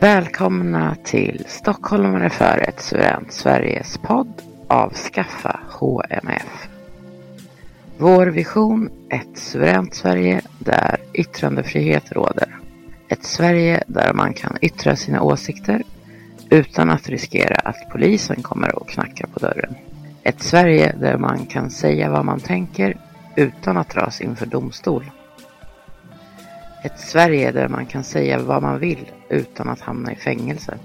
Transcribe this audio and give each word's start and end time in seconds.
Välkomna 0.00 0.96
till 1.04 1.44
Stockholmare 1.48 2.30
för 2.30 2.64
ett 2.68 2.80
suveränt 2.80 3.32
Sveriges 3.32 3.98
podd 3.98 4.42
Avskaffa 4.68 5.60
HMF. 5.70 6.68
Vår 7.98 8.26
vision 8.26 8.90
ett 9.10 9.38
suveränt 9.38 9.94
Sverige 9.94 10.40
där 10.58 10.96
yttrandefrihet 11.12 12.12
råder. 12.12 12.58
Ett 13.08 13.24
Sverige 13.24 13.82
där 13.86 14.12
man 14.12 14.34
kan 14.34 14.56
yttra 14.60 14.96
sina 14.96 15.22
åsikter 15.22 15.82
utan 16.50 16.90
att 16.90 17.08
riskera 17.08 17.56
att 17.56 17.90
polisen 17.92 18.42
kommer 18.42 18.78
och 18.78 18.88
knackar 18.88 19.26
på 19.26 19.38
dörren. 19.38 19.74
Ett 20.22 20.42
Sverige 20.42 20.94
där 21.00 21.18
man 21.18 21.46
kan 21.46 21.70
säga 21.70 22.10
vad 22.10 22.24
man 22.24 22.40
tänker 22.40 22.96
utan 23.36 23.76
att 23.76 23.90
dras 23.90 24.20
inför 24.20 24.46
domstol. 24.46 25.04
Ett 26.82 27.00
Sverige 27.00 27.52
där 27.52 27.68
man 27.68 27.86
kan 27.86 28.04
säga 28.04 28.38
vad 28.38 28.62
man 28.62 28.78
vill 28.78 29.10
utan 29.28 29.68
att 29.68 29.80
hamna 29.80 30.12
i 30.12 30.16
fängelse. 30.16 30.78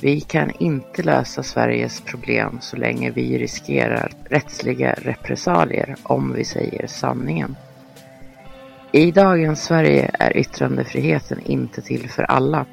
Vi 0.00 0.20
kan 0.20 0.50
inte 0.58 1.02
lösa 1.02 1.42
Sveriges 1.42 2.00
problem 2.00 2.58
så 2.60 2.76
länge 2.76 3.10
vi 3.10 3.38
riskerar 3.38 4.12
rättsliga 4.24 4.94
repressalier 4.98 5.96
om 6.02 6.32
vi 6.32 6.44
säger 6.44 6.86
sanningen. 6.86 7.56
I 8.92 9.10
dagens 9.10 9.64
Sverige 9.64 10.10
är 10.18 10.36
yttrandefriheten 10.36 11.40
inte 11.40 11.82
till 11.82 12.10
för 12.10 12.22
alla. 12.22 12.66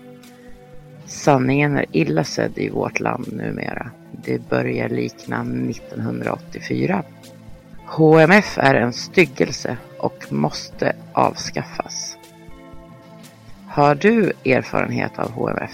Sanningen 1.06 1.78
är 1.78 1.86
illa 1.92 2.24
sedd 2.24 2.58
i 2.58 2.70
vårt 2.70 3.00
land 3.00 3.34
numera. 3.34 3.92
Det 4.12 4.50
börjar 4.50 4.90
likna 4.90 5.42
1984. 5.42 7.04
HMF 7.92 8.58
är 8.58 8.76
en 8.76 8.94
styggelse 8.94 9.78
och 9.98 10.26
måste 10.30 10.96
avskaffas. 11.14 12.18
Har 13.68 13.96
du 13.96 14.32
erfarenhet 14.46 15.20
av 15.20 15.32
HMF? 15.32 15.72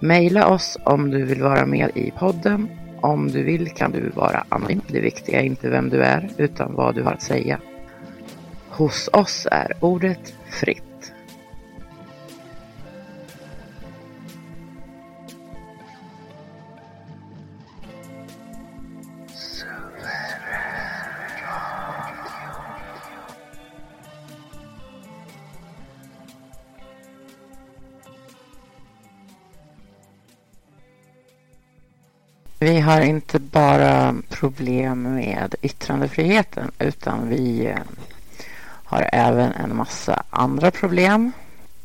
Maila 0.00 0.48
oss 0.48 0.78
om 0.84 1.10
du 1.10 1.24
vill 1.24 1.42
vara 1.42 1.66
med 1.66 1.90
i 1.94 2.10
podden. 2.10 2.68
Om 3.00 3.28
du 3.28 3.42
vill 3.42 3.70
kan 3.70 3.92
du 3.92 4.08
vara 4.08 4.44
anonym. 4.48 4.80
Det 4.88 5.00
viktiga 5.00 5.40
är 5.40 5.44
inte 5.44 5.68
vem 5.68 5.88
du 5.88 6.02
är 6.02 6.30
utan 6.36 6.74
vad 6.74 6.94
du 6.94 7.02
har 7.02 7.12
att 7.12 7.22
säga. 7.22 7.60
Hos 8.68 9.08
oss 9.12 9.46
är 9.50 9.72
ordet 9.80 10.34
fritt. 10.50 10.95
Har 32.86 33.00
inte 33.00 33.38
bara 33.38 34.14
problem 34.28 35.02
med 35.02 35.54
yttrandefriheten 35.62 36.70
utan 36.78 37.28
vi 37.28 37.66
eh, 37.66 37.76
har 38.84 39.08
även 39.12 39.52
en 39.52 39.76
massa 39.76 40.22
andra 40.30 40.70
problem 40.70 41.32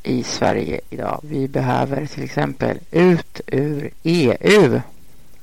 i 0.03 0.23
Sverige 0.23 0.81
idag. 0.89 1.19
Vi 1.23 1.47
behöver 1.47 2.05
till 2.05 2.23
exempel 2.23 2.79
ut 2.91 3.41
ur 3.47 3.89
EU 4.03 4.81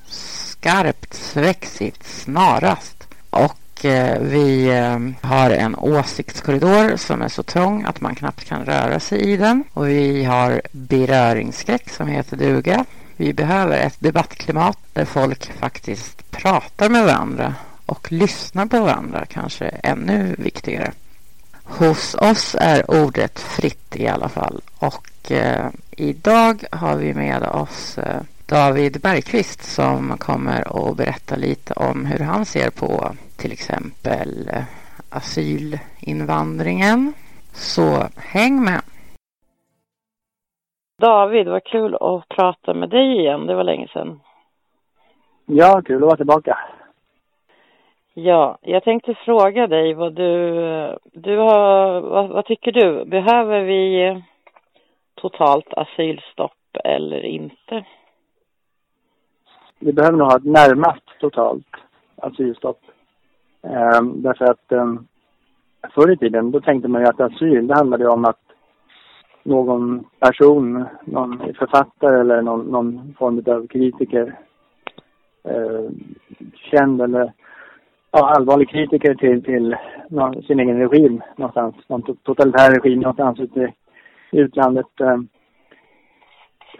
skarpt, 0.07 1.15
svexigt, 1.15 2.07
snarast. 2.07 3.09
Och 3.31 3.59
och 3.79 3.85
eh, 3.85 4.21
vi 4.21 4.69
eh, 4.69 5.29
har 5.29 5.51
en 5.51 5.77
åsiktskorridor 5.77 6.97
som 6.97 7.23
är 7.23 7.29
så 7.29 7.43
trång 7.43 7.85
att 7.85 8.01
man 8.01 8.15
knappt 8.15 8.45
kan 8.45 8.65
röra 8.65 9.01
sig 9.01 9.21
i 9.21 9.37
den. 9.37 9.65
Och 9.73 9.89
vi 9.89 10.25
har 10.25 10.63
beröringsskräck 10.73 11.91
som 11.91 12.09
heter 12.09 12.37
duga. 12.37 12.85
Vi 13.21 13.33
behöver 13.33 13.79
ett 13.79 13.97
debattklimat 13.99 14.79
där 14.93 15.05
folk 15.05 15.53
faktiskt 15.53 16.31
pratar 16.31 16.89
med 16.89 17.05
varandra 17.05 17.55
och 17.87 18.13
lyssnar 18.13 18.67
på 18.67 18.81
varandra 18.81 19.27
kanske 19.27 19.69
ännu 19.69 20.35
viktigare. 20.39 20.93
Hos 21.65 22.15
oss 22.15 22.57
är 22.59 22.91
ordet 22.91 23.41
fritt 23.41 23.97
i 23.97 24.09
alla 24.09 24.29
fall 24.29 24.61
och 24.79 25.33
eh, 25.33 25.67
idag 25.91 26.65
har 26.73 26.97
vi 26.97 27.15
med 27.15 27.43
oss 27.43 27.99
eh, 27.99 28.21
David 28.47 29.01
Bergqvist 29.01 29.65
som 29.65 30.19
kommer 30.19 30.91
att 30.91 30.97
berätta 30.97 31.37
lite 31.37 31.75
om 31.75 32.07
hur 32.07 32.19
han 32.19 32.47
ser 32.47 32.71
på 32.71 33.15
till 33.37 33.53
exempel 33.53 34.51
eh, 34.53 34.63
asylinvandringen. 35.11 37.13
Så 37.53 38.09
häng 38.17 38.65
med! 38.65 38.81
David, 40.99 41.49
vad 41.49 41.65
kul 41.65 41.95
att 41.95 42.29
prata 42.29 42.75
med 42.75 42.89
dig 42.89 43.19
igen. 43.19 43.47
Det 43.47 43.55
var 43.55 43.65
länge 43.65 43.89
sedan. 43.89 44.21
Ja, 45.47 45.83
kul 45.85 45.97
att 45.97 46.07
vara 46.07 46.17
tillbaka. 46.17 46.59
Ja, 48.15 48.59
jag 48.63 48.85
tänkte 48.85 49.15
fråga 49.15 49.67
dig 49.67 49.95
vad 49.95 50.15
du, 50.15 50.33
du 51.13 51.37
har, 51.37 52.01
vad, 52.01 52.29
vad 52.29 52.45
tycker 52.45 52.73
du? 52.73 53.05
Behöver 53.05 53.61
vi 53.61 54.23
totalt 55.15 55.75
asylstopp 55.75 56.77
eller 56.85 57.25
inte? 57.25 57.85
Vi 59.79 59.93
behöver 59.93 60.19
nog 60.19 60.27
ha 60.27 60.37
ett 60.37 60.45
närmast 60.45 61.05
totalt 61.21 61.77
asylstopp. 62.17 62.81
Ehm, 63.63 64.23
därför 64.23 64.45
att 64.45 64.73
um, 64.73 65.07
förr 65.95 66.13
i 66.13 66.17
tiden 66.17 66.51
då 66.51 66.61
tänkte 66.61 66.89
man 66.89 67.03
ju 67.03 67.09
att 67.09 67.21
asyl 67.21 67.67
det 67.67 67.75
handlade 67.75 68.09
om 68.09 68.25
att 68.25 68.48
någon 69.43 70.05
person, 70.21 70.85
någon 71.05 71.39
författare 71.39 72.21
eller 72.21 72.43
någon, 72.43 72.67
någon 72.67 73.15
form 73.19 73.43
av 73.47 73.67
kritiker 73.67 74.39
eh, 75.45 75.91
känd 76.71 77.03
eller 77.03 77.33
ja, 78.11 78.35
allvarlig 78.37 78.69
kritiker 78.69 79.15
till, 79.15 79.45
till 79.45 79.77
någon, 80.09 80.43
sin 80.43 80.61
egen 80.61 80.79
regim 80.79 81.23
någonstans. 81.37 81.75
Någon 81.89 82.03
totalitär 82.03 82.71
regim 82.71 83.01
någonstans 83.01 83.41
ute 83.41 83.73
i 84.31 84.39
utlandet. 84.39 85.01
Eh, 85.01 85.19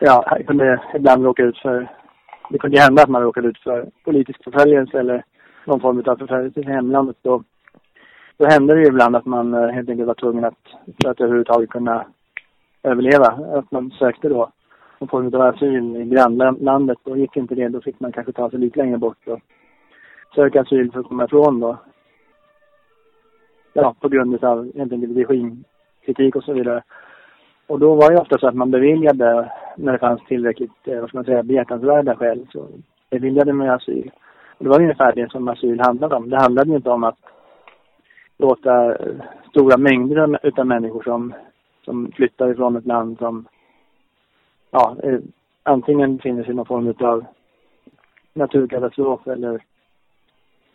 ja, 0.01 0.39
kunde 0.47 0.81
ibland 0.95 1.25
råka 1.25 1.43
ut 1.43 1.59
för, 1.59 1.89
det 2.51 2.59
kunde 2.59 2.81
hända 2.81 3.03
att 3.03 3.09
man 3.09 3.23
råkade 3.23 3.49
ut 3.49 3.59
för 3.59 3.91
politisk 4.05 4.45
förföljelse 4.45 4.99
eller 4.99 5.25
någon 5.65 5.81
form 5.81 6.03
av 6.07 6.17
förföljelse 6.17 6.61
i 6.61 6.65
hemlandet. 6.65 7.17
Då, 7.23 7.43
då 8.37 8.47
hände 8.47 8.75
det 8.75 8.81
ju 8.81 8.87
ibland 8.87 9.17
att 9.17 9.27
man 9.27 9.55
eh, 9.55 9.69
helt 9.69 9.91
enkelt 9.91 10.07
var 10.07 10.15
tvungen 10.15 10.45
att, 10.45 10.59
för 11.03 11.11
att 11.11 11.21
överhuvudtaget 11.21 11.71
kunna 11.71 12.07
överleva, 12.91 13.59
att 13.59 13.71
man 13.71 13.91
sökte 13.91 14.29
då 14.29 14.51
någon 14.99 15.09
form 15.09 15.35
av 15.35 15.41
asyl 15.41 15.97
i 15.97 16.05
grannlandet. 16.05 16.99
Då 17.05 17.17
gick 17.17 17.37
inte 17.37 17.55
det, 17.55 17.69
då 17.69 17.81
fick 17.81 18.01
man 18.01 18.13
kanske 18.13 18.33
ta 18.33 18.51
sig 18.51 18.59
lite 18.59 18.79
längre 18.79 18.99
bort 18.99 19.29
och 19.29 19.41
söka 20.35 20.61
asyl 20.61 20.93
för 20.93 21.01
att 21.01 21.09
komma 21.09 21.25
ifrån 21.25 21.61
då. 21.61 21.79
Ja, 23.73 23.95
på 24.01 24.09
grund 24.09 24.45
av 24.45 24.73
helt 24.77 24.93
enkelt 24.93 25.17
regimkritik 25.17 26.37
och 26.37 26.45
så 26.45 26.53
vidare. 26.53 26.83
Och 27.67 27.79
då 27.79 27.95
var 27.95 28.11
det 28.11 28.21
ofta 28.21 28.39
så 28.39 28.49
att 28.49 28.55
man 28.55 28.71
beviljade, 28.71 29.53
när 29.77 29.93
det 29.93 29.99
fanns 29.99 30.25
tillräckligt, 30.25 30.89
eh, 30.89 31.01
vad 31.01 31.09
ska 31.09 31.19
man 31.19 31.25
säga, 31.25 31.43
behjärtansvärda 31.43 32.17
skäl, 32.17 32.47
så 32.53 32.69
beviljade 33.11 33.53
man 33.53 33.71
asyl. 33.71 34.11
Och 34.59 34.65
det 34.65 34.71
var 34.71 34.81
ungefär 34.81 35.13
det 35.15 35.31
som 35.31 35.49
asyl 35.49 35.81
handlade 35.81 36.17
om. 36.17 36.31
Det 36.31 36.37
handlade 36.37 36.75
inte 36.75 36.91
om 36.91 37.05
att 37.05 37.19
låta 38.39 38.97
stora 39.51 39.77
mängder 39.77 40.39
utav 40.43 40.67
människor 40.67 41.03
som, 41.03 41.35
som 41.89 42.13
flyttar 42.13 42.51
ifrån 42.51 42.77
ett 42.77 42.87
land 42.87 43.19
som 43.19 43.49
ja, 44.71 44.97
eh, 45.03 45.19
antingen 45.63 46.17
befinner 46.17 46.43
sig 46.43 46.53
i 46.53 46.55
någon 46.55 46.67
form 46.67 46.95
av 47.01 47.25
naturkatastrof 48.33 49.27
eller 49.27 49.65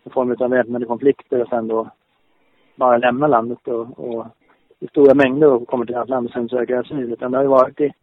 i 0.04 0.10
form 0.10 0.36
av 0.39 0.50
väpnade 0.50 0.86
konflikter 0.86 1.42
och 1.42 1.48
sen 1.48 1.68
då 1.68 1.89
bara 2.75 2.98
lämna 2.98 3.27
landet 3.27 3.68
och, 3.68 4.00
och 4.00 4.25
i 4.80 4.88
stora 4.88 5.13
mängder 5.13 5.54
och 5.54 5.68
kommer 5.68 5.86
till 5.86 5.95
ett 5.95 6.10
land 6.10 6.27
och 6.27 6.33
sen 6.33 6.50
söker 6.50 6.77
asyl. 6.77 7.13
Utan 7.13 7.31
det 7.31 7.38
har 7.38 7.44
ju 7.44 7.50
varit 7.50 7.81
i 7.81 7.94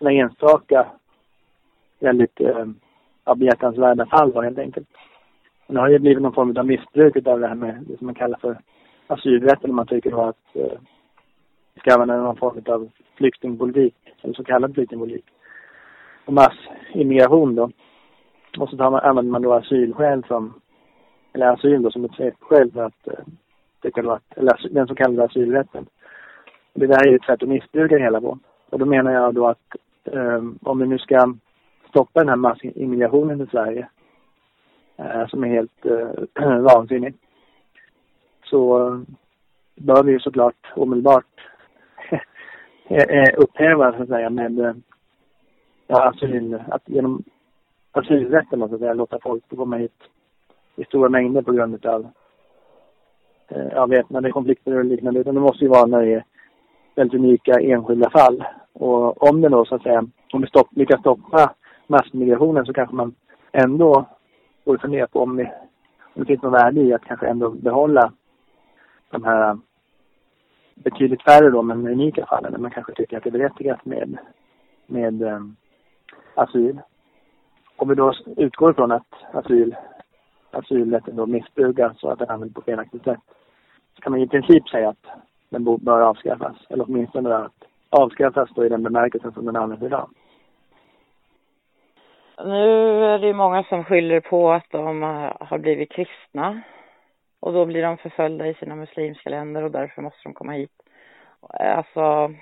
några 0.00 0.14
enstaka 0.14 0.86
väldigt 1.98 2.40
eh, 2.40 2.66
behjärtansvärda 3.36 4.06
fall 4.06 4.32
då, 4.32 4.42
helt 4.42 4.58
enkelt. 4.58 4.88
Men 5.66 5.74
det 5.74 5.80
har 5.80 5.88
ju 5.88 5.98
blivit 5.98 6.22
någon 6.22 6.34
form 6.34 6.56
av 6.56 6.66
missbruk 6.66 7.26
av 7.26 7.40
det 7.40 7.48
här 7.48 7.54
med 7.54 7.84
det 7.88 7.98
som 7.98 8.06
man 8.06 8.14
kallar 8.14 8.38
för 8.38 8.58
asylrätten. 9.06 9.74
Man 9.74 9.86
tycker 9.86 10.10
då 10.10 10.20
att 10.20 10.56
eh, 10.56 10.78
ska 11.76 11.94
använda 11.94 12.16
någon 12.16 12.36
form 12.36 12.62
av 12.66 12.90
flyktingpolitik, 13.16 13.94
eller 14.22 14.34
så 14.34 14.44
kallad 14.44 14.74
flyktingpolitik. 14.74 15.24
Och 16.24 16.32
massimmigration 16.32 17.54
då. 17.54 17.70
Och 18.58 18.68
så 18.68 18.76
tar 18.76 18.90
man, 18.90 19.00
använder 19.00 19.32
man 19.32 19.42
då 19.42 19.52
asylskäl 19.52 20.24
som 20.28 20.60
eller 21.32 21.46
asyl 21.46 21.82
då 21.82 21.90
som 21.90 22.04
ett 22.04 22.14
svepskäl 22.14 22.72
för 22.72 22.82
att 22.82 23.08
eh, 23.08 23.24
att, 23.94 24.36
eller 24.36 24.68
den 24.70 24.86
så 24.86 24.94
kallade 24.94 25.24
asylrätten. 25.24 25.86
Det 26.74 26.86
där 26.86 27.06
är 27.06 27.10
ju 27.10 27.16
ett 27.16 27.24
sätt 27.24 27.42
att 27.42 27.48
missbruka 27.48 27.94
det 27.94 28.02
hela 28.02 28.20
på. 28.20 28.38
Och 28.70 28.78
då 28.78 28.86
menar 28.86 29.12
jag 29.12 29.34
då 29.34 29.46
att 29.46 29.76
eh, 30.04 30.44
om 30.62 30.78
vi 30.78 30.86
nu 30.86 30.98
ska 30.98 31.34
stoppa 31.88 32.20
den 32.20 32.28
här 32.28 32.36
massimmigrationen 32.36 33.38
till 33.38 33.48
Sverige, 33.48 33.88
eh, 34.96 35.26
som 35.26 35.44
är 35.44 35.48
helt 35.48 35.86
eh, 35.86 36.60
vansinnig, 36.60 37.14
så 38.44 38.88
eh, 38.88 39.00
bör 39.74 40.02
vi 40.02 40.12
ju 40.12 40.20
såklart 40.20 40.72
omedelbart 40.74 41.40
eh, 42.88 43.34
upphäva, 43.36 43.92
så 43.92 44.02
att 44.02 44.08
säga, 44.08 44.30
med 44.30 44.58
eh, 44.58 44.74
ja, 45.86 46.08
asyl, 46.08 46.62
att 46.68 46.82
genom 46.86 47.22
asylrätten, 47.92 48.68
så 48.68 48.74
att 48.74 48.80
säga, 48.80 48.94
låta 48.94 49.18
folk 49.22 49.48
få 49.48 49.56
komma 49.56 49.76
hit 49.76 50.02
i 50.76 50.84
stora 50.84 51.08
mängder 51.08 51.42
på 51.42 51.52
grund 51.52 51.86
av 51.86 52.06
eh, 53.48 53.66
ja, 53.72 53.86
väpnade 53.86 54.30
konflikter 54.30 54.78
och 54.78 54.84
liknande. 54.84 55.20
Utan 55.20 55.34
det 55.34 55.40
måste 55.40 55.64
ju 55.64 55.70
vara 55.70 55.86
när 55.86 56.02
det 56.02 56.14
är 56.14 56.24
väldigt 56.94 57.20
unika 57.20 57.60
enskilda 57.60 58.10
fall. 58.10 58.44
Och 58.72 59.28
om 59.28 59.40
det 59.40 59.48
då 59.48 59.64
så 59.64 59.74
att 59.74 59.82
säga, 59.82 60.06
om 60.32 60.40
vi 60.40 60.46
stopp, 60.46 60.68
lyckas 60.70 61.00
stoppa 61.00 61.54
massmigrationen 61.86 62.66
så 62.66 62.72
kanske 62.72 62.94
man 62.94 63.14
ändå 63.52 64.06
borde 64.64 64.78
fundera 64.78 65.06
på 65.06 65.20
om 65.20 65.36
vi, 65.36 65.44
om 66.14 66.22
det 66.22 66.24
finns 66.24 66.42
något 66.42 66.52
värde 66.52 66.80
i 66.80 66.92
att 66.92 67.04
kanske 67.04 67.26
ändå 67.26 67.50
behålla 67.50 68.12
de 69.10 69.24
här 69.24 69.58
betydligt 70.84 71.22
färre 71.22 71.50
då, 71.50 71.62
men 71.62 71.88
unika 71.88 72.26
fallen 72.26 72.52
där 72.52 72.58
man 72.58 72.70
kanske 72.70 72.94
tycker 72.94 73.16
att 73.16 73.22
det 73.22 73.30
är 73.30 73.38
berättigat 73.38 73.84
med, 73.84 74.18
med 74.86 75.22
eh, 75.22 75.40
asyl. 76.34 76.80
Om 77.76 77.88
vi 77.88 77.94
då 77.94 78.12
utgår 78.36 78.72
från 78.72 78.92
att 78.92 79.06
asyl 79.32 79.76
asylrätten 80.56 81.16
då 81.16 81.26
missbrukas 81.26 82.00
så 82.00 82.10
att 82.10 82.18
den 82.18 82.30
används 82.30 82.54
på 82.54 82.62
felaktigt 82.62 83.04
sätt. 83.04 83.20
Så 83.94 84.02
kan 84.02 84.12
man 84.12 84.20
i 84.20 84.28
princip 84.28 84.68
säga 84.68 84.88
att 84.88 85.06
den 85.48 85.64
bör 85.64 86.00
avskaffas. 86.00 86.56
Eller 86.68 86.84
åtminstone 86.88 87.36
att 87.36 87.64
avskaffas 87.90 88.50
då 88.54 88.64
i 88.64 88.68
den 88.68 88.82
bemärkelsen 88.82 89.32
som 89.32 89.46
den 89.46 89.56
används 89.56 89.84
idag. 89.84 90.10
Nu 92.44 93.04
är 93.04 93.18
det 93.18 93.26
ju 93.26 93.32
många 93.32 93.62
som 93.62 93.84
skyller 93.84 94.20
på 94.20 94.52
att 94.52 94.70
de 94.70 95.02
har 95.40 95.58
blivit 95.58 95.92
kristna. 95.92 96.60
Och 97.46 97.52
då 97.52 97.64
blir 97.64 97.82
de 97.82 97.96
förföljda 97.96 98.46
i 98.46 98.54
sina 98.54 98.74
muslimska 98.74 99.30
länder 99.30 99.62
och 99.62 99.70
därför 99.70 100.02
måste 100.02 100.20
de 100.22 100.34
komma 100.34 100.52
hit. 100.52 100.72
Eh, 101.60 101.78
alltså, 101.78 102.34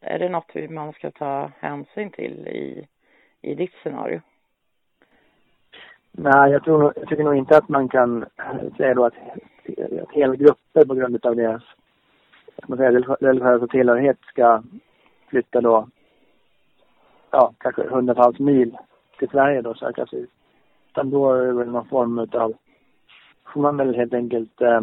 är 0.00 0.18
det 0.18 0.28
något 0.28 0.70
man 0.70 0.92
ska 0.92 1.10
ta 1.10 1.50
hänsyn 1.58 2.10
till 2.10 2.48
i, 2.48 2.88
i 3.40 3.54
ditt 3.54 3.74
scenario? 3.82 4.20
Nej, 6.12 6.52
jag, 6.52 6.64
tror 6.64 6.78
nog, 6.78 6.92
jag 6.96 7.08
tycker 7.08 7.24
nog 7.24 7.36
inte 7.36 7.56
att 7.56 7.68
man 7.68 7.88
kan 7.88 8.26
säga 8.76 8.94
då 8.94 9.04
att, 9.04 9.14
att 10.02 10.12
hela 10.12 10.34
grupper 10.34 10.84
på 10.84 10.94
grund 10.94 11.26
av 11.26 11.36
deras 11.36 11.62
man 12.66 12.78
religiösa 13.20 13.66
tillhörighet 13.66 14.18
ska 14.20 14.62
flytta 15.28 15.60
då, 15.60 15.88
ja, 17.30 17.54
kanske 17.58 17.88
hundratals 17.88 18.38
mil 18.38 18.76
till 19.18 19.28
Sverige 19.28 19.62
då 19.62 19.70
och 19.70 19.76
söka 19.76 20.02
asyl. 20.02 20.26
Utan 20.90 21.10
då 21.10 21.32
är 21.32 21.46
det 21.46 21.52
väl 21.52 21.70
någon 21.70 21.88
form 21.88 22.18
utav, 22.18 22.54
får 23.52 23.60
man 23.60 23.76
väl 23.76 23.94
helt 23.94 24.14
enkelt 24.14 24.60
eh, 24.60 24.80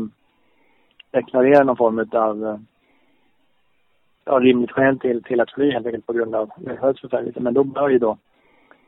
deklarera 1.11 1.63
någon 1.63 1.77
form 1.77 1.99
utav 1.99 2.45
eh, 2.45 2.57
ja, 4.25 4.39
rimligt 4.39 4.71
skäl 4.71 4.99
till, 4.99 5.23
till 5.23 5.41
att 5.41 5.51
fly 5.51 5.71
helt 5.71 5.85
enkelt 5.85 6.05
på 6.05 6.13
grund 6.13 6.35
av 6.35 6.49
religiös 6.65 7.01
förföljelse. 7.01 7.39
Men 7.39 7.53
då 7.53 7.63
bör 7.63 7.89
ju 7.89 7.99
då 7.99 8.17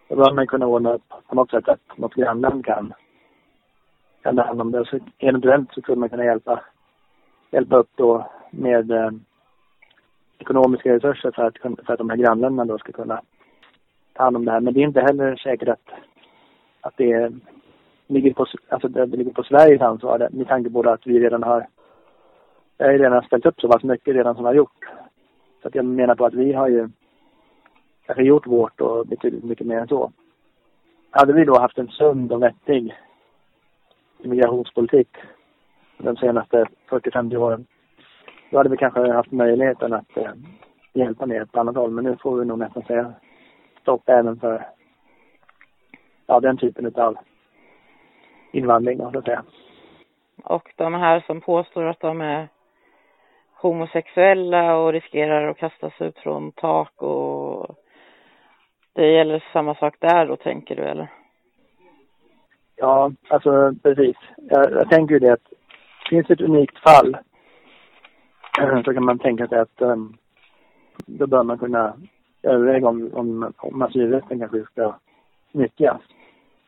då 0.07 0.15
bör 0.15 0.33
man 0.33 0.47
kunna 0.47 0.65
ordna 0.65 0.93
upp 0.93 1.13
på 1.27 1.35
något 1.35 1.51
sätt 1.51 1.69
att 1.69 1.97
något 1.97 2.13
grannland 2.13 2.65
kan, 2.65 2.93
kan 4.21 4.35
ta 4.35 4.43
hand 4.43 4.61
om 4.61 4.71
det. 4.71 4.85
Så 4.85 4.99
eventuellt 5.17 5.73
så 5.73 5.81
skulle 5.81 5.97
man 5.97 6.09
kunna 6.09 6.25
hjälpa, 6.25 6.63
hjälpa 7.51 7.77
upp 7.77 7.89
då 7.95 8.31
med 8.51 8.91
eh, 8.91 9.11
ekonomiska 10.37 10.93
resurser 10.93 11.31
för 11.31 11.43
att, 11.43 11.57
för 11.85 11.93
att 11.93 11.97
de 11.97 12.09
här 12.09 12.17
grannländerna 12.17 12.65
då 12.65 12.77
ska 12.77 12.91
kunna 12.91 13.21
ta 14.13 14.23
hand 14.23 14.35
om 14.35 14.45
det 14.45 14.51
här. 14.51 14.59
Men 14.59 14.73
det 14.73 14.79
är 14.79 14.87
inte 14.87 15.01
heller 15.01 15.35
säkert 15.35 15.69
att, 15.69 15.89
att 16.81 16.97
det 16.97 17.11
är 17.11 17.33
ligger 18.13 18.33
på, 18.33 18.45
alltså 18.69 18.87
det, 18.87 19.05
ligger 19.05 19.31
på 19.31 19.43
Sveriges 19.43 19.81
ansvar 19.81 20.27
med 20.31 20.47
tanke 20.47 20.69
på 20.69 20.89
att 20.89 21.07
vi 21.07 21.19
redan 21.19 21.43
har 21.43 21.67
jag 22.77 22.87
har 22.87 22.97
redan 22.97 23.23
ställt 23.23 23.45
upp 23.45 23.61
så 23.61 23.67
pass 23.67 23.83
mycket 23.83 24.15
redan 24.15 24.35
som 24.35 24.43
vi 24.43 24.47
har 24.47 24.55
gjort. 24.55 24.85
Så 25.61 25.67
att 25.67 25.75
jag 25.75 25.85
menar 25.85 26.15
på 26.15 26.25
att 26.25 26.33
vi 26.33 26.53
har 26.53 26.67
ju 26.67 26.89
kanske 28.05 28.23
gjort 28.23 28.47
vårt 28.47 28.81
och 28.81 29.07
betydligt 29.07 29.43
mycket 29.43 29.67
mer 29.67 29.77
än 29.77 29.87
så. 29.87 30.11
Hade 31.09 31.33
vi 31.33 31.45
då 31.45 31.59
haft 31.59 31.77
en 31.77 31.87
sund 31.87 32.31
och 32.31 32.43
vettig 32.43 32.95
migrationspolitik 34.23 35.07
de 35.97 36.17
senaste 36.17 36.65
40-50 36.89 37.35
åren, 37.35 37.65
då 38.49 38.57
hade 38.57 38.69
vi 38.69 38.77
kanske 38.77 39.11
haft 39.11 39.31
möjligheten 39.31 39.93
att 39.93 40.17
eh, 40.17 40.31
hjälpa 40.93 41.25
mer 41.25 41.45
på 41.45 41.59
annat 41.59 41.75
håll. 41.75 41.91
Men 41.91 42.03
nu 42.03 42.17
får 42.21 42.39
vi 42.39 42.45
nog 42.45 42.59
nästan 42.59 42.83
säga 42.83 43.13
stopp 43.81 44.09
även 44.09 44.39
för 44.39 44.67
ja, 46.27 46.39
den 46.39 46.57
typen 46.57 46.95
av 46.95 47.17
invandring, 48.53 48.97
så 48.97 49.17
att 49.17 49.25
säga. 49.25 49.43
Och 50.43 50.73
de 50.75 50.93
här 50.93 51.23
som 51.27 51.41
påstår 51.41 51.83
att 51.83 51.99
de 51.99 52.21
är 52.21 52.47
homosexuella 53.61 54.75
och 54.75 54.93
riskerar 54.93 55.47
att 55.47 55.57
kastas 55.57 55.93
ut 55.99 56.17
från 56.17 56.51
tak 56.51 57.01
och 57.01 57.75
det 58.93 59.11
gäller 59.11 59.43
samma 59.53 59.75
sak 59.75 59.95
där 59.99 60.25
då 60.27 60.35
tänker 60.35 60.75
du 60.75 60.81
eller? 60.81 61.07
Ja, 62.75 63.11
alltså 63.27 63.75
precis. 63.83 64.15
Jag, 64.35 64.71
jag 64.71 64.89
tänker 64.89 65.13
ju 65.13 65.19
det 65.19 65.33
att 65.33 65.53
finns 66.09 66.29
ett 66.29 66.41
unikt 66.41 66.79
fall 66.79 67.17
så 68.85 68.93
kan 68.93 69.05
man 69.05 69.19
tänka 69.19 69.47
sig 69.47 69.59
att 69.59 69.81
um, 69.81 70.17
då 71.05 71.27
bör 71.27 71.43
man 71.43 71.57
kunna 71.57 71.93
överväga 72.43 72.87
om, 72.87 73.09
om, 73.13 73.53
om 73.57 73.81
asylrätten 73.81 74.39
kanske 74.39 74.63
ska 74.63 74.95
nyttjas. 75.51 76.01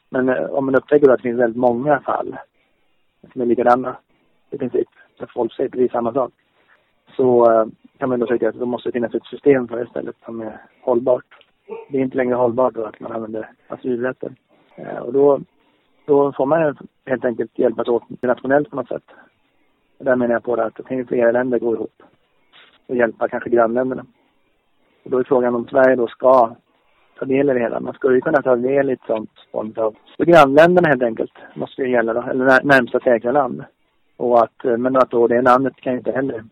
Men 0.09 0.29
eh, 0.29 0.45
om 0.45 0.65
man 0.65 0.75
upptäcker 0.75 1.09
att 1.09 1.17
det 1.17 1.23
finns 1.23 1.39
väldigt 1.39 1.61
många 1.61 1.99
fall 1.99 2.37
som 3.33 3.41
är 3.41 3.45
likadana 3.45 3.97
i 4.51 4.57
princip, 4.57 4.87
där 5.19 5.31
folk 5.33 5.53
säger 5.53 5.69
precis 5.69 5.91
samma 5.91 6.13
sak, 6.13 6.31
så 7.15 7.51
eh, 7.51 7.65
kan 7.97 8.09
man 8.09 8.19
då 8.19 8.27
tycka 8.27 8.49
att 8.49 8.59
det 8.59 8.65
måste 8.65 8.91
finnas 8.91 9.15
ett 9.15 9.25
system 9.25 9.67
för 9.67 9.77
det 9.77 9.83
istället 9.83 10.15
som 10.25 10.41
är 10.41 10.61
hållbart. 10.81 11.25
Det 11.89 11.97
är 11.97 12.01
inte 12.01 12.17
längre 12.17 12.35
hållbart 12.35 12.73
då 12.73 12.85
att 12.85 12.99
man 12.99 13.11
använder 13.11 13.49
asylrätten. 13.67 14.35
Eh, 14.75 14.97
och 14.97 15.13
då, 15.13 15.39
då 16.05 16.31
får 16.31 16.45
man 16.45 16.77
helt 17.05 17.25
enkelt 17.25 17.59
hjälpas 17.59 17.87
åt 17.87 18.21
nationellt 18.21 18.69
på 18.69 18.75
något 18.75 18.87
sätt. 18.87 19.11
Och 19.97 20.05
där 20.05 20.15
menar 20.15 20.33
jag 20.33 20.43
på 20.43 20.55
det 20.55 20.65
att 20.65 20.75
det 20.75 20.83
kan 20.83 20.97
ju 20.97 21.05
flera 21.05 21.31
länder 21.31 21.59
gå 21.59 21.73
ihop 21.73 22.03
och 22.87 22.95
hjälpa 22.95 23.27
kanske 23.27 23.49
grannländerna. 23.49 24.05
Och 25.03 25.11
då 25.11 25.17
är 25.17 25.23
frågan 25.23 25.55
om 25.55 25.67
Sverige 25.67 25.95
då 25.95 26.07
ska 26.07 26.55
ta 27.19 27.25
del 27.25 27.49
i 27.49 27.53
det 27.53 27.59
hela. 27.59 27.79
Man 27.79 27.93
skulle 27.93 28.15
ju 28.15 28.21
kunna 28.21 28.41
ta 28.41 28.55
del 28.55 28.89
i 28.89 28.93
ett 28.93 29.07
sånt 29.07 29.31
form 29.51 29.73
av... 29.77 29.95
För 30.17 30.25
grannländerna 30.25 30.87
helt 30.87 31.03
enkelt 31.03 31.31
måste 31.53 31.81
ju 31.81 31.91
gälla 31.91 32.13
då, 32.13 32.21
eller 32.21 32.63
närmsta 32.63 32.99
säkra 32.99 33.31
land. 33.31 33.63
Och 34.17 34.43
att, 34.43 34.65
eh, 34.65 34.77
men 34.77 34.95
att 34.95 35.09
då 35.09 35.27
det 35.27 35.41
landet 35.41 35.75
kan 35.75 35.93
ju 35.93 35.97
inte 35.97 36.11
heller, 36.11 36.43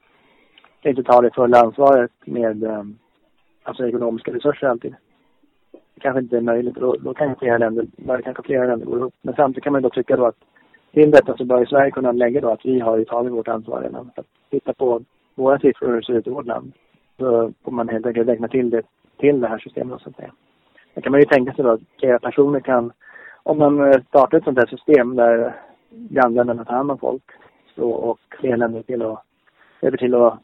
kan 0.81 0.89
inte 0.89 1.03
ta 1.03 1.21
det 1.21 1.35
fulla 1.35 1.59
ansvaret 1.59 2.11
med 2.25 2.63
eh, 2.63 2.83
alltså 3.63 3.87
ekonomiska 3.87 4.33
resurser 4.33 4.67
alltid. 4.67 4.95
Det 5.71 6.01
kanske 6.01 6.19
inte 6.19 6.37
är 6.37 6.41
möjligt. 6.41 6.75
Då, 6.75 6.95
då 6.99 7.13
kan 7.13 7.29
ju 7.29 7.35
flera 7.35 7.57
länder, 7.57 7.85
där 7.95 8.21
kanske 8.21 8.43
flera 8.43 8.65
länder 8.65 8.85
går 8.85 8.99
ihop. 8.99 9.15
Men 9.21 9.35
samtidigt 9.35 9.63
kan 9.63 9.73
man 9.73 9.81
ju 9.81 9.83
då 9.83 9.89
tycka 9.89 10.17
då 10.17 10.25
att 10.25 10.39
till 10.93 11.11
detta 11.11 11.37
så 11.37 11.45
bör 11.45 11.59
ju 11.59 11.65
Sverige 11.65 11.91
kunna 11.91 12.11
lägga 12.11 12.41
då 12.41 12.49
att 12.49 12.65
vi 12.65 12.79
har 12.79 12.97
ju 12.97 13.05
tagit 13.05 13.33
vårt 13.33 13.47
ansvar 13.47 13.81
redan. 13.81 14.11
Att 14.15 14.25
titta 14.49 14.73
på 14.73 15.01
våra 15.35 15.59
siffror 15.59 15.87
hur 15.87 15.95
det 15.95 16.05
ser 16.05 16.13
ut 16.13 16.27
i 16.27 16.29
vårt 16.29 16.45
land. 16.45 16.73
Så 17.17 17.53
får 17.63 17.71
man 17.71 17.89
helt 17.89 18.05
enkelt 18.05 18.29
räkna 18.29 18.47
till 18.47 18.69
det, 18.69 18.81
till 19.17 19.39
det 19.41 19.47
här 19.47 19.57
systemet 19.57 20.01
så 20.01 20.09
att 20.09 20.15
säga. 20.15 20.31
Då 20.93 21.01
kan 21.01 21.11
man 21.11 21.21
ju 21.21 21.25
tänka 21.25 21.53
sig 21.53 21.63
då 21.63 21.71
att 21.71 21.81
flera 21.99 22.19
personer 22.19 22.59
kan, 22.59 22.93
om 23.43 23.57
man 23.57 23.91
eh, 23.91 24.01
startar 24.07 24.37
ett 24.37 24.43
sånt 24.43 24.59
här 24.59 24.65
system 24.65 25.15
där 25.15 25.55
grannländerna 25.89 26.65
tar 26.65 26.75
hand 26.75 26.91
om 26.91 26.97
folk 26.97 27.23
så, 27.75 27.89
och 27.89 28.19
fler 28.39 28.57
länder 28.57 28.81
till 28.81 29.01
och 29.01 29.19
över 29.81 29.97
till 29.97 30.15
att, 30.15 30.39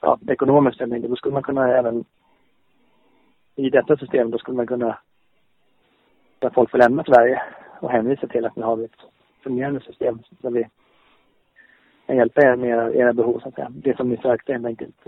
ja, 0.00 0.18
ekonomiskt 0.28 0.80
helt 0.80 0.92
enkelt, 0.92 1.10
då 1.10 1.16
skulle 1.16 1.34
man 1.34 1.42
kunna 1.42 1.78
även 1.78 2.04
i 3.56 3.70
detta 3.70 3.96
system, 3.96 4.30
då 4.30 4.38
skulle 4.38 4.56
man 4.56 4.66
kunna 4.66 4.98
där 6.38 6.50
folk 6.50 6.70
får 6.70 6.78
lämna 6.78 7.04
Sverige 7.04 7.42
och 7.80 7.90
hänvisa 7.90 8.26
till 8.26 8.46
att 8.46 8.56
nu 8.56 8.62
har 8.62 8.76
vi 8.76 8.84
ett 8.84 9.00
fungerande 9.42 9.80
system 9.80 10.18
där 10.30 10.50
vi 10.50 10.68
kan 12.06 12.16
hjälpa 12.16 12.42
er 12.42 12.56
med 12.56 12.70
era, 12.70 12.92
era 12.94 13.12
behov 13.12 13.40
så 13.40 13.48
att 13.48 13.54
säga. 13.54 13.68
Det 13.70 13.96
som 13.96 14.08
ni 14.08 14.16
sökte 14.16 14.52
helt 14.52 14.66
enkelt 14.66 15.06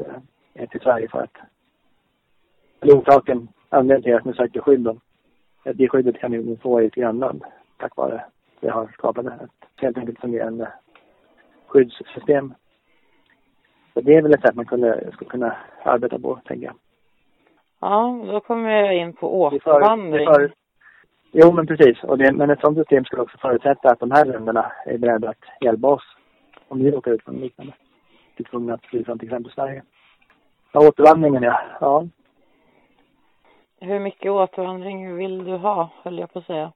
eh, 0.54 0.68
till 0.68 0.80
Sverige 0.80 1.08
för 1.08 1.22
att 1.22 1.36
eller 2.80 2.98
orsaken, 2.98 3.48
anledningen 3.74 4.02
till 4.02 4.14
att 4.14 4.24
ni 4.24 4.32
sökte 4.32 4.60
skydd 4.60 4.80
då. 4.80 4.96
Det 5.64 5.88
skyddet 5.88 6.18
kan 6.18 6.30
ni 6.30 6.56
få 6.56 6.82
i 6.82 6.86
ett 6.86 6.94
grannland 6.94 7.44
tack 7.78 7.96
vare 7.96 8.14
att 8.14 8.32
vi 8.60 8.68
har 8.68 8.86
skapat 8.86 9.26
ett 9.26 9.50
helt 9.76 9.98
enkelt 9.98 10.20
fungerande 10.20 10.72
skyddssystem. 11.66 12.54
Så 13.94 14.00
det 14.00 14.16
är 14.16 14.22
väl 14.22 14.34
ett 14.34 14.40
sätt 14.40 14.54
man 14.54 14.66
kunde, 14.66 15.10
skulle 15.12 15.30
kunna 15.30 15.56
arbeta 15.82 16.18
på, 16.18 16.40
tänker 16.44 16.66
jag. 16.66 16.74
Ja, 17.80 18.24
då 18.26 18.40
kommer 18.40 18.70
jag 18.70 18.96
in 18.96 19.12
på 19.12 19.40
återvandring. 19.40 20.26
För, 20.26 20.34
för, 20.34 20.52
jo, 21.32 21.52
men 21.52 21.66
precis. 21.66 22.04
Och 22.04 22.18
det, 22.18 22.32
men 22.32 22.50
ett 22.50 22.60
sådant 22.60 22.78
system 22.78 23.04
skulle 23.04 23.22
också 23.22 23.38
förutsätta 23.38 23.90
att 23.90 24.00
de 24.00 24.10
här 24.10 24.24
länderna 24.24 24.72
är 24.86 24.98
beredda 24.98 25.28
att 25.28 25.44
hjälpa 25.60 25.88
oss 25.88 26.16
om 26.68 26.78
vi 26.78 26.90
råkar 26.90 27.12
ut 27.12 27.22
för 27.22 27.32
något 27.32 27.40
liknande. 27.40 27.72
Vi 28.36 28.44
är 28.44 28.48
tvungna 28.48 28.74
att 28.74 28.86
fly 28.86 29.04
från 29.04 29.18
till 29.18 29.28
exempel 29.28 29.52
Sverige. 29.52 29.82
Ja, 30.72 30.88
återvandringen 30.88 31.42
ja. 31.42 31.60
ja. 31.80 32.08
Hur 33.84 34.00
mycket 34.00 34.30
återvandring 34.30 35.16
vill 35.16 35.44
du 35.44 35.56
ha, 35.56 35.90
höll 36.02 36.18
jag 36.18 36.32
på 36.32 36.38
att 36.38 36.46
säga? 36.46 36.72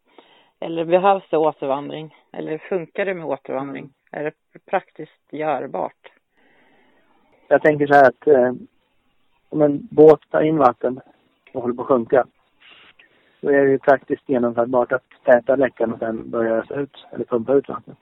Eller 0.61 0.85
behövs 0.85 1.25
det 1.31 1.37
återvandring? 1.37 2.17
Eller 2.33 2.59
funkar 2.59 3.05
det 3.05 3.15
med 3.15 3.27
återvandring? 3.27 3.85
Mm. 3.85 3.93
Är 4.11 4.25
det 4.25 4.59
praktiskt 4.67 5.33
görbart? 5.33 6.13
Jag 7.49 7.63
tänker 7.63 7.87
så 7.87 7.95
här 7.95 8.09
att 8.09 8.27
eh, 8.27 8.53
om 9.49 9.63
en 9.63 9.89
båt 9.91 10.21
tar 10.31 10.41
in 10.41 10.59
vatten 10.59 11.01
och 11.53 11.63
håller 11.63 11.75
på 11.75 11.83
att 11.83 11.89
sjunka 11.89 12.25
då 13.41 13.51
är 13.51 13.65
det 13.65 13.71
ju 13.71 13.79
praktiskt 13.79 14.29
genomförbart 14.29 14.93
att 14.93 15.05
täta 15.25 15.57
läckan 15.57 15.93
och 15.93 15.99
sen 15.99 16.31
börja 16.31 16.55
ösa 16.55 16.75
ut 16.75 17.07
eller 17.13 17.25
pumpa 17.25 17.53
ut 17.53 17.69
vattnet. 17.69 17.99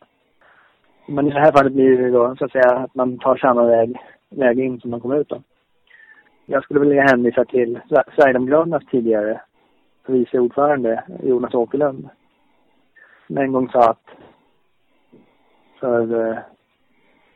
Men 1.08 1.26
i 1.26 1.30
det 1.30 1.40
här 1.40 1.52
fallet 1.52 1.72
blir 1.72 1.98
det 1.98 2.10
då 2.10 2.36
så 2.36 2.44
att 2.44 2.52
säga 2.52 2.76
att 2.76 2.94
man 2.94 3.18
tar 3.18 3.36
samma 3.36 3.66
väg, 3.66 3.96
väg 4.28 4.60
in 4.60 4.80
som 4.80 4.90
man 4.90 5.00
kommer 5.00 5.16
ut 5.16 5.28
då. 5.28 5.42
Jag 6.48 6.64
skulle 6.64 6.80
vilja 6.80 7.02
hänvisa 7.02 7.44
till 7.44 7.80
Sverigedemokraternas 7.88 8.86
tidigare 8.90 9.40
vice 10.06 10.38
ordförande 10.38 11.04
Jonas 11.22 11.54
Åkerlund. 11.54 12.08
Som 13.26 13.38
en 13.38 13.52
gång 13.52 13.68
sa 13.68 13.90
att 13.90 14.06
för 15.80 16.30
eh, 16.30 16.38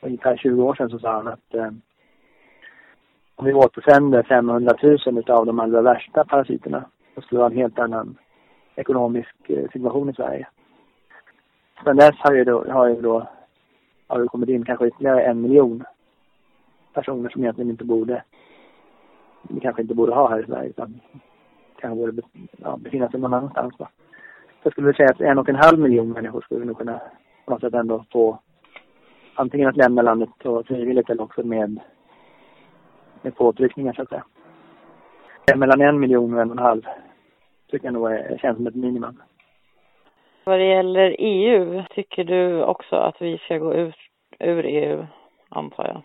ungefär 0.01 0.37
20 0.37 0.63
år 0.63 0.75
sedan 0.75 0.91
så 0.91 0.99
sa 0.99 1.13
han 1.13 1.29
att 1.29 1.55
eh, 1.55 1.71
om 3.37 3.47
vi 3.47 3.53
återsänder 3.53 4.23
500 4.23 4.75
000 4.83 5.31
av 5.31 5.47
de 5.47 5.61
allra 5.61 5.83
värsta 5.83 6.25
parasiterna 6.25 6.85
så 7.15 7.21
skulle 7.21 7.39
vi 7.39 7.43
ha 7.43 7.51
en 7.51 7.57
helt 7.57 7.79
annan 7.79 8.19
ekonomisk 8.75 9.35
eh, 9.49 9.69
situation 9.73 10.11
i 10.11 10.15
Sverige. 10.15 10.49
Sedan 11.85 11.97
dess 11.97 12.17
har 12.19 12.35
ju 12.35 12.45
då, 12.45 12.65
har 12.73 12.89
ju 12.89 13.01
då 13.01 13.29
har 14.07 14.21
det 14.21 14.29
kommit 14.29 14.49
in 14.49 14.65
kanske 14.65 14.87
ytterligare 14.87 15.23
en 15.23 15.41
miljon 15.41 15.85
personer 16.93 17.29
som 17.29 17.43
egentligen 17.43 17.71
inte 17.71 17.85
borde, 17.85 18.23
vi 19.43 19.61
kanske 19.61 19.83
inte 19.83 19.95
borde 19.95 20.15
ha 20.15 20.31
här 20.31 20.43
i 20.43 20.47
Sverige 20.47 20.69
utan 20.69 21.01
kanske 21.81 21.97
borde 21.97 22.23
ja, 22.57 22.77
befinna 22.77 23.11
sig 23.11 23.21
någon 23.21 23.35
annanstans. 23.35 23.79
Va? 23.79 23.89
Så 24.63 24.67
jag 24.67 24.73
skulle 24.73 24.95
säga 24.95 25.09
att 25.11 25.21
en 25.21 25.39
och 25.39 25.49
en 25.49 25.55
halv 25.55 25.79
miljon 25.79 26.13
människor 26.13 26.41
skulle 26.41 26.65
nog 26.65 26.79
kunna 26.79 27.01
på 27.45 27.53
något 27.53 27.61
sätt 27.61 27.75
ändå 27.75 28.05
få 28.13 28.39
antingen 29.35 29.69
att 29.69 29.77
lämna 29.77 30.03
landet 30.03 30.31
frivilligt 30.67 31.11
eller 31.11 31.23
också 31.23 31.43
med, 31.43 31.81
med 33.23 33.37
påtryckningar 33.37 33.93
så 33.93 34.03
att 34.03 34.09
säga. 34.09 34.25
Mellan 35.57 35.81
en 35.81 36.01
miljon 36.01 36.35
och 36.35 36.41
en 36.41 36.51
och 36.51 36.57
en 36.57 36.63
halv 36.63 36.83
tycker 37.71 37.87
jag 37.87 37.95
nog 37.95 38.13
är, 38.13 38.39
känns 38.39 38.57
som 38.57 38.67
ett 38.67 38.75
minimum. 38.75 39.23
Vad 40.45 40.59
det 40.59 40.67
gäller 40.67 41.17
EU, 41.19 41.83
tycker 41.91 42.25
du 42.25 42.63
också 42.65 42.97
att 42.97 43.23
vi 43.23 43.39
ska 43.39 43.59
gå 43.59 43.75
ut 43.75 43.97
ur 44.39 44.67
EU, 44.67 45.07
antar 45.49 45.87
jag? 45.87 46.03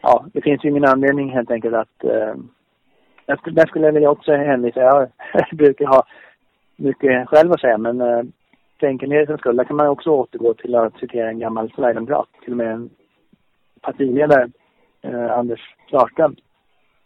Ja, 0.00 0.26
det 0.32 0.40
finns 0.40 0.64
ju 0.64 0.68
ingen 0.68 0.84
anledning 0.84 1.30
helt 1.30 1.50
enkelt 1.50 1.74
att... 1.74 2.04
Eh, 2.04 2.34
där 3.26 3.66
skulle 3.66 3.86
jag 3.86 3.92
vilja 3.92 4.10
också 4.10 4.32
hänvisa. 4.32 4.80
Jag 4.80 5.08
brukar 5.52 5.86
ha 5.86 6.02
mycket 6.76 7.28
själv 7.28 7.52
att 7.52 7.60
säga, 7.60 7.78
men 7.78 8.00
eh, 8.00 8.22
för 8.80 8.86
enkelhetens 8.86 9.40
skull, 9.40 9.56
där 9.56 9.64
kan 9.64 9.76
man 9.76 9.88
också 9.88 10.10
återgå 10.10 10.54
till 10.54 10.74
att 10.74 10.98
citera 10.98 11.28
en 11.28 11.38
gammal 11.38 11.70
sverigedemokrat, 11.70 12.28
till 12.42 12.52
och 12.52 12.56
med 12.56 12.72
en 12.72 12.90
partiledare, 13.80 14.48
eh, 15.02 15.38
Anders 15.38 15.60
Klarström, 15.88 16.36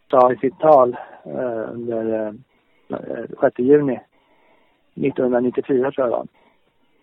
sa 0.09 0.33
i 0.33 0.37
sitt 0.37 0.59
tal 0.59 0.97
eh, 1.25 1.73
under 1.73 2.27
eh, 2.27 2.33
6 3.41 3.59
juni 3.59 3.99
1994 4.95 5.91
tror 5.91 6.07
jag 6.07 6.11
var. 6.11 6.27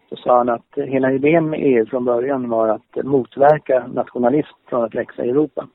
Så 0.08 0.16
sa 0.16 0.36
han 0.36 0.48
att 0.48 0.74
hela 0.76 1.12
idén 1.12 1.50
med 1.50 1.60
EU 1.62 1.86
från 1.86 2.04
början 2.04 2.48
var 2.48 2.68
att 2.68 3.04
motverka 3.04 3.86
nationalism 3.86 4.56
från 4.66 4.84
att 4.84 4.94
växa 4.94 5.24
i 5.24 5.30
Europa. 5.30 5.68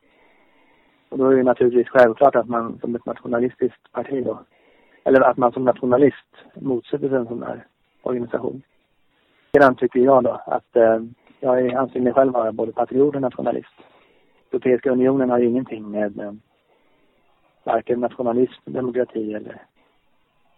Och 1.15 1.19
då 1.19 1.29
är 1.29 1.35
det 1.35 1.43
naturligtvis 1.43 1.89
självklart 1.89 2.35
att 2.35 2.49
man 2.49 2.79
som 2.79 2.95
ett 2.95 3.05
nationalistiskt 3.05 3.91
parti 3.91 4.25
då, 4.25 4.39
eller 5.03 5.21
att 5.21 5.37
man 5.37 5.51
som 5.51 5.65
nationalist 5.65 6.35
motsätter 6.55 7.09
sig 7.09 7.17
en 7.17 7.27
sån 7.27 7.43
här 7.43 7.65
organisation. 8.01 8.61
Sedan 9.53 9.75
tycker 9.75 9.99
jag 9.99 10.23
då 10.23 10.41
att 10.45 10.75
eh, 10.75 10.99
jag 11.39 11.73
anser 11.73 11.99
mig 11.99 12.13
själv 12.13 12.33
vara 12.33 12.51
både 12.51 12.71
patriot 12.71 13.15
och 13.15 13.21
nationalist. 13.21 13.73
Europeiska 14.51 14.91
unionen 14.91 15.29
har 15.29 15.39
ju 15.39 15.45
ingenting 15.45 15.91
med 15.91 16.19
eh, 16.19 16.33
varken 17.63 17.99
nationalism, 17.99 18.61
demokrati 18.65 19.33
eller, 19.33 19.61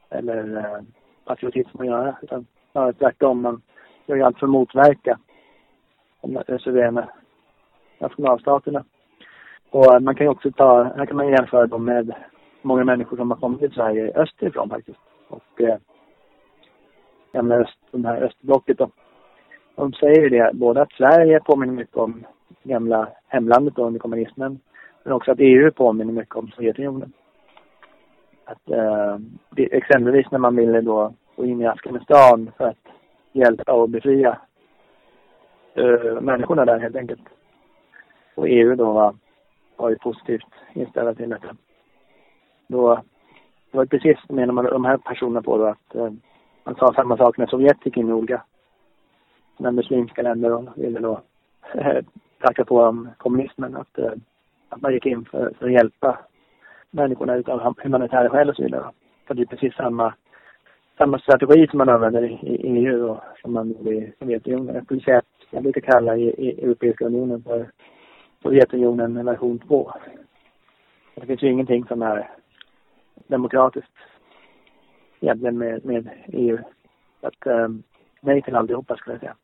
eller 0.09 0.57
eh, 0.57 0.81
patriotism 1.25 1.81
att 1.81 1.87
göra. 1.87 2.17
Utan 2.21 2.45
snarare 2.71 2.93
tvärtom. 2.93 3.41
Man 3.41 3.61
gör 4.05 4.15
ju 4.15 4.23
allt 4.23 4.39
för 4.39 4.45
att 4.45 4.51
motverka 4.51 5.19
de 6.21 6.59
suveräna 6.59 7.09
nationalstaterna. 7.99 8.83
Och 9.69 9.93
eh, 9.93 10.00
man 10.00 10.15
kan 10.15 10.25
ju 10.25 10.31
också 10.31 10.51
ta, 10.51 10.83
här 10.83 11.05
kan 11.05 11.17
man 11.17 11.27
jämföra 11.27 11.67
dem 11.67 11.86
med 11.86 12.15
många 12.62 12.83
människor 12.83 13.17
som 13.17 13.31
har 13.31 13.38
kommit 13.38 13.59
till 13.59 13.71
Sverige 13.71 14.12
österifrån 14.15 14.69
faktiskt. 14.69 15.00
Och 15.27 15.62
eh, 15.62 15.77
gamla 17.33 17.55
öst, 17.55 17.77
de 17.91 18.05
här 18.05 18.21
östblocket 18.21 18.77
då. 18.77 18.89
De 19.75 19.93
säger 19.93 20.21
ju 20.21 20.29
det, 20.29 20.51
både 20.53 20.81
att 20.81 20.91
Sverige 20.91 21.39
påminner 21.39 21.74
mycket 21.74 21.97
om 21.97 22.25
gamla 22.63 23.09
hemlandet 23.27 23.75
då 23.75 23.86
under 23.86 24.00
kommunismen, 24.00 24.59
men 25.03 25.13
också 25.13 25.31
att 25.31 25.39
EU 25.39 25.71
påminner 25.71 26.13
mycket 26.13 26.36
om 26.36 26.47
Sovjetunionen. 26.47 27.13
Att 28.45 28.69
eh, 28.69 29.17
det, 29.50 29.75
exempelvis 29.77 30.31
när 30.31 30.39
man 30.39 30.55
ville 30.55 30.81
då 30.81 31.13
gå 31.36 31.45
in 31.45 31.62
i 31.62 31.67
Afghanistan 31.67 32.51
för 32.57 32.67
att 32.67 32.88
hjälpa 33.31 33.74
och 33.74 33.89
befria 33.89 34.38
eh, 35.75 36.21
människorna 36.21 36.65
där 36.65 36.79
helt 36.79 36.95
enkelt. 36.95 37.21
Och 38.36 38.50
EU 38.50 38.75
då 38.75 38.93
var, 38.93 39.15
var 39.77 39.89
ju 39.89 39.98
positivt 39.98 40.53
inställda 40.74 41.13
till 41.13 41.29
detta. 41.29 41.55
Då 42.67 43.03
det 43.72 43.77
var 43.77 43.86
precis, 43.86 44.17
menar 44.29 44.53
man, 44.53 44.65
de 44.65 44.86
här 44.86 44.98
personerna 44.98 45.41
på 45.41 45.57
då 45.57 45.65
att 45.65 45.96
eh, 45.96 46.12
man 46.63 46.75
sa 46.75 46.93
samma 46.93 47.17
sak 47.17 47.38
när 47.38 47.48
Sovjet 47.48 47.86
gick 47.86 47.98
in 47.98 48.10
i 48.10 48.13
olika 48.13 48.43
när 49.57 49.72
muslimska 49.72 50.22
länder 50.22 50.53
och 50.53 50.63
ville 50.75 51.00
då 51.00 51.22
eh, 51.74 52.03
tacka 52.39 52.65
på 52.65 52.79
om 52.79 53.10
kommunismen. 53.17 53.75
Att, 53.75 53.98
eh, 53.98 54.12
att 54.69 54.81
man 54.81 54.93
gick 54.93 55.05
in 55.05 55.25
för, 55.25 55.53
för 55.60 55.65
att 55.65 55.74
hjälpa 55.74 56.19
människorna 56.91 57.36
utav 57.36 57.75
humanitära 57.84 58.29
skäl 58.29 58.50
och 58.50 58.55
så 58.55 58.63
vidare. 58.63 58.86
För 59.27 59.34
det 59.34 59.41
är 59.41 59.46
precis 59.46 59.74
samma, 59.74 60.13
samma 60.98 61.19
strategi 61.19 61.67
som 61.67 61.77
man 61.77 61.89
använder 61.89 62.24
i, 62.24 62.34
i 62.34 62.77
EU 62.77 63.10
och 63.10 63.19
som 63.41 63.53
man 63.53 63.69
gjorde 63.69 63.89
i 63.89 64.13
Sovjetunionen. 64.19 64.75
Jag 64.75 64.86
skulle 64.86 65.01
säga 65.01 65.17
att 65.17 65.25
jag 65.50 65.63
brukar 65.63 65.81
kalla 65.81 66.17
i, 66.17 66.24
i 66.24 66.63
Europeiska 66.63 67.05
unionen 67.05 67.43
för 67.43 67.67
Sovjetunionen 68.41 69.25
version 69.25 69.60
2. 69.60 69.91
Det 71.15 71.25
finns 71.25 71.44
ju 71.44 71.51
ingenting 71.51 71.86
som 71.86 72.01
är 72.01 72.29
demokratiskt 73.27 73.91
egentligen 75.20 75.58
med, 75.58 75.86
med 75.86 76.10
EU. 76.27 76.58
Så 77.22 77.27
att, 77.27 77.48
um, 77.48 77.84
nej 78.22 78.41
till 78.41 78.56
alltihopa 78.56 78.96
skulle 78.98 79.13
jag 79.13 79.20
säga. 79.20 79.36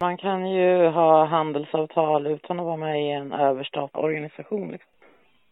Man 0.00 0.16
kan 0.16 0.50
ju 0.50 0.86
ha 0.86 1.24
handelsavtal 1.24 2.26
utan 2.26 2.60
att 2.60 2.66
vara 2.66 2.76
med 2.76 3.02
i 3.02 3.10
en 3.10 3.32
överstatlig 3.32 4.04
organisation. 4.04 4.70
Liksom. 4.70 4.90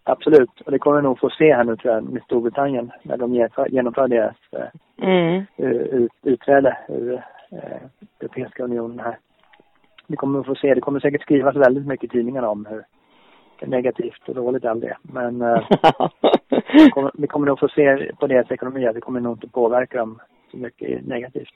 Absolut, 0.04 0.60
och 0.60 0.72
det 0.72 0.78
kommer 0.78 0.96
vi 0.96 1.02
nog 1.02 1.18
få 1.18 1.30
se 1.30 1.54
här 1.54 1.64
nu 1.64 1.76
tror 1.76 1.94
jag 1.94 2.04
med 2.04 2.22
Storbritannien 2.22 2.92
när 3.02 3.16
de 3.16 3.48
genomför 3.68 4.08
deras 4.08 4.36
eh, 4.52 5.08
mm. 5.08 5.44
ut, 5.56 6.12
utträde 6.22 6.78
ur 6.88 7.14
eh, 7.50 7.78
Europeiska 8.20 8.64
unionen 8.64 8.98
här. 8.98 9.18
Vi 10.06 10.16
kommer 10.16 10.40
att 10.40 10.46
få 10.46 10.54
se, 10.54 10.74
det 10.74 10.80
kommer 10.80 11.00
säkert 11.00 11.22
skrivas 11.22 11.56
väldigt 11.56 11.86
mycket 11.86 12.04
i 12.04 12.08
tidningarna 12.08 12.48
om 12.48 12.66
hur 12.66 12.84
negativt 13.66 14.28
och 14.28 14.34
dåligt 14.34 14.64
all 14.64 14.80
det. 14.80 14.96
Men 15.02 15.42
eh, 15.42 15.68
vi, 16.72 16.90
kommer, 16.90 17.10
vi 17.14 17.26
kommer 17.26 17.46
nog 17.46 17.58
få 17.58 17.68
se 17.68 18.12
på 18.20 18.26
deras 18.26 18.50
ekonomi 18.50 18.86
att 18.86 18.94
det 18.94 19.00
kommer 19.00 19.20
nog 19.20 19.36
inte 19.36 19.48
påverka 19.48 19.98
dem 19.98 20.20
så 20.50 20.56
mycket 20.56 21.06
negativt. 21.06 21.54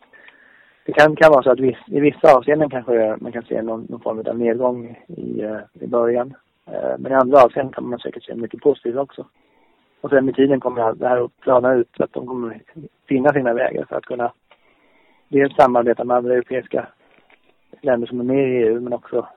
Det 0.87 0.93
kan, 0.93 1.17
kan 1.17 1.33
vara 1.33 1.43
så 1.43 1.51
att 1.51 1.61
viss, 1.61 1.79
i 1.87 2.01
vissa 2.01 2.37
avseenden 2.37 2.71
kanske 2.71 3.17
man 3.21 3.33
kan 3.33 3.43
se 3.43 3.63
någon, 3.63 3.87
någon 3.89 4.01
form 4.01 4.23
av 4.27 4.39
nedgång 4.39 4.99
i, 5.09 5.45
uh, 5.45 5.59
i 5.81 5.87
början. 5.87 6.35
Uh, 6.69 6.95
men 6.99 7.13
i 7.13 7.15
andra 7.15 7.43
avseenden 7.43 7.73
kan 7.73 7.89
man 7.89 7.99
säkert 7.99 8.25
se 8.25 8.35
mycket 8.35 8.61
positivt 8.61 8.97
också. 8.97 9.27
Och 10.01 10.11
sen 10.11 10.25
med 10.25 10.35
tiden 10.35 10.61
kommer 10.61 10.95
det 10.95 11.09
här 11.09 11.25
att 11.25 11.41
plana 11.41 11.75
ut 11.75 11.89
så 11.97 12.05
att 12.05 12.13
de 12.13 12.27
kommer 12.27 12.61
finna 13.09 13.33
sina 13.33 13.53
vägar 13.53 13.85
för 13.89 13.97
att 13.97 14.05
kunna 14.05 14.33
dels 15.29 15.55
samarbeta 15.55 16.05
med 16.05 16.17
andra 16.17 16.35
europeiska 16.35 16.87
länder 17.81 18.07
som 18.07 18.21
är 18.21 18.25
med 18.25 18.49
i 18.49 18.57
EU 18.57 18.81
men 18.81 18.93
också 18.93 19.29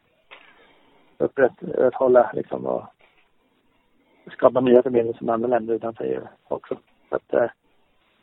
upprätthålla 1.18 2.32
liksom 2.34 2.66
och 2.66 2.84
skapa 4.32 4.62
nya 4.62 4.84
förbindelser 4.84 5.26
med 5.26 5.34
andra 5.34 5.48
länder 5.48 5.74
utanför 5.74 6.04
EU 6.04 6.22
också. 6.48 6.78
Så 7.10 7.16
att, 7.16 7.34
eh, 7.34 7.50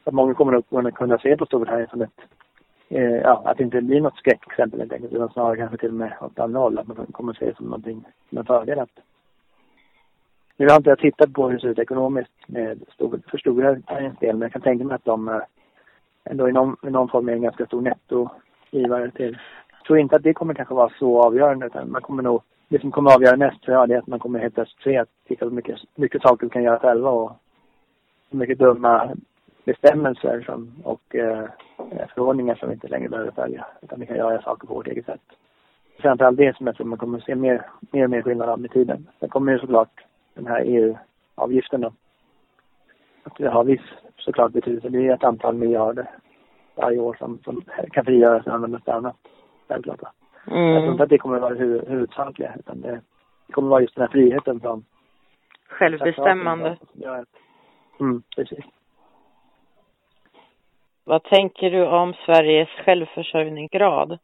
att 0.04 0.14
många 0.14 0.34
kommer 0.34 0.88
att 0.88 0.94
kunna 0.94 1.18
se 1.18 1.36
på 1.36 1.46
Storbritannien 1.46 1.88
som 1.88 2.02
ett, 2.02 2.20
eh, 2.88 3.16
ja, 3.16 3.42
att 3.44 3.58
det 3.58 3.64
inte 3.64 3.80
blir 3.80 4.00
något 4.00 4.16
skräckexempel 4.16 4.80
helt 4.80 4.92
enkelt, 4.92 5.12
utan 5.12 5.28
snarare 5.28 5.56
kanske 5.56 5.76
till 5.76 5.88
och 5.88 5.94
med 5.94 6.12
åt 6.20 6.38
andra 6.38 6.60
håll, 6.60 6.78
att 6.78 6.86
man 6.86 7.06
kommer 7.12 7.32
att 7.32 7.38
se 7.38 7.46
det 7.46 7.56
som 7.56 7.66
någonting, 7.66 8.04
som 8.28 8.38
en 8.38 8.44
fördel 8.44 8.78
att 8.78 8.98
nu 10.56 10.68
har 10.68 10.76
inte 10.76 10.90
jag 10.90 10.98
tittat 10.98 11.32
på 11.32 11.48
hur 11.48 11.54
det 11.54 11.60
ser 11.60 11.68
ut 11.68 11.78
ekonomiskt 11.78 12.48
med 12.48 12.82
stor, 12.94 13.20
för 13.30 13.38
Storbritanniens 13.38 14.18
del, 14.18 14.36
men 14.36 14.42
jag 14.42 14.52
kan 14.52 14.62
tänka 14.62 14.84
mig 14.84 14.94
att 14.94 15.04
de 15.04 15.28
eh, 15.28 15.40
ändå 16.24 16.48
i 16.48 16.52
någon, 16.52 16.76
i 16.82 16.90
någon 16.90 17.08
form 17.08 17.28
är 17.28 17.32
en 17.32 17.42
ganska 17.42 17.66
stor 17.66 17.80
nettogivare 17.80 19.10
till. 19.10 19.38
Jag 19.80 19.86
tror 19.86 19.98
inte 19.98 20.16
att 20.16 20.22
det 20.22 20.34
kommer 20.34 20.54
kanske 20.54 20.74
vara 20.74 20.92
så 20.98 21.22
avgörande, 21.22 21.66
utan 21.66 21.90
man 21.90 22.02
kommer 22.02 22.22
nog 22.22 22.42
det 22.68 22.80
som 22.80 22.90
kommer 22.90 23.14
avgöra 23.14 23.36
mest 23.36 23.62
tror 23.62 23.76
jag 23.76 23.88
det 23.88 23.94
är 23.94 23.98
att 23.98 24.06
man 24.06 24.18
kommer 24.18 24.38
helt 24.38 24.54
plötsligt 24.54 24.82
se 24.82 24.96
att 24.96 25.08
titta 25.28 25.44
på 25.44 25.54
mycket, 25.54 25.80
mycket 25.94 26.22
saker 26.22 26.46
vi 26.46 26.50
kan 26.50 26.62
göra 26.62 26.78
själva 26.78 27.10
och 27.10 27.32
mycket 28.30 28.58
dumma 28.58 29.10
bestämmelser 29.64 30.40
som, 30.40 30.72
och 30.84 31.14
eh, 31.14 31.44
förordningar 32.14 32.54
som 32.54 32.68
vi 32.68 32.74
inte 32.74 32.88
längre 32.88 33.08
behöver 33.08 33.30
följa. 33.30 33.66
Utan 33.82 34.00
vi 34.00 34.06
kan 34.06 34.16
göra 34.16 34.42
saker 34.42 34.66
på 34.66 34.74
vårt 34.74 34.86
eget 34.86 35.06
sätt. 35.06 35.20
Framförallt 35.98 36.36
det 36.36 36.56
som 36.56 36.66
jag 36.66 36.76
tror 36.76 36.86
man 36.86 36.98
kommer 36.98 37.18
att 37.18 37.24
se 37.24 37.34
mer, 37.34 37.66
mer 37.90 38.04
och 38.04 38.10
mer 38.10 38.22
skillnad 38.22 38.48
av 38.48 38.60
med 38.60 38.70
tiden. 38.70 39.06
Sen 39.20 39.28
kommer 39.28 39.52
ju 39.52 39.58
såklart 39.58 40.04
den 40.34 40.46
här 40.46 40.62
EU-avgiften 40.64 41.80
då. 41.80 41.92
Att 43.22 43.36
det 43.36 43.50
har 43.50 43.64
viss 43.64 43.86
såklart 44.16 44.52
betydelse. 44.52 44.88
Det 44.88 45.06
är 45.06 45.14
ett 45.14 45.24
antal 45.24 45.54
miljarder 45.54 46.10
varje 46.74 46.98
år 46.98 47.16
som, 47.18 47.38
som 47.44 47.62
kan 47.92 48.04
frigöras 48.04 48.46
och 48.46 48.54
användas 48.54 48.82
till 48.82 48.92
annat. 48.92 49.16
Självklart. 49.70 50.00
Mm. 50.46 50.68
Jag 50.68 50.82
tror 50.82 50.92
inte 50.92 51.02
att 51.02 51.08
det 51.08 51.18
kommer 51.18 51.36
att 51.36 51.42
vara 51.42 51.54
huvud, 51.54 51.88
huvudsakliga 51.88 52.54
utan 52.58 52.80
det, 52.80 53.00
det 53.46 53.52
kommer 53.52 53.68
att 53.68 53.70
vara 53.70 53.80
just 53.80 53.94
den 53.94 54.02
här 54.02 54.12
friheten 54.12 54.60
från 54.60 54.84
Självbestämmande. 55.68 56.76
Mm, 58.00 58.22
precis. 58.36 58.64
Vad 61.04 61.22
tänker 61.22 61.70
du 61.70 61.86
om 61.86 62.14
Sveriges 62.26 62.68
självförsörjningsgrad? 62.68 64.18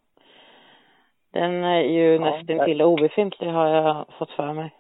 Den 1.31 1.65
är 1.65 1.81
ju 1.81 2.15
ja, 2.15 2.21
nästintill 2.21 2.83
obefintlig 2.83 3.51
har 3.51 3.69
jag 3.69 4.07
fått 4.19 4.31
för 4.31 4.53
mig. 4.53 4.75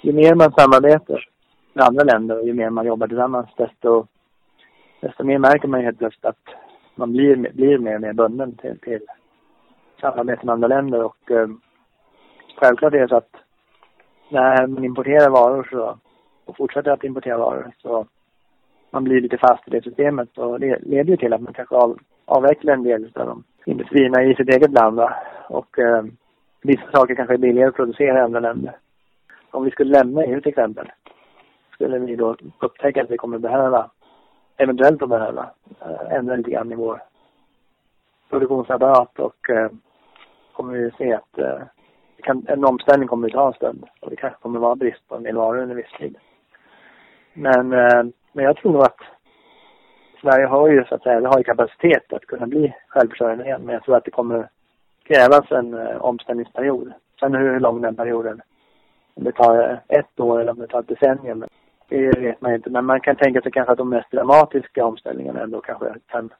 Ju 0.00 0.12
mer 0.12 0.34
man 0.34 0.52
samarbetar 0.52 1.28
med 1.72 1.84
andra 1.84 2.04
länder 2.04 2.38
och 2.40 2.46
ju 2.46 2.52
mer 2.52 2.70
man 2.70 2.86
jobbar 2.86 3.06
tillsammans 3.08 3.46
desto, 3.56 4.06
desto 5.00 5.24
mer 5.24 5.38
märker 5.38 5.68
man 5.68 5.80
ju 5.80 5.86
helt 5.86 5.98
plötsligt 5.98 6.24
att 6.24 6.44
man 6.94 7.12
blir, 7.12 7.36
blir 7.36 7.78
mer 7.78 7.94
och 7.94 8.00
mer 8.00 8.12
bunden 8.12 8.56
till, 8.56 8.78
till 8.78 9.00
samarbete 10.00 10.46
med 10.46 10.52
andra 10.52 10.68
länder 10.68 11.04
och 11.04 11.30
eh, 11.30 11.48
självklart 12.56 12.94
är 12.94 12.98
det 12.98 13.08
så 13.08 13.16
att 13.16 13.30
när 14.28 14.66
man 14.66 14.84
importerar 14.84 15.30
varor 15.30 15.68
så, 15.70 15.98
och 16.44 16.56
fortsätter 16.56 16.90
att 16.90 17.04
importera 17.04 17.38
varor 17.38 17.72
så 17.82 18.06
man 18.90 19.04
blir 19.04 19.20
lite 19.20 19.38
fast 19.38 19.68
i 19.68 19.70
det 19.70 19.82
systemet 19.82 20.38
och 20.38 20.60
det 20.60 20.78
leder 20.82 21.10
ju 21.10 21.16
till 21.16 21.32
att 21.32 21.40
man 21.40 21.52
kanske 21.52 21.74
av, 21.74 21.98
avvecklar 22.24 22.74
en 22.74 22.82
del 22.82 23.12
av 23.14 23.26
de 23.26 23.44
industrierna 23.64 24.22
i 24.22 24.34
sitt 24.34 24.48
eget 24.48 24.72
land 24.72 24.96
va? 24.96 25.16
och 25.48 25.78
eh, 25.78 26.04
vissa 26.62 26.90
saker 26.92 27.14
kanske 27.14 27.34
är 27.34 27.38
billigare 27.38 27.68
att 27.68 27.76
producera 27.76 28.18
i 28.18 28.22
andra 28.22 28.40
länder. 28.40 28.76
Om 29.50 29.64
vi 29.64 29.70
skulle 29.70 29.98
lämna 29.98 30.24
EU 30.24 30.40
till 30.40 30.48
exempel 30.48 30.90
skulle 31.72 31.98
vi 31.98 32.16
då 32.16 32.36
upptäcka 32.60 33.02
att 33.02 33.10
vi 33.10 33.16
kommer 33.16 33.38
behöva, 33.38 33.90
eventuellt 34.56 35.02
att 35.02 35.08
behöva, 35.08 35.50
eh, 35.80 36.16
ändra 36.16 36.36
lite 36.36 36.50
grann 36.50 36.72
i 36.72 36.74
vår 36.74 37.02
produktionsapparat 38.30 39.18
och 39.18 39.50
eh, 39.50 39.70
kommer 40.52 40.72
vi 40.72 40.90
se 40.90 41.12
att 41.12 41.38
eh, 41.38 41.60
kan, 42.22 42.46
en 42.48 42.64
omställning 42.64 43.08
kommer 43.08 43.28
att 43.28 43.32
ta 43.32 43.46
en 43.46 43.52
stund 43.52 43.84
och 44.00 44.10
det 44.10 44.16
kanske 44.16 44.40
kommer 44.42 44.58
att 44.58 44.62
vara 44.62 44.76
brist 44.76 45.08
på 45.08 45.16
en 45.16 45.22
del 45.22 45.36
varor 45.36 45.62
under 45.62 45.74
viss 45.74 45.92
tid. 45.98 46.18
Men, 47.32 47.72
eh, 47.72 48.04
men 48.32 48.44
jag 48.44 48.56
tror 48.56 48.72
nog 48.72 48.82
att 48.82 49.00
Sverige 50.20 50.46
har 50.46 50.68
ju 50.68 50.84
så 50.84 50.94
att 50.94 51.02
säga, 51.02 51.20
vi 51.20 51.26
har 51.26 51.38
ju 51.38 51.44
kapacitet 51.44 52.12
att 52.12 52.26
kunna 52.26 52.46
bli 52.46 52.74
självförsörjande 52.88 53.44
igen 53.44 53.62
men 53.64 53.74
jag 53.74 53.84
tror 53.84 53.96
att 53.96 54.04
det 54.04 54.10
kommer 54.10 54.48
krävas 55.04 55.50
en 55.50 55.74
eh, 55.74 55.96
omställningsperiod. 55.96 56.92
Sen 57.20 57.34
hur 57.34 57.60
lång 57.60 57.80
den 57.80 57.96
perioden 57.96 58.42
om 59.14 59.24
det 59.24 59.32
tar 59.32 59.70
eh, 59.70 59.98
ett 59.98 60.20
år 60.20 60.40
eller 60.40 60.52
om 60.52 60.58
det 60.58 60.66
tar 60.66 60.80
ett 60.80 60.88
decennium. 60.88 61.44
Det 61.88 62.18
vet 62.18 62.40
man 62.40 62.54
inte. 62.54 62.70
Men 62.70 62.84
man 62.84 63.00
kan 63.00 63.16
tänka 63.16 63.40
sig 63.40 63.52
kanske 63.52 63.72
att 63.72 63.78
de 63.78 63.88
mest 63.88 64.10
dramatiska 64.10 64.84
omställningarna 64.84 65.40
ändå 65.40 65.60
kanske 65.60 65.94
kan 66.06 66.30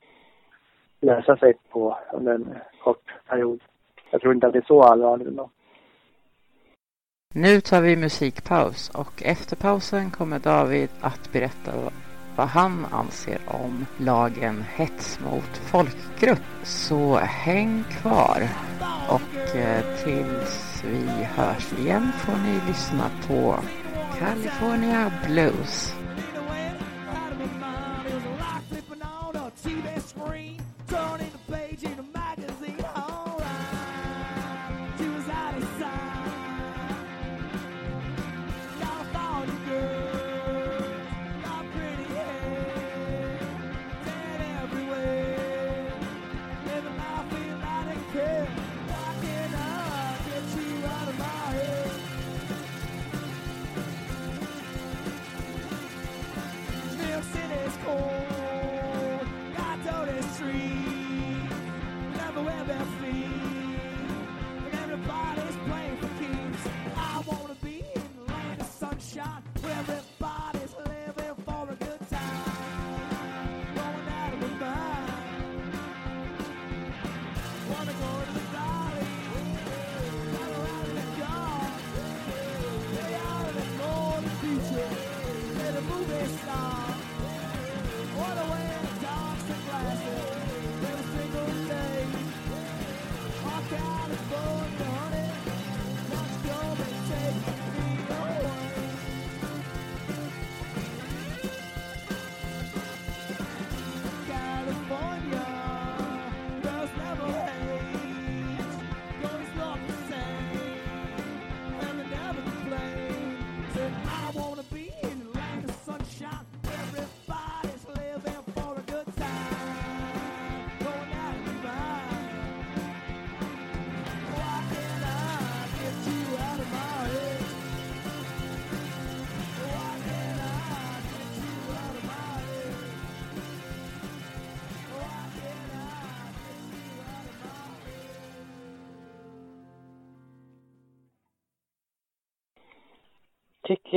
lösa 1.00 1.36
sig 1.36 1.54
på 1.70 1.98
under 2.12 2.34
en 2.34 2.58
kort 2.84 3.14
period. 3.28 3.60
Jag 4.10 4.20
tror 4.20 4.34
inte 4.34 4.46
att 4.46 4.52
det 4.52 4.58
är 4.58 4.66
så 4.66 4.82
allvarligt 4.82 5.28
ändå. 5.28 5.50
Nu 7.34 7.60
tar 7.60 7.80
vi 7.80 7.96
musikpaus 7.96 8.90
och 8.90 9.22
efter 9.22 9.56
pausen 9.56 10.10
kommer 10.10 10.38
David 10.38 10.88
att 11.00 11.32
berätta 11.32 11.72
vad 12.36 12.46
han 12.46 12.86
anser 12.92 13.38
om 13.46 13.86
lagen 13.98 14.62
hets 14.62 15.20
mot 15.20 15.56
folkgrupp. 15.56 16.46
Så 16.62 17.16
häng 17.16 17.84
kvar 17.90 18.42
och 19.08 19.56
eh, 19.56 19.84
tills 20.04 20.84
vi 20.84 21.24
hörs 21.24 21.72
igen 21.78 22.12
får 22.12 22.36
ni 22.36 22.68
lyssna 22.68 23.10
på 23.28 23.54
California 24.18 25.12
Blues. 25.26 26.05
Wherever 69.62 70.05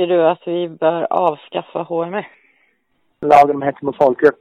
Tycker 0.00 0.14
du 0.16 0.26
att 0.26 0.46
vi 0.46 0.68
bör 0.68 1.06
avskaffa 1.12 1.82
HMF? 1.82 2.26
Lagen 3.20 3.56
om 3.56 3.62
hets 3.62 3.82
mot 3.82 3.96
folkgrupp, 3.96 4.40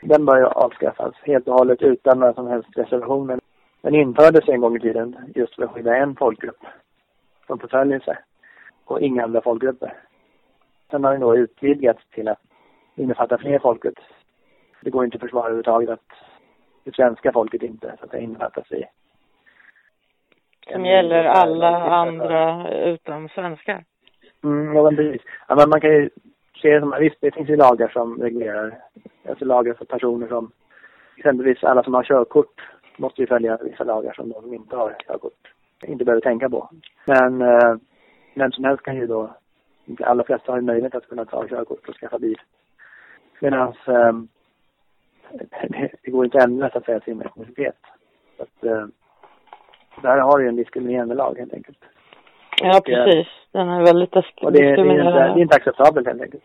den 0.00 0.26
bör 0.26 0.36
ju 0.36 0.44
avskaffas 0.44 1.14
helt 1.22 1.48
och 1.48 1.54
hållet 1.54 1.82
utan 1.82 2.18
några 2.18 2.34
som 2.34 2.46
helst 2.46 2.68
reservationer. 2.76 3.40
Den 3.80 3.94
infördes 3.94 4.48
en 4.48 4.60
gång 4.60 4.76
i 4.76 4.80
tiden 4.80 5.32
just 5.34 5.54
för 5.54 5.62
att 5.62 5.70
skydda 5.70 5.96
en 5.96 6.16
folkgrupp 6.16 6.64
från 7.46 7.58
förföljelse 7.58 8.18
och 8.84 9.00
inga 9.00 9.24
andra 9.24 9.40
folkgrupper. 9.40 9.94
Sen 10.90 11.04
har 11.04 11.12
den 11.12 11.20
då 11.20 11.36
utvidgats 11.36 12.02
till 12.10 12.28
att 12.28 12.40
innefatta 12.94 13.38
fler 13.38 13.58
folkgrupper. 13.58 14.04
Det 14.80 14.90
går 14.90 15.04
inte 15.04 15.16
att 15.16 15.22
försvara 15.22 15.44
överhuvudtaget 15.44 15.90
att 15.90 16.10
det 16.84 16.94
svenska 16.94 17.32
folket 17.32 17.62
inte 17.62 17.96
så 17.98 18.04
att 18.04 18.10
det 18.10 18.20
innefattas 18.20 18.72
i. 18.72 18.84
Som 20.72 20.86
gäller 20.86 21.24
alla 21.24 21.80
andra 21.80 22.70
utom 22.70 23.28
svenskar? 23.28 23.84
Mm, 24.44 24.74
ja, 24.74 24.82
men 24.82 24.96
precis. 24.96 25.22
Ja, 25.48 25.54
men 25.54 25.68
man 25.68 25.80
kan 25.80 25.90
ju 25.90 26.10
se 26.62 26.74
det 26.74 26.80
som, 26.80 26.94
visst 27.00 27.16
det 27.20 27.34
finns 27.34 27.48
ju 27.48 27.56
lagar 27.56 27.88
som 27.88 28.22
reglerar, 28.22 28.78
alltså 29.28 29.44
lagar 29.44 29.74
för 29.74 29.84
personer 29.84 30.28
som, 30.28 30.50
exempelvis 31.16 31.64
alla 31.64 31.82
som 31.82 31.94
har 31.94 32.04
körkort 32.04 32.60
måste 32.96 33.20
ju 33.20 33.26
följa 33.26 33.58
vissa 33.62 33.84
lagar 33.84 34.12
som 34.12 34.28
de 34.28 34.42
som 34.42 34.54
inte 34.54 34.76
har 34.76 34.96
körkort 35.06 35.52
inte 35.86 36.04
behöver 36.04 36.20
tänka 36.20 36.50
på. 36.50 36.70
Men 37.04 37.42
eh, 37.42 37.76
vem 38.34 38.52
som 38.52 38.64
helst 38.64 38.82
kan 38.82 38.96
ju 38.96 39.06
då, 39.06 39.34
de 39.84 40.04
allra 40.04 40.24
flesta 40.24 40.52
har 40.52 40.58
ju 40.58 40.64
möjlighet 40.64 40.94
att 40.94 41.08
kunna 41.08 41.24
ta 41.24 41.48
körkort 41.48 41.88
och 41.88 41.96
skaffa 41.96 42.18
bil. 42.18 42.40
Medan 43.40 43.68
eh, 43.68 44.12
det, 45.32 45.90
det 46.02 46.10
går 46.10 46.24
inte 46.24 46.38
att 46.38 46.44
ändra 46.44 46.70
så 46.70 46.78
att 46.78 46.84
säga 46.84 47.00
sin 47.00 47.22
etnicitet. 47.22 47.78
Så 48.36 48.42
att, 48.42 48.64
eh, 48.64 48.86
där 50.02 50.18
har 50.18 50.38
du 50.38 50.44
ju 50.44 50.48
en 50.48 50.56
diskriminerande 50.56 51.14
lag 51.14 51.38
helt 51.38 51.54
enkelt. 51.54 51.78
Ja, 52.62 52.80
precis. 52.84 53.26
Den 53.52 53.68
är 53.68 53.82
väldigt 53.82 54.16
och 54.16 54.52
det, 54.52 54.58
det, 54.58 54.66
är 54.66 54.78
inte, 54.78 55.12
det 55.12 55.20
är 55.20 55.38
inte 55.38 55.56
acceptabelt 55.56 56.06
helt 56.06 56.22
enkelt. 56.22 56.44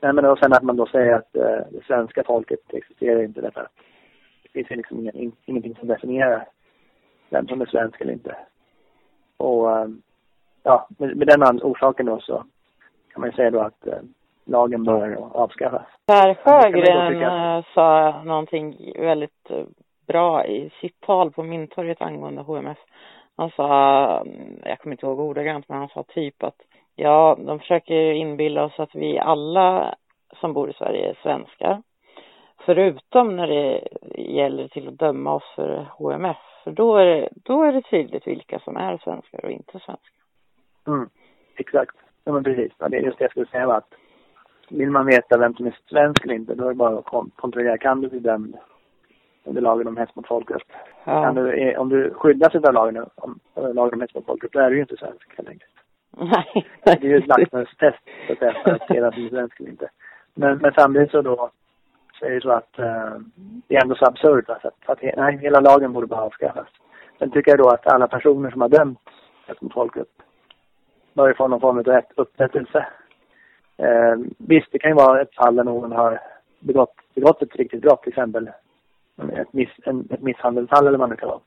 Nej, 0.00 0.12
men 0.12 0.24
och 0.24 0.38
sen 0.38 0.52
att 0.52 0.62
man 0.62 0.76
då 0.76 0.86
säger 0.86 1.14
att 1.14 1.36
uh, 1.36 1.42
det 1.70 1.84
svenska 1.86 2.24
folket 2.24 2.60
existerar 2.72 3.22
inte 3.22 3.40
därför 3.40 3.68
det 4.42 4.48
finns 4.52 4.70
liksom 4.70 4.98
ingen, 4.98 5.32
ingenting 5.44 5.74
som 5.74 5.88
definierar 5.88 6.48
vem 7.30 7.48
som 7.48 7.60
är 7.60 7.66
svensk 7.66 8.00
eller 8.00 8.12
inte. 8.12 8.36
Och 9.36 9.66
um, 9.66 10.02
ja, 10.62 10.88
med, 10.98 11.16
med 11.16 11.26
den 11.26 11.62
orsaken 11.62 12.06
då 12.06 12.20
så 12.20 12.44
kan 13.12 13.20
man 13.20 13.30
ju 13.30 13.36
säga 13.36 13.50
då 13.50 13.60
att 13.60 13.86
uh, 13.86 13.92
lagen 14.44 14.84
bör 14.84 15.16
avskaffas. 15.32 15.86
Per 16.06 16.34
Sjögren 16.34 17.62
sa 17.74 18.22
någonting 18.24 18.92
väldigt 18.98 19.50
bra 20.06 20.46
i 20.46 20.70
sitt 20.80 21.00
tal 21.00 21.30
på 21.30 21.42
Mynttorget 21.42 22.02
angående 22.02 22.42
HMF. 22.42 22.78
Han 23.38 23.50
sa, 23.50 24.20
mm, 24.20 24.58
jag 24.64 24.78
kommer 24.78 24.94
inte 24.94 25.06
ihåg 25.06 25.20
ordagrant, 25.20 25.68
men 25.68 25.78
han 25.78 25.88
sa 25.88 26.02
typ 26.02 26.42
att 26.42 26.56
ja, 26.96 27.38
de 27.46 27.58
försöker 27.58 28.12
inbilla 28.12 28.64
oss 28.64 28.80
att 28.80 28.94
vi 28.94 29.18
alla 29.18 29.94
som 30.40 30.52
bor 30.52 30.70
i 30.70 30.72
Sverige 30.72 31.10
är 31.10 31.18
svenskar. 31.22 31.82
Förutom 32.58 33.36
när 33.36 33.46
det 33.46 33.88
gäller 34.22 34.68
till 34.68 34.88
att 34.88 34.98
döma 34.98 35.34
oss 35.34 35.52
för 35.56 35.86
HMF. 35.98 36.36
För 36.64 36.70
då 36.70 36.96
är 36.96 37.06
det, 37.06 37.28
då 37.44 37.62
är 37.62 37.72
det 37.72 37.82
tydligt 37.82 38.26
vilka 38.26 38.58
som 38.58 38.76
är 38.76 38.98
svenskar 38.98 39.44
och 39.44 39.50
inte 39.50 39.72
svenskar. 39.72 40.22
Mm, 40.86 41.08
exakt. 41.56 41.96
Ja 42.24 42.32
men 42.32 42.44
precis. 42.44 42.72
Ja, 42.78 42.88
det 42.88 42.96
är 42.96 43.02
just 43.02 43.18
det 43.18 43.24
jag 43.24 43.30
skulle 43.30 43.46
säga 43.46 43.72
att 43.72 43.94
vill 44.68 44.90
man 44.90 45.06
veta 45.06 45.38
vem 45.38 45.54
som 45.54 45.66
är 45.66 45.78
svensk 45.88 46.24
eller 46.24 46.34
inte, 46.34 46.54
då 46.54 46.64
är 46.64 46.68
det 46.68 46.74
bara 46.74 46.98
att 46.98 47.34
kontrollera. 47.36 47.78
Kan 47.78 48.00
du 48.00 48.08
bli 48.08 48.18
dömd 48.18 48.56
under 49.48 49.62
lagen 49.62 49.88
om 49.88 49.96
hets 49.96 50.16
mot 50.16 50.26
folkgrupp. 50.26 50.62
Ja. 51.04 51.32
Du, 51.32 51.52
eh, 51.52 51.80
om 51.80 51.88
du 51.88 52.14
skyddas 52.14 52.54
av 52.54 52.74
lagen 52.74 53.06
om, 53.14 53.38
lagen 53.54 53.94
om 53.94 54.00
hets 54.00 54.14
mot 54.14 54.26
folkgrupp, 54.26 54.52
då 54.52 54.60
är 54.60 54.70
du 54.70 54.76
ju 54.76 54.82
inte 54.82 54.96
svensk 54.96 55.36
helt 55.36 55.48
enkelt. 55.48 55.72
Nej. 56.16 56.66
Det 56.84 56.90
är 56.90 57.08
ju 57.08 57.18
ett 57.18 57.26
lackmustest 57.26 57.98
så 58.26 58.32
att 58.32 58.38
säga, 58.38 58.54
för 58.64 58.70
att 58.70 58.86
se 58.88 59.00
vem 59.00 59.12
som 59.12 59.24
är 59.24 59.28
svensk 59.28 59.60
eller 59.60 59.70
inte. 59.70 59.88
Men, 60.34 60.58
men 60.58 60.72
samtidigt 60.72 61.10
så 61.10 61.22
då 61.22 61.50
så 62.18 62.24
är 62.24 62.30
det 62.30 62.40
så 62.40 62.50
att 62.50 62.78
uh, 62.78 63.20
det 63.68 63.76
är 63.76 63.82
ändå 63.82 63.94
så 63.94 64.04
absurt. 64.06 64.50
Alltså, 64.50 64.68
att, 64.68 64.90
att, 64.90 65.16
nej, 65.16 65.38
hela 65.38 65.60
lagen 65.60 65.92
borde 65.92 66.06
bara 66.06 66.20
avskaffas. 66.20 66.68
Sen 67.18 67.30
tycker 67.30 67.50
jag 67.50 67.58
då 67.58 67.68
att 67.68 67.86
alla 67.86 68.08
personer 68.08 68.50
som 68.50 68.60
har 68.60 68.68
dömts 68.68 69.02
hets 69.46 69.60
mot 69.60 69.72
folkgrupp 69.72 70.22
bör 71.12 71.32
få 71.32 71.48
någon 71.48 71.60
form 71.60 71.78
av 71.78 72.02
upprättelse. 72.14 72.86
Uh, 73.82 74.26
visst, 74.38 74.72
det 74.72 74.78
kan 74.78 74.90
ju 74.90 74.94
vara 74.94 75.20
ett 75.20 75.34
fall 75.34 75.56
där 75.56 75.64
någon 75.64 75.92
har 75.92 76.20
begått, 76.60 76.94
begått 77.14 77.42
ett 77.42 77.56
riktigt 77.56 77.82
brott, 77.82 78.02
till 78.02 78.12
exempel 78.12 78.50
ett, 79.18 79.52
miss, 79.52 79.70
en, 79.84 80.08
ett 80.10 80.22
misshandelsfall 80.22 80.86
eller 80.86 80.98
vad 80.98 81.10
det 81.10 81.16
kan 81.16 81.28
vara. 81.28 81.40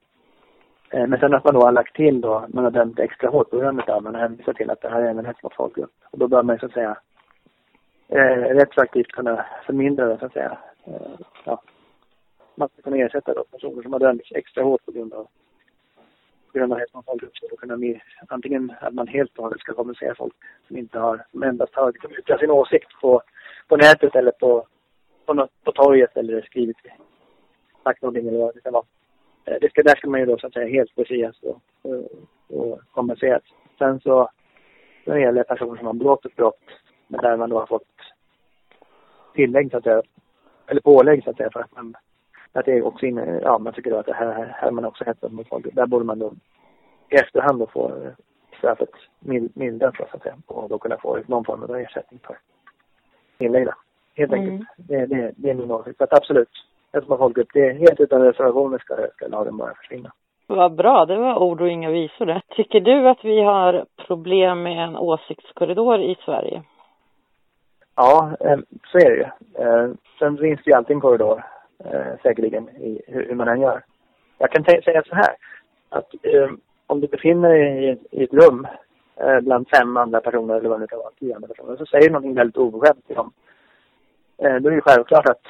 Eh, 0.89 1.07
men 1.07 1.19
sen 1.19 1.33
att 1.33 1.43
man 1.43 1.53
då 1.53 1.61
har 1.61 1.71
lagt 1.71 1.95
till 1.95 2.21
då, 2.21 2.45
man 2.49 2.63
har 2.63 2.71
dömt 2.71 2.99
extra 2.99 3.29
hårt 3.29 3.49
på 3.49 3.57
grund 3.57 3.89
av 3.89 4.03
man 4.03 4.15
hänvisar 4.15 4.53
till 4.53 4.69
att 4.69 4.81
det 4.81 4.89
här 4.89 5.01
är 5.01 5.09
en 5.09 5.25
hets 5.25 5.43
mot 5.43 5.55
folkgrupp. 5.55 5.91
Och 6.11 6.19
då 6.19 6.27
bör 6.27 6.43
man 6.43 6.59
så 6.59 6.65
att 6.65 6.73
säga 6.73 6.97
eh, 8.07 8.55
retroaktivt 8.59 9.11
kunna 9.11 9.45
förmindra 9.65 10.05
det 10.05 10.17
så 10.19 10.25
att 10.25 10.33
säga. 10.33 10.57
Eh, 10.85 11.11
ja. 11.43 11.61
Man 12.55 12.69
ska 12.69 12.81
kunna 12.81 12.97
ersätta 12.97 13.33
då 13.33 13.43
personer 13.43 13.81
som 13.81 13.93
har 13.93 13.99
dömts 13.99 14.31
extra 14.31 14.63
hårt 14.63 14.85
på 14.85 14.91
grund 14.91 15.13
av 15.13 15.27
på 16.51 16.57
grund 16.57 16.73
av 16.73 16.79
hets 16.79 16.93
mot 16.93 17.05
folkgrupp 17.05 17.37
så 17.37 17.47
då 17.47 17.55
kunna 17.55 17.77
mer, 17.77 18.03
antingen 18.27 18.73
att 18.81 18.93
man 18.93 19.07
helt 19.07 19.37
och 19.37 19.43
hållet 19.43 19.59
ska 19.59 19.73
kompensera 19.73 20.15
folk 20.15 20.33
som 20.67 20.77
inte 20.77 20.99
har, 20.99 21.25
som 21.31 21.43
endast 21.43 21.75
har 21.75 21.93
yttrat 22.19 22.39
sin 22.39 22.51
åsikt 22.51 23.01
på 23.01 23.21
på 23.71 23.77
nätet 23.77 24.15
eller 24.15 24.31
på, 24.31 24.67
på, 25.25 25.33
något, 25.33 25.63
på 25.63 25.71
torget 25.71 26.17
eller 26.17 26.41
skrivit, 26.41 26.77
sagt 27.83 28.01
någonting 28.01 28.27
eller 28.27 28.39
vad 28.39 28.53
det 28.53 28.59
ska 28.59 28.71
vara. 28.71 28.85
Eh, 29.45 29.57
det 29.61 29.69
ska, 29.69 29.83
där 29.83 29.95
ska 29.95 30.09
man 30.09 30.19
ju 30.19 30.25
då 30.25 30.37
så 30.37 30.47
att 30.47 30.53
säga 30.53 30.67
helt 30.67 30.95
befrias 30.95 31.35
och, 31.41 31.61
och, 31.81 32.11
och 32.49 32.79
kompenseras. 32.91 33.43
Sen 33.77 33.99
så, 33.99 34.29
när 35.05 35.15
det 35.15 35.21
gäller 35.21 35.43
personer 35.43 35.77
som 35.77 35.87
har 35.87 35.93
begått 35.93 36.25
ett 36.25 36.35
brott, 36.35 36.65
men 37.07 37.21
där 37.21 37.37
man 37.37 37.49
då 37.49 37.59
har 37.59 37.65
fått 37.65 37.87
tillägg 39.33 39.71
så 39.71 39.77
att 39.77 39.83
säga, 39.83 40.01
eller 40.67 40.81
pålägg 40.81 41.23
så 41.23 41.29
att 41.29 41.37
säga 41.37 41.49
för 41.53 41.59
att 41.59 41.75
man, 41.75 41.93
att 42.51 42.65
det 42.65 42.71
är 42.71 42.85
också 42.85 43.05
inne, 43.05 43.39
ja 43.43 43.57
man 43.57 43.73
tycker 43.73 43.91
då 43.91 43.97
att 43.97 44.05
det 44.05 44.13
här, 44.13 44.33
här, 44.33 44.45
här 44.45 44.67
är 44.67 44.71
man 44.71 44.85
också 44.85 45.03
hetsat 45.03 45.31
mot 45.31 45.49
folk. 45.49 45.73
Där 45.73 45.85
borde 45.85 46.05
man 46.05 46.19
då 46.19 46.33
i 47.09 47.15
efterhand 47.15 47.59
då 47.59 47.67
få 47.67 47.87
eh, 47.87 48.11
straffet 48.57 48.89
mildrat 49.53 49.95
så 49.95 50.03
att 50.03 50.23
säga 50.23 50.35
och 50.47 50.69
då 50.69 50.77
kunna 50.77 50.97
få 50.97 51.19
någon 51.27 51.45
form 51.45 51.63
av 51.63 51.75
ersättning 51.75 52.19
för 52.23 52.37
inlägg 53.37 53.67
Helt 54.15 54.33
mm. 54.33 54.49
enkelt. 54.49 54.69
Det, 54.77 55.05
det, 55.05 55.31
det 55.35 55.49
är 55.49 55.53
min 55.53 55.71
åsikt. 55.71 55.97
Så 55.97 56.03
att 56.03 56.13
absolut, 56.13 56.49
jag 56.91 57.03
som 57.03 57.11
har 57.11 57.17
folkgrupp, 57.17 57.49
det 57.53 57.67
är 57.69 57.73
helt 57.73 57.99
utan 57.99 58.21
reservationer 58.21 58.77
ska, 58.77 58.95
ska 59.15 59.27
lagen 59.27 59.57
bara 59.57 59.73
försvinna. 59.73 60.11
Vad 60.47 60.75
bra, 60.75 61.05
det 61.05 61.17
var 61.17 61.39
ord 61.39 61.61
och 61.61 61.69
inga 61.69 61.89
visor 61.89 62.25
det. 62.25 62.41
Tycker 62.49 62.79
du 62.79 63.09
att 63.09 63.25
vi 63.25 63.41
har 63.41 63.85
problem 64.07 64.63
med 64.63 64.83
en 64.83 64.97
åsiktskorridor 64.97 66.01
i 66.01 66.17
Sverige? 66.25 66.63
Ja, 67.95 68.31
eh, 68.39 68.59
så 68.91 68.97
är 68.97 69.09
det 69.09 69.15
ju. 69.15 69.27
Eh, 69.65 69.89
sen 70.19 70.37
finns 70.37 70.63
det 70.63 70.71
ju 70.71 70.77
alltid 70.77 70.95
en 70.95 71.01
korridor, 71.01 71.43
eh, 71.85 72.21
säkerligen, 72.23 72.69
i 72.69 73.01
hur 73.07 73.35
man 73.35 73.47
än 73.47 73.61
gör. 73.61 73.83
Jag 74.37 74.51
kan 74.51 74.63
säga 74.63 75.03
så 75.05 75.15
här, 75.15 75.35
att 75.89 76.09
om 76.87 77.01
du 77.01 77.07
befinner 77.07 77.49
dig 77.49 77.99
i 78.11 78.23
ett 78.23 78.33
rum 78.33 78.67
bland 79.41 79.69
fem 79.69 79.97
andra 79.97 80.21
personer, 80.21 80.55
eller 80.55 80.69
vad 80.69 80.79
det 80.79 80.81
nu 80.81 80.87
kan 80.87 80.99
vara, 80.99 81.11
tio 81.19 81.35
andra 81.35 81.47
personer, 81.47 81.77
så 81.77 81.85
säger 81.85 82.07
du 82.07 82.13
någonting 82.13 82.33
väldigt 82.33 82.57
oförskämt 82.57 83.07
till 83.07 83.15
dem. 83.15 83.31
Då 84.37 84.69
är 84.69 84.75
det 84.75 84.81
självklart 84.81 85.29
att, 85.29 85.41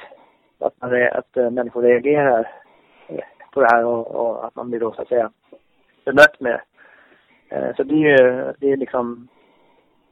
att, 0.62 0.80
man, 0.80 1.08
att 1.12 1.36
eh, 1.36 1.50
människor 1.50 1.82
reagerar 1.82 2.50
eh, 3.08 3.24
på 3.52 3.60
det 3.60 3.68
här 3.72 3.84
och, 3.84 4.06
och, 4.06 4.46
att 4.46 4.54
man 4.54 4.70
blir 4.70 4.80
då 4.80 4.92
så 4.92 5.02
att 5.02 5.08
säga 5.08 5.30
bemött 6.04 6.40
med. 6.40 6.60
det. 7.48 7.56
Eh, 7.56 7.74
så 7.76 7.82
det 7.82 7.94
är 7.94 7.98
ju, 7.98 8.52
det 8.58 8.72
är 8.72 8.76
liksom, 8.76 9.28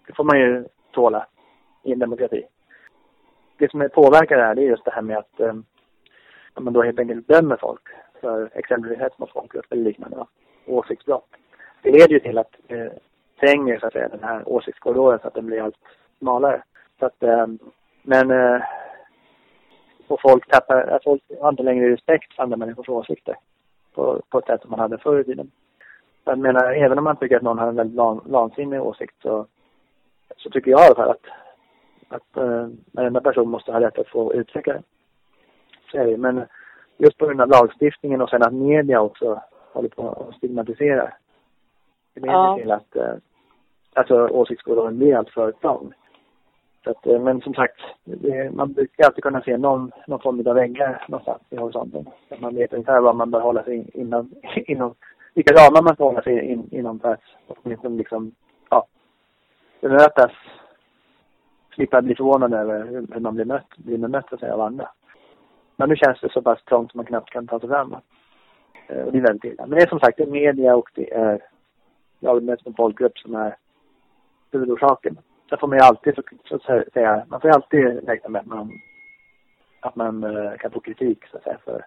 det 0.07 0.13
får 0.15 0.25
man 0.25 0.41
ju 0.41 0.65
tåla 0.91 1.27
i 1.83 1.93
en 1.93 1.99
demokrati. 1.99 2.47
Det 3.59 3.71
som 3.71 3.89
påverkar 3.95 4.37
det 4.37 4.43
här 4.43 4.55
det 4.55 4.63
är 4.63 4.67
just 4.67 4.85
det 4.85 4.91
här 4.91 5.03
med 5.03 5.19
att 5.19 5.41
att 6.55 6.65
man 6.65 6.73
då 6.73 6.83
helt 6.83 6.99
enkelt 6.99 7.29
dömer 7.29 7.57
folk 7.57 7.83
för 8.21 8.51
exempelvis 8.55 9.01
hets 9.01 9.19
mot 9.19 9.33
folkgrupp 9.33 9.73
eller 9.73 9.83
liknande. 9.83 10.17
Va? 10.17 10.27
Åsiktsbrott. 10.67 11.29
Det 11.83 11.91
leder 11.91 12.09
ju 12.09 12.21
till 12.21 12.39
att 12.39 12.57
eh, 12.69 12.93
tränger 13.41 13.79
så 13.79 13.87
att 13.87 13.93
säga 13.93 14.09
den 14.09 14.25
här 14.25 14.49
åsiktskorridoren 14.49 15.19
så 15.19 15.29
att 15.29 15.35
den 15.35 15.47
blir 15.47 15.63
allt 15.63 15.77
smalare. 16.19 16.63
Så 16.99 17.07
att, 17.07 17.23
eh, 17.23 17.47
men 18.03 18.31
eh, 18.31 18.63
och 20.11 20.21
folk 20.23 20.47
tappar, 20.47 20.83
att 20.83 21.05
folk 21.05 21.23
har 21.41 21.49
inte 21.49 21.63
längre 21.63 21.93
respekt 21.93 22.35
för 22.35 22.43
andra 22.43 22.57
människors 22.57 22.89
åsikter 22.89 23.37
på, 23.95 24.23
på 24.31 24.39
ett 24.39 24.47
sätt 24.47 24.61
som 24.61 24.71
man 24.71 24.81
hade 24.81 24.99
förr 24.99 25.21
i 25.21 25.25
tiden. 25.25 25.51
Jag 26.25 26.39
menar, 26.39 26.73
även 26.73 26.99
om 26.99 27.05
man 27.05 27.17
tycker 27.17 27.37
att 27.37 27.43
någon 27.43 27.59
har 27.59 27.69
en 27.69 27.77
väldigt 27.77 27.97
vansinnig 28.25 28.83
åsikt 28.83 29.15
så, 29.23 29.47
så 30.37 30.51
tycker 30.51 30.71
jag 30.71 30.81
i 30.81 30.85
alla 30.85 30.95
fall 30.95 31.11
att 31.11 31.27
att 32.11 32.37
eh, 32.37 32.69
varenda 32.93 33.21
person 33.21 33.51
måste 33.51 33.73
ha 33.73 33.81
rätt 33.81 33.99
att 33.99 34.09
få 34.09 34.35
uttrycka 34.35 34.73
det. 34.73 34.83
Så 35.91 35.99
är 35.99 36.07
det. 36.07 36.17
Men 36.17 36.45
just 36.99 37.19
på 37.19 37.27
grund 37.27 37.41
av 37.41 37.49
lagstiftningen 37.49 38.21
och 38.21 38.31
sen 38.31 38.43
att 38.43 38.55
media 38.55 39.01
också 39.01 39.43
håller 39.73 39.89
på 39.89 40.09
att 40.09 40.37
stigmatisera. 40.37 41.13
Det 42.15 42.21
leder 42.21 42.33
ja. 42.33 42.57
till 42.61 42.71
att 42.71 42.97
eh, 42.97 43.15
alltså 43.95 44.29
åsiktskorridoren 44.29 44.99
blir 44.99 45.17
allt 45.17 45.31
för 45.31 45.53
trång. 45.53 45.93
Så 46.85 46.91
att, 46.91 47.07
eh, 47.07 47.21
men 47.21 47.41
som 47.41 47.55
sagt, 47.55 47.81
det, 48.05 48.55
man 48.55 48.73
brukar 48.73 49.05
alltid 49.05 49.23
kunna 49.23 49.41
se 49.41 49.57
någon, 49.57 49.93
någon 50.07 50.21
form 50.21 50.47
av 50.47 50.55
väggar 50.55 51.05
någonstans 51.09 51.43
i 51.51 51.57
horisonten. 51.57 52.09
Så 52.29 52.35
man 52.41 52.55
vet 52.55 52.73
ungefär 52.73 53.01
vad 53.01 53.17
man 53.17 53.31
bör 53.31 53.41
hålla 53.41 53.63
sig 53.63 53.91
inom, 53.95 54.31
inom 54.55 54.95
vilka 55.35 55.55
ramar 55.55 55.83
man 55.83 55.95
ska 55.95 56.05
hålla 56.05 56.23
sig 56.23 56.53
in, 56.53 56.69
inom 56.71 57.01
för 57.01 57.13
att 57.13 57.21
åtminstone 57.47 57.97
liksom, 57.97 58.35
ja, 58.71 58.87
bemötas 59.81 60.33
slippa 61.75 62.03
bli 62.03 62.15
förvånad 62.15 62.55
över 62.55 62.87
hur 62.87 63.21
man 63.21 63.35
blir 63.35 63.45
mött, 63.45 63.77
blir 63.77 63.99
bemött 63.99 64.29
så 64.29 64.35
att 64.35 64.41
säga, 64.41 64.55
av 64.55 64.61
andra. 64.61 64.89
Men 65.77 65.89
nu 65.89 65.97
känns 65.97 66.21
det 66.21 66.33
så 66.33 66.43
pass 66.43 66.65
trångt 66.65 66.91
att 66.91 66.95
man 66.95 67.05
knappt 67.05 67.31
kan 67.31 67.47
ta 67.47 67.61
sig 67.61 67.69
fram. 67.69 67.97
Eh, 68.87 69.03
och 69.03 69.13
det 69.13 69.19
är 69.19 69.23
väldigt 69.23 69.53
illa. 69.53 69.67
Men 69.67 69.79
det 69.79 69.85
är 69.85 69.89
som 69.89 70.01
sagt 70.01 70.17
det 70.17 70.23
är 70.23 70.31
media 70.31 70.77
och 70.77 70.91
det 70.95 71.15
är 71.15 71.41
lagmöten 72.21 72.73
och 72.73 72.77
folkgrupp 72.77 73.19
som 73.19 73.35
är 73.35 73.57
huvudorsaken. 74.53 75.19
Sen 75.51 75.59
får 75.59 75.69
man 75.69 75.79
ju 75.79 75.85
alltid, 75.85 76.15
så, 76.45 76.55
att 76.55 76.93
säga, 76.93 77.25
man 77.29 77.41
får 77.41 77.51
ju 77.51 77.55
alltid 77.55 78.09
räkna 78.09 78.29
med 78.29 78.41
att 78.41 78.47
man, 78.47 78.71
att 79.81 79.97
man 79.97 80.25
uh, 80.25 80.57
kan 80.57 80.71
få 80.71 80.81
kritik 80.81 81.27
så 81.27 81.37
att 81.37 81.43
säga 81.43 81.59
för 81.65 81.85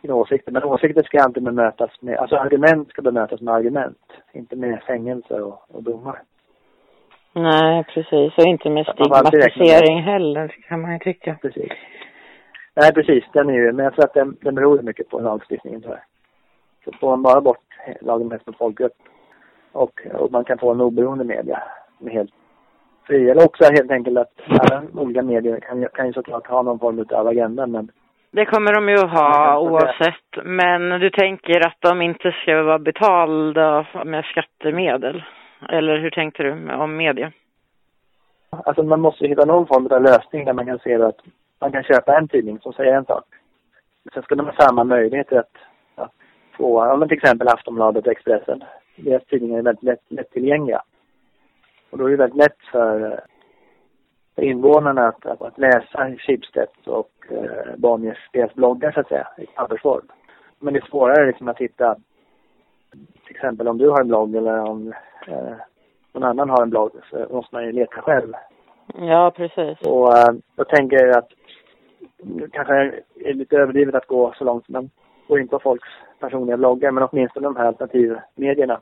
sina 0.00 0.14
åsikter. 0.14 0.52
Men 0.52 0.64
åsikter 0.64 1.02
ska 1.02 1.22
alltid 1.22 1.42
bemötas 1.42 1.90
med, 2.00 2.16
alltså 2.16 2.36
argument 2.36 2.88
ska 2.88 3.02
bemötas 3.02 3.40
med 3.40 3.54
argument. 3.54 3.98
Inte 4.32 4.56
med 4.56 4.82
fängelse 4.82 5.40
och, 5.40 5.62
och 5.68 5.82
domar. 5.82 6.22
Nej, 7.32 7.84
precis. 7.84 8.38
Och 8.38 8.44
inte 8.44 8.70
med 8.70 8.86
stigmatisering 8.86 10.02
heller, 10.02 10.56
kan 10.68 10.80
man 10.80 10.92
ju 10.92 10.98
tycka. 10.98 11.36
Precis. 11.42 11.72
Nej, 12.74 12.92
precis. 12.94 13.24
Den 13.32 13.48
är 13.48 13.54
ju, 13.54 13.72
men 13.72 13.84
jag 13.84 13.94
tror 13.94 14.04
att 14.04 14.14
den, 14.14 14.36
den 14.40 14.54
beror 14.54 14.82
mycket 14.82 15.08
på 15.08 15.18
lagstiftningen 15.18 15.82
tyvärr. 15.82 16.04
Så 16.84 16.92
får 17.00 17.10
man 17.10 17.22
bara 17.22 17.40
bort 17.40 17.64
lagen 18.00 18.28
mest 18.28 18.46
med 18.46 18.56
folkgrupp 18.56 18.96
och, 19.72 20.06
och 20.14 20.32
man 20.32 20.44
kan 20.44 20.58
få 20.58 20.70
en 20.70 20.80
oberoende 20.80 21.24
media 21.24 21.62
med 21.98 22.12
helt 22.12 22.34
fri. 23.06 23.30
Eller 23.30 23.44
också 23.44 23.64
helt 23.64 23.90
enkelt 23.90 24.18
att 24.18 24.32
alla 24.48 24.82
olika 24.94 25.22
medier 25.22 25.60
kan, 25.60 25.86
kan 25.94 26.06
ju 26.06 26.12
såklart 26.12 26.46
ha 26.46 26.62
någon 26.62 26.78
form 26.78 27.06
av 27.10 27.26
agenda 27.26 27.66
men 27.66 27.90
det 28.34 28.44
kommer 28.44 28.72
de 28.74 28.88
ju 28.88 28.98
att 28.98 29.10
ha 29.10 29.58
oavsett. 29.58 30.44
Men 30.44 31.00
du 31.00 31.10
tänker 31.10 31.66
att 31.66 31.76
de 31.80 32.02
inte 32.02 32.32
ska 32.32 32.62
vara 32.62 32.78
betalda 32.78 33.86
med 34.04 34.24
skattemedel? 34.24 35.22
Eller 35.68 35.98
hur 35.98 36.10
tänkte 36.10 36.42
du 36.42 36.72
om 36.72 36.96
media? 36.96 37.32
Alltså 38.50 38.82
man 38.82 39.00
måste 39.00 39.26
hitta 39.26 39.44
någon 39.44 39.66
form 39.66 39.86
av 39.86 40.02
lösning 40.02 40.44
där 40.44 40.52
man 40.52 40.66
kan 40.66 40.78
se 40.78 40.94
att 40.94 41.20
man 41.60 41.72
kan 41.72 41.82
köpa 41.82 42.18
en 42.18 42.28
tidning 42.28 42.58
som 42.58 42.72
säger 42.72 42.94
en 42.94 43.04
sak. 43.04 43.24
Sen 44.14 44.22
ska 44.22 44.34
de 44.34 44.46
ha 44.46 44.52
samma 44.52 44.84
möjligheter 44.84 45.36
att, 45.38 45.56
att 45.94 46.12
få, 46.56 46.96
men 46.96 47.08
till 47.08 47.16
exempel 47.16 47.48
Aftonbladet 47.48 48.06
och 48.06 48.12
Expressen. 48.12 48.64
Deras 48.96 49.24
tidningar 49.24 49.58
är 49.58 49.62
väldigt 49.62 49.84
lätt, 49.84 50.04
lättillgängliga. 50.08 50.82
Och 51.92 51.98
då 51.98 52.06
är 52.06 52.10
det 52.10 52.16
väldigt 52.16 52.38
lätt 52.38 52.62
för, 52.72 53.20
för 54.34 54.42
invånarna 54.42 55.08
att, 55.08 55.26
att, 55.26 55.42
att 55.42 55.58
läsa 55.58 56.16
Schibsted 56.18 56.68
och 56.86 57.10
eh, 57.30 57.76
Bonniers 57.76 58.28
deras 58.32 58.54
bloggar 58.54 58.92
så 58.92 59.00
att 59.00 59.08
säga, 59.08 59.28
i 59.38 59.46
pappersform. 59.46 60.06
Men 60.58 60.74
det 60.74 60.80
är 60.80 60.86
svårare 60.90 61.26
liksom 61.26 61.48
att 61.48 61.58
hitta, 61.58 61.96
till 63.26 63.36
exempel 63.36 63.68
om 63.68 63.78
du 63.78 63.88
har 63.88 64.00
en 64.00 64.08
blogg 64.08 64.36
eller 64.36 64.58
om 64.58 64.92
eh, 65.28 65.54
någon 66.12 66.24
annan 66.24 66.50
har 66.50 66.62
en 66.62 66.70
blogg 66.70 66.90
så 67.10 67.26
måste 67.30 67.54
man 67.54 67.64
ju 67.64 67.72
leta 67.72 68.02
själv. 68.02 68.32
Ja, 68.94 69.32
precis. 69.36 69.80
Och 69.86 70.18
eh, 70.18 70.34
jag 70.56 70.68
tänker 70.68 71.18
att 71.18 71.28
det 72.22 72.50
kanske 72.52 72.74
är 73.24 73.34
lite 73.34 73.56
överdrivet 73.56 73.94
att 73.94 74.06
gå 74.06 74.32
så 74.38 74.44
långt, 74.44 74.68
men 74.68 74.90
gå 75.28 75.38
in 75.38 75.48
på 75.48 75.58
folks 75.58 75.88
personliga 76.20 76.56
bloggar, 76.56 76.90
men 76.90 77.08
åtminstone 77.10 77.46
de 77.46 77.56
här 77.56 77.66
alternativmedierna. 77.66 78.80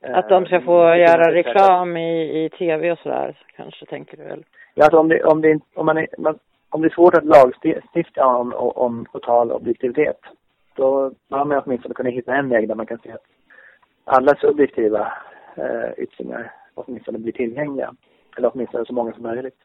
Att 0.00 0.28
de 0.28 0.46
ska 0.46 0.60
få 0.60 0.88
eh, 0.88 0.98
göra 0.98 1.34
reklam 1.34 1.96
i, 1.96 2.44
i 2.44 2.48
tv 2.48 2.92
och 2.92 2.98
sådär, 2.98 3.38
kanske 3.56 3.86
tänker 3.86 4.16
du 4.16 4.22
väl? 4.22 4.44
Ja, 4.74 4.84
alltså 4.84 4.98
om 4.98 5.08
det, 5.08 5.24
om 5.24 5.40
det, 5.40 5.60
om 5.74 5.86
man 5.86 5.98
är, 5.98 6.06
man, 6.18 6.38
om 6.70 6.82
det 6.82 6.88
är 6.88 6.94
svårt 6.94 7.14
att 7.14 7.24
lagstifta 7.24 8.26
om, 8.26 8.52
om 8.54 9.06
total 9.12 9.52
objektivitet, 9.52 10.20
då 10.74 11.12
har 11.30 11.44
man 11.44 11.62
åtminstone 11.64 11.94
kunnat 11.94 12.12
hitta 12.12 12.34
en 12.34 12.48
väg 12.48 12.68
där 12.68 12.74
man 12.74 12.86
kan 12.86 12.98
se 12.98 13.12
att 13.12 13.24
alla 14.04 14.34
subjektiva 14.34 15.12
eh, 15.56 15.90
yttringar 15.96 16.52
åtminstone 16.74 17.18
blir 17.18 17.32
tillgängliga. 17.32 17.94
Eller 18.36 18.50
åtminstone 18.54 18.84
så 18.86 18.92
många 18.92 19.12
som 19.12 19.22
möjligt. 19.22 19.56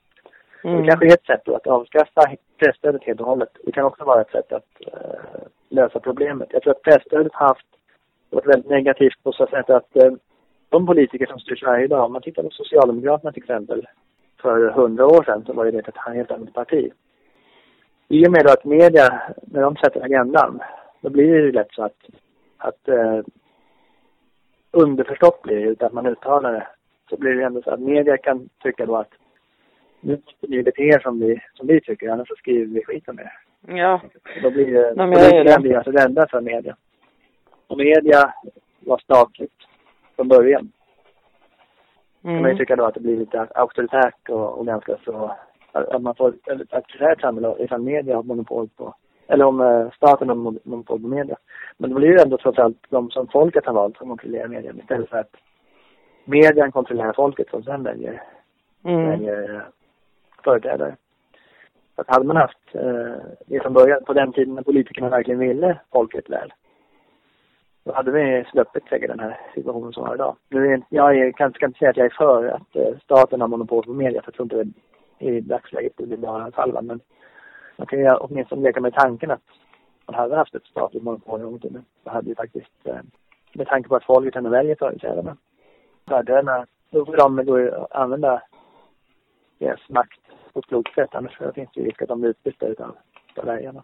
Mm. 0.64 0.82
Det 0.82 0.88
kanske 0.88 1.06
är 1.06 1.14
ett 1.14 1.26
sätt 1.26 1.42
då 1.46 1.56
att 1.56 1.68
avskaffa 1.68 2.22
presstödet 2.58 3.04
helt 3.04 3.20
och 3.20 3.28
hållet. 3.28 3.50
Det 3.64 3.72
kan 3.72 3.86
också 3.86 4.04
vara 4.04 4.22
ett 4.22 4.32
sätt 4.32 4.54
att 4.54 4.68
eh, 4.88 5.42
lösa 5.70 6.00
problemet. 6.00 6.50
Jag 6.52 6.62
tror 6.62 6.72
att 6.72 6.82
presstödet 6.82 7.34
har 7.34 7.48
haft 7.48 7.68
varit 8.36 8.48
väldigt 8.48 8.70
negativt 8.70 9.24
på 9.24 9.32
så 9.32 9.48
sätt 9.48 9.70
att 9.70 9.96
eh, 9.96 10.12
de 10.70 10.86
politiker 10.86 11.26
som 11.26 11.40
styr 11.40 11.56
Sverige 11.56 11.86
idag, 11.86 12.06
om 12.06 12.14
man 12.14 12.22
tittar 12.22 12.44
på 12.44 12.50
Socialdemokraterna 12.50 13.32
till 13.32 13.44
exempel, 13.44 13.88
för 14.42 14.70
hundra 14.70 15.06
år 15.06 15.24
sedan 15.24 15.44
så 15.46 15.54
var 15.54 15.66
det 15.66 15.80
ett 15.80 15.98
helt 16.16 16.32
annat 16.32 16.54
parti. 16.54 16.92
I 18.08 18.28
och 18.28 18.32
med 18.32 18.48
att 18.48 18.66
media, 18.66 19.22
när 19.42 19.62
de 19.62 19.76
sätter 19.76 20.02
agendan, 20.06 20.60
då 21.02 21.10
blir 21.10 21.34
det 21.34 21.42
ju 21.46 21.52
lätt 21.52 21.72
så 21.72 21.84
att, 21.84 21.98
att 22.58 22.88
eh, 22.88 23.20
underförstått 24.72 25.42
blir 25.42 25.58
utan 25.68 25.88
att 25.88 25.94
man 25.94 26.06
uttalar 26.08 26.54
det, 26.54 26.68
så 27.10 27.18
blir 27.18 27.36
det 27.36 27.44
ändå 27.44 27.62
så 27.62 27.72
att 27.72 27.80
media 27.80 28.18
kan 28.18 28.50
tycka 28.64 28.86
då 28.86 28.96
att 28.96 29.12
nu 30.02 30.22
ni 30.42 30.64
bete 30.64 30.84
er 30.84 31.00
som 31.00 31.20
vi, 31.20 31.42
som 31.54 31.68
vi 31.68 31.82
tycker, 31.82 32.10
annars 32.10 32.28
så 32.28 32.36
skriver 32.36 32.66
vi 32.74 32.86
skit 32.86 33.10
om 33.10 33.20
er. 33.20 33.32
Ja. 33.78 34.02
Då 34.44 34.52
blir 34.52 34.74
det, 34.74 34.94
De 34.94 35.12
gör 35.12 35.44
det. 35.44 35.62
blir 35.62 35.76
alltså 35.78 35.92
rädda 35.92 36.28
för 36.28 36.42
media. 36.42 36.76
Och 37.72 37.78
media 37.78 38.34
var 38.80 38.98
statligt 38.98 39.60
från 40.16 40.28
början. 40.28 40.72
Mm. 42.24 42.36
kan 42.36 42.42
man 42.42 42.52
ju 42.52 42.58
tycka 42.58 42.76
då 42.76 42.86
att 42.86 42.94
det 42.94 43.00
blir 43.00 43.18
lite 43.18 43.48
auktoritärt 43.56 44.30
och, 44.30 44.60
och 44.60 44.66
ganska 44.66 44.98
så 45.06 45.36
att 45.72 46.02
man 46.02 46.16
får, 46.16 46.34
ett 46.48 47.22
samhälle 47.22 47.56
ifall 47.60 47.82
media 47.82 48.16
har 48.16 48.24
monopol 48.24 48.70
på, 48.78 48.96
eller 49.28 49.46
om 49.46 49.62
eh, 49.62 49.92
staten 49.92 50.30
har 50.30 50.36
monopol 50.36 51.02
på 51.02 51.08
media. 51.08 51.38
Men 51.78 51.90
det 51.90 51.96
blir 51.96 52.08
ju 52.08 52.18
ändå 52.18 52.38
trots 52.38 52.60
allt 52.60 52.78
de 52.90 53.12
som 53.12 53.28
folket 53.28 53.66
har 53.66 53.74
valt 53.74 53.98
som 53.98 54.08
kontrollerar 54.10 54.48
media 54.48 54.74
istället 54.80 55.10
för 55.10 55.18
att 55.18 55.36
medien 56.26 56.72
kontrollerar 56.72 57.14
folket 57.14 57.50
som 57.50 57.64
sen 57.64 57.84
väljer, 57.84 58.24
Mm. 58.84 59.10
väljer 59.10 59.56
eh, 59.56 59.62
företrädare. 60.44 60.96
Så 61.96 62.02
att 62.02 62.10
hade 62.10 62.26
man 62.26 62.38
haft 62.38 62.76
eh, 62.76 63.16
det 63.46 63.60
från 63.60 63.74
början, 63.74 64.04
på 64.04 64.14
den 64.14 64.34
tiden 64.34 64.56
när 64.56 64.62
politikerna 64.64 65.10
verkligen 65.10 65.40
ville 65.40 65.80
folket 65.92 66.30
väl, 66.30 66.54
då 67.84 67.94
hade 67.94 68.12
vi 68.12 68.46
sluppit 68.52 68.90
säkert 68.90 69.10
den 69.10 69.20
här 69.20 69.40
situationen 69.56 69.94
som 69.94 70.04
vi 70.04 70.08
har 70.08 70.16
idag. 70.16 70.36
Nu 70.50 70.74
är, 70.74 70.82
jag 70.90 71.18
är, 71.18 71.32
kan, 71.32 71.54
ska 71.54 71.66
inte 71.66 71.80
säga 71.80 71.90
att 71.90 71.98
jag 71.98 72.06
är 72.06 72.16
för 72.18 72.48
att 72.48 72.76
eh, 72.76 72.98
staten 73.04 73.42
har 73.42 73.48
monopol 73.48 73.84
på 73.84 73.94
media, 73.94 74.22
för 74.22 74.28
jag 74.28 74.34
tror 74.34 74.46
inte 74.46 74.80
det 75.20 75.26
i 75.26 75.42
dagsläget 75.42 75.94
det 75.98 76.06
blir 76.06 76.18
bara 76.18 76.52
fall. 76.52 76.84
Men 76.84 77.00
man 77.78 77.88
kan 77.88 78.00
ju 78.00 78.16
åtminstone 78.16 78.62
leka 78.62 78.82
med 78.82 78.94
tanken 78.94 79.32
att 79.32 79.42
man 80.06 80.16
hade 80.16 80.36
haft 80.36 80.56
ett 80.56 80.66
statligt 80.66 81.04
monopol 81.04 81.40
en 81.40 81.46
gång 81.46 81.56
i 81.56 81.60
tiden. 81.60 81.86
Då 82.04 82.12
hade 82.12 82.30
ju 82.30 82.36
faktiskt, 82.36 82.88
eh, 82.88 83.00
med 83.54 83.68
tanke 83.68 83.90
på 83.90 83.96
att 83.96 84.06
folket 84.06 84.36
ändå 84.36 84.50
väljer 84.50 84.76
företrädarna, 84.76 85.38
fördelarna, 86.08 86.66
då 86.90 87.06
får 87.06 87.18
de 87.18 87.46
då 87.46 87.88
använda 87.92 88.42
deras 89.60 89.90
makt 89.90 90.20
på 90.54 90.60
ett 90.60 90.66
klokt 90.66 90.96
sätt. 90.96 91.16
Annars 91.16 91.38
finns 91.56 91.70
det 91.74 91.82
ju 91.82 91.88
risk 91.88 92.02
att 92.02 92.08
de 92.08 92.22
blir 92.22 92.30
utbytta 92.30 92.68
utav, 92.68 92.96
utav 93.30 93.46
väljarna. 93.46 93.84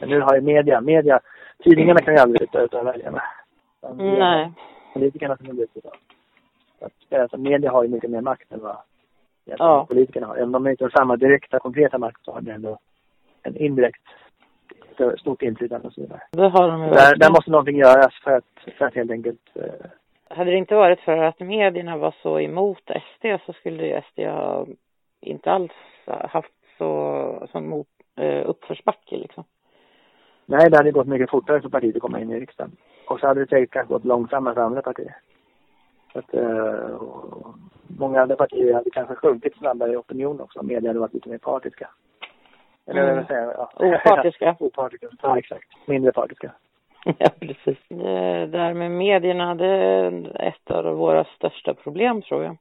Men 0.00 0.08
nu 0.08 0.20
har 0.20 0.34
ju 0.34 0.40
media, 0.40 0.80
media, 0.80 1.20
tidningarna 1.62 2.00
kan 2.00 2.14
ju 2.14 2.20
aldrig 2.20 2.42
utav 2.54 2.84
väljarna. 2.84 3.22
Utan 3.82 4.00
är 4.00 4.18
Nej. 4.18 4.52
Politikerna 4.94 5.36
som 5.36 5.58
utbytta. 5.60 5.90
Så 6.78 6.84
att, 6.84 7.20
alltså, 7.20 7.36
media 7.36 7.70
har 7.70 7.82
ju 7.82 7.88
mycket 7.88 8.10
mer 8.10 8.20
makt 8.20 8.52
än 8.52 8.60
vad 8.60 8.76
Ja. 9.44 9.86
politikerna 9.88 10.26
har. 10.26 10.36
Även 10.36 10.54
om 10.54 10.64
de 10.64 10.70
inte 10.70 10.84
har 10.84 10.90
samma 10.90 11.16
direkta, 11.16 11.58
konkreta 11.58 11.98
makt 11.98 12.24
så 12.24 12.32
har 12.32 12.40
de 12.40 12.50
ändå 12.50 12.78
en 13.42 13.56
indirekt 13.56 14.02
stort 15.18 15.42
inflytande 15.42 15.86
och 15.86 15.92
så 15.94 16.00
vidare. 16.00 16.20
Det 16.32 16.48
har 16.48 16.68
de 16.68 16.84
ju 16.84 16.90
Där, 16.90 17.16
där 17.16 17.30
måste 17.30 17.50
någonting 17.50 17.76
göras 17.76 18.14
för 18.24 18.30
att, 18.30 18.74
för 18.78 18.84
att 18.84 18.94
helt 18.94 19.10
enkelt 19.10 19.40
eh, 19.54 19.62
Hade 20.28 20.50
det 20.50 20.56
inte 20.56 20.74
varit 20.74 21.00
för 21.00 21.16
att 21.16 21.40
medierna 21.40 21.96
var 21.96 22.14
så 22.22 22.40
emot 22.40 22.82
SD 22.84 23.26
så 23.46 23.52
skulle 23.52 23.86
ju 23.86 24.00
SD 24.02 24.18
ha 24.20 24.66
inte 25.20 25.50
alls 25.50 25.72
haft 26.06 26.52
så 26.78 27.48
sån 27.52 27.68
mot, 27.68 27.86
eh, 28.16 28.48
uppförsbacke 28.48 29.16
liksom. 29.16 29.44
Nej, 30.50 30.70
det 30.70 30.76
hade 30.76 30.90
gått 30.92 31.06
mycket 31.06 31.30
fortare 31.30 31.60
för 31.60 31.68
partiet 31.68 31.96
att 31.96 32.02
komma 32.02 32.20
in 32.20 32.30
i 32.30 32.40
riksdagen. 32.40 32.72
Och 33.08 33.20
så 33.20 33.26
hade 33.26 33.40
det 33.40 33.46
säkert 33.48 33.70
kanske 33.70 33.94
gått 33.94 34.04
långsammare 34.04 34.54
för 34.54 34.60
andra 34.60 34.82
partier. 34.82 35.16
Så 36.12 36.18
att, 36.18 36.34
eh, 36.34 37.00
många 37.98 38.22
andra 38.22 38.36
partier 38.36 38.74
hade 38.74 38.90
kanske 38.90 39.14
sjunkit 39.14 39.56
snabbare 39.56 39.92
i 39.92 39.96
opinion 39.96 40.40
också 40.40 40.58
om 40.60 40.66
media 40.66 40.90
hade 40.90 41.00
varit 41.00 41.14
lite 41.14 41.28
mer 41.28 41.38
partiska. 41.38 41.88
Eller 42.86 43.02
Mm. 43.02 43.16
vad 43.16 43.26
säger 43.26 43.42
jag? 43.42 43.54
Ja. 43.56 43.70
Opartiska. 43.76 44.56
Opartiska. 44.60 45.06
Ja, 45.22 45.38
exakt. 45.38 45.68
Mindre 45.86 46.12
partiska. 46.12 46.52
Ja, 47.18 47.28
precis. 47.40 47.78
Det 47.88 48.46
där 48.46 48.74
med 48.74 48.90
medierna, 48.90 49.54
det 49.54 49.66
är 49.66 50.36
ett 50.48 50.70
av 50.70 50.84
våra 50.96 51.24
största 51.24 51.74
problem 51.74 52.22
tror 52.22 52.44
jag. 52.44 52.56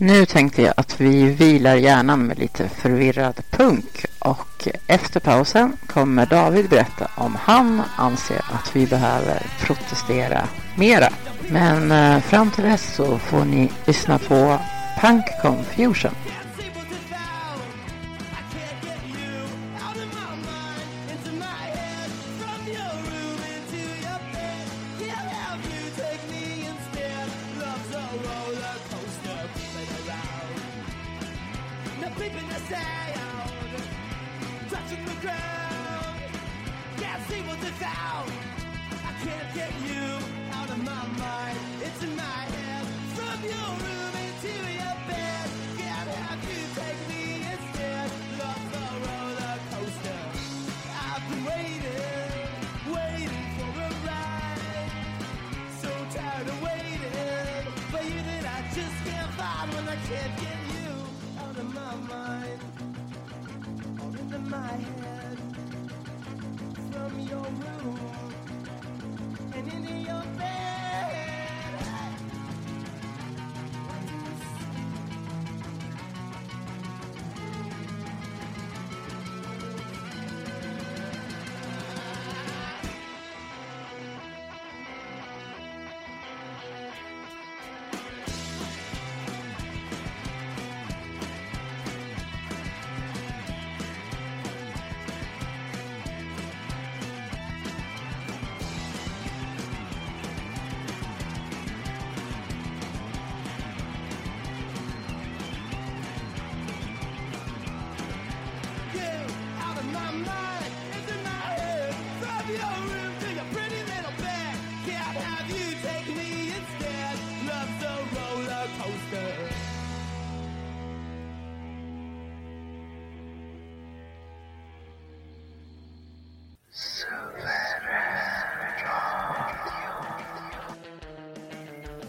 Nu 0.00 0.26
tänkte 0.26 0.62
jag 0.62 0.74
att 0.76 1.00
vi 1.00 1.24
vilar 1.24 1.76
hjärnan 1.76 2.26
med 2.26 2.38
lite 2.38 2.68
förvirrad 2.68 3.40
punk 3.50 4.04
och 4.18 4.68
efter 4.86 5.20
pausen 5.20 5.76
kommer 5.86 6.26
David 6.26 6.68
berätta 6.68 7.10
om 7.14 7.36
han 7.40 7.82
anser 7.96 8.36
att 8.36 8.76
vi 8.76 8.86
behöver 8.86 9.42
protestera 9.60 10.48
mera. 10.76 11.08
Men 11.48 11.92
eh, 11.92 12.20
fram 12.20 12.50
till 12.50 12.64
dess 12.64 12.94
så 12.94 13.18
får 13.18 13.44
ni 13.44 13.70
lyssna 13.86 14.18
på 14.18 14.58
Punk 15.00 15.24
Confusion. 15.42 16.14
your 67.28 67.40
room. 67.40 68.27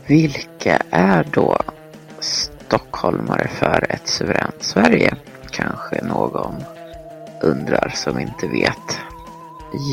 Vilka 0.09 0.81
är 0.89 1.27
då 1.31 1.57
stockholmare 2.19 3.47
för 3.47 3.85
ett 3.89 4.07
suveränt 4.07 4.63
Sverige? 4.63 5.15
Kanske 5.51 6.03
någon 6.03 6.55
undrar 7.41 7.91
som 7.95 8.19
inte 8.19 8.47
vet. 8.47 8.99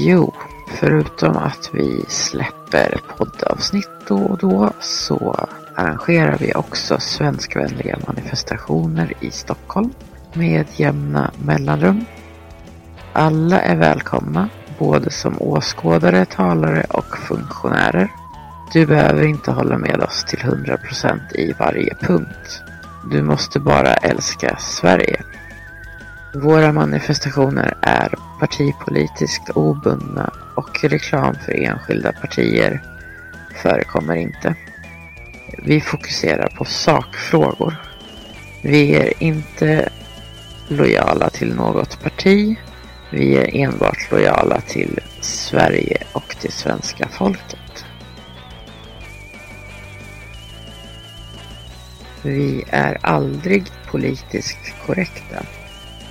Jo, 0.04 0.34
förutom 0.68 1.36
att 1.36 1.70
vi 1.72 2.04
släpper 2.08 3.00
poddavsnitt 3.16 3.90
då 4.08 4.16
och 4.16 4.38
då 4.38 4.70
så 4.80 5.48
arrangerar 5.74 6.38
vi 6.38 6.54
också 6.54 6.98
svenskvänliga 6.98 7.98
manifestationer 8.06 9.12
i 9.20 9.30
Stockholm 9.30 9.92
med 10.32 10.66
jämna 10.76 11.30
mellanrum. 11.44 12.04
Alla 13.12 13.60
är 13.60 13.76
välkomna, 13.76 14.48
både 14.78 15.10
som 15.10 15.42
åskådare, 15.42 16.24
talare 16.24 16.86
och 16.90 17.18
funktionärer. 17.18 18.10
Du 18.72 18.86
behöver 18.86 19.26
inte 19.26 19.50
hålla 19.50 19.78
med 19.78 20.00
oss 20.00 20.24
till 20.24 20.38
100% 20.38 21.34
i 21.34 21.52
varje 21.58 21.94
punkt. 21.94 22.62
Du 23.10 23.22
måste 23.22 23.60
bara 23.60 23.94
älska 23.94 24.56
Sverige. 24.56 25.22
Våra 26.34 26.72
manifestationer 26.72 27.76
är 27.80 28.14
partipolitiskt 28.40 29.50
obundna 29.50 30.30
och 30.54 30.84
reklam 30.84 31.34
för 31.44 31.52
enskilda 31.52 32.12
partier 32.12 32.82
förekommer 33.62 34.14
inte. 34.14 34.54
Vi 35.58 35.80
fokuserar 35.80 36.48
på 36.58 36.64
sakfrågor. 36.64 37.74
Vi 38.62 38.94
är 38.94 39.22
inte 39.22 39.88
lojala 40.68 41.30
till 41.30 41.54
något 41.54 42.02
parti. 42.02 42.56
Vi 43.10 43.36
är 43.36 43.56
enbart 43.56 44.10
lojala 44.10 44.60
till 44.60 45.00
Sverige 45.20 46.02
och 46.12 46.36
till 46.40 46.52
svenska 46.52 47.08
folket. 47.08 47.65
Vi 52.26 52.64
är 52.70 52.98
aldrig 53.00 53.64
politiskt 53.90 54.74
korrekta. 54.86 55.46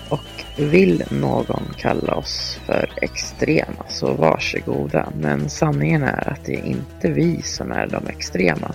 Och 0.10 0.46
vill 0.58 1.04
någon 1.10 1.64
kalla 1.78 2.16
oss 2.16 2.60
för 2.66 2.90
extrema 3.02 3.86
så 3.90 4.14
varsågoda. 4.14 5.10
Men 5.18 5.50
sanningen 5.50 6.04
är 6.04 6.30
att 6.30 6.46
det 6.46 6.56
är 6.56 6.66
inte 6.66 7.12
vi 7.12 7.42
som 7.42 7.72
är 7.72 7.88
de 7.88 8.08
extrema. 8.08 8.74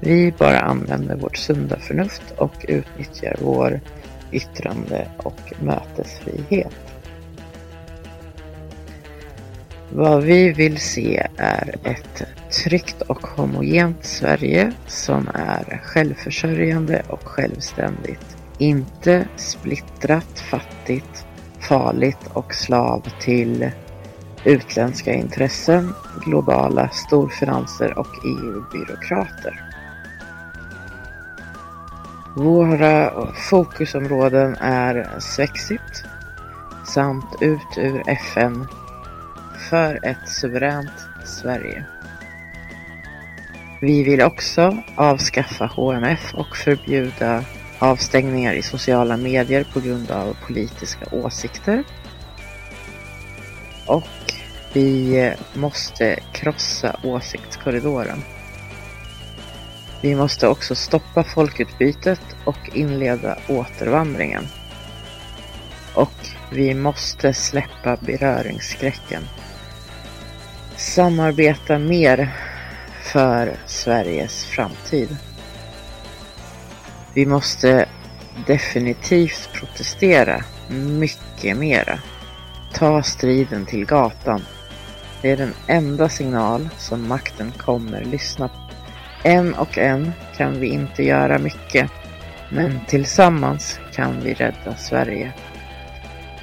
Vi 0.00 0.32
bara 0.38 0.60
använder 0.60 1.16
vårt 1.16 1.36
sunda 1.36 1.78
förnuft 1.78 2.22
och 2.36 2.64
utnyttjar 2.68 3.36
vår 3.40 3.80
yttrande 4.32 5.08
och 5.16 5.52
mötesfrihet. 5.60 6.99
Vad 9.92 10.22
vi 10.22 10.52
vill 10.52 10.80
se 10.80 11.26
är 11.36 11.74
ett 11.84 12.22
tryggt 12.64 13.02
och 13.02 13.26
homogent 13.26 14.04
Sverige 14.04 14.72
som 14.86 15.28
är 15.34 15.80
självförsörjande 15.84 17.02
och 17.08 17.28
självständigt. 17.28 18.36
Inte 18.58 19.28
splittrat, 19.36 20.40
fattigt, 20.50 21.26
farligt 21.60 22.30
och 22.32 22.54
slav 22.54 23.08
till 23.20 23.70
utländska 24.44 25.14
intressen, 25.14 25.94
globala 26.24 26.88
storfinanser 26.88 27.98
och 27.98 28.24
EU-byråkrater. 28.24 29.70
Våra 32.36 33.26
fokusområden 33.34 34.56
är 34.60 35.20
Svexit 35.20 36.04
samt 36.86 37.36
ut 37.40 37.78
ur 37.78 38.02
FN 38.06 38.66
för 39.70 40.06
ett 40.06 40.28
suveränt 40.28 41.08
Sverige. 41.24 41.84
Vi 43.80 44.02
vill 44.02 44.22
också 44.22 44.82
avskaffa 44.96 45.66
HMF 45.66 46.34
och 46.34 46.56
förbjuda 46.56 47.44
avstängningar 47.78 48.54
i 48.54 48.62
sociala 48.62 49.16
medier 49.16 49.66
på 49.72 49.80
grund 49.80 50.10
av 50.10 50.36
politiska 50.46 51.06
åsikter. 51.12 51.84
Och 53.86 54.34
vi 54.72 55.32
måste 55.54 56.18
krossa 56.32 56.96
åsiktskorridoren. 57.04 58.22
Vi 60.02 60.14
måste 60.14 60.48
också 60.48 60.74
stoppa 60.74 61.24
folkutbytet 61.24 62.36
och 62.44 62.70
inleda 62.74 63.38
återvandringen. 63.48 64.44
Och 65.94 66.28
vi 66.52 66.74
måste 66.74 67.34
släppa 67.34 67.96
beröringsskräcken. 67.96 69.22
Samarbeta 70.80 71.78
mer 71.78 72.30
för 73.02 73.56
Sveriges 73.66 74.44
framtid. 74.44 75.16
Vi 77.14 77.26
måste 77.26 77.88
definitivt 78.46 79.50
protestera 79.52 80.44
mycket 80.98 81.56
mera. 81.56 81.98
Ta 82.72 83.02
striden 83.02 83.66
till 83.66 83.84
gatan. 83.86 84.42
Det 85.22 85.30
är 85.30 85.36
den 85.36 85.54
enda 85.66 86.08
signal 86.08 86.68
som 86.78 87.08
makten 87.08 87.52
kommer 87.52 88.04
lyssna 88.04 88.48
på. 88.48 88.54
En 89.24 89.54
och 89.54 89.78
en 89.78 90.12
kan 90.36 90.60
vi 90.60 90.66
inte 90.66 91.02
göra 91.02 91.38
mycket, 91.38 91.90
men 92.48 92.80
tillsammans 92.88 93.80
kan 93.92 94.20
vi 94.20 94.34
rädda 94.34 94.76
Sverige. 94.76 95.32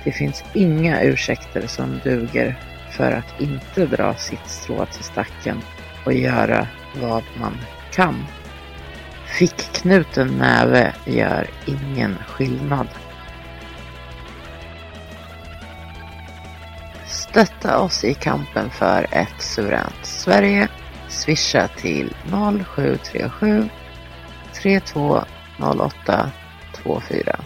Det 0.04 0.12
finns 0.12 0.44
inga 0.54 1.02
ursäkter 1.02 1.68
som 1.68 2.00
duger 2.04 2.67
för 2.98 3.12
att 3.12 3.42
inte 3.42 3.86
dra 3.86 4.16
sitt 4.16 4.48
strå 4.48 4.86
till 4.86 5.04
stacken 5.04 5.62
och 6.06 6.14
göra 6.14 6.68
vad 7.02 7.24
man 7.40 7.58
kan. 7.92 8.26
Fickknuten 9.26 10.28
näve 10.28 10.94
gör 11.06 11.50
ingen 11.66 12.16
skillnad. 12.28 12.88
Stötta 17.06 17.80
oss 17.80 18.04
i 18.04 18.14
kampen 18.14 18.70
för 18.70 19.08
ett 19.12 19.42
suveränt 19.42 20.06
Sverige. 20.06 20.68
Swisha 21.10 21.68
till 21.68 22.16
0737 22.66 23.70
3208 24.54 26.32
24. 26.84 27.40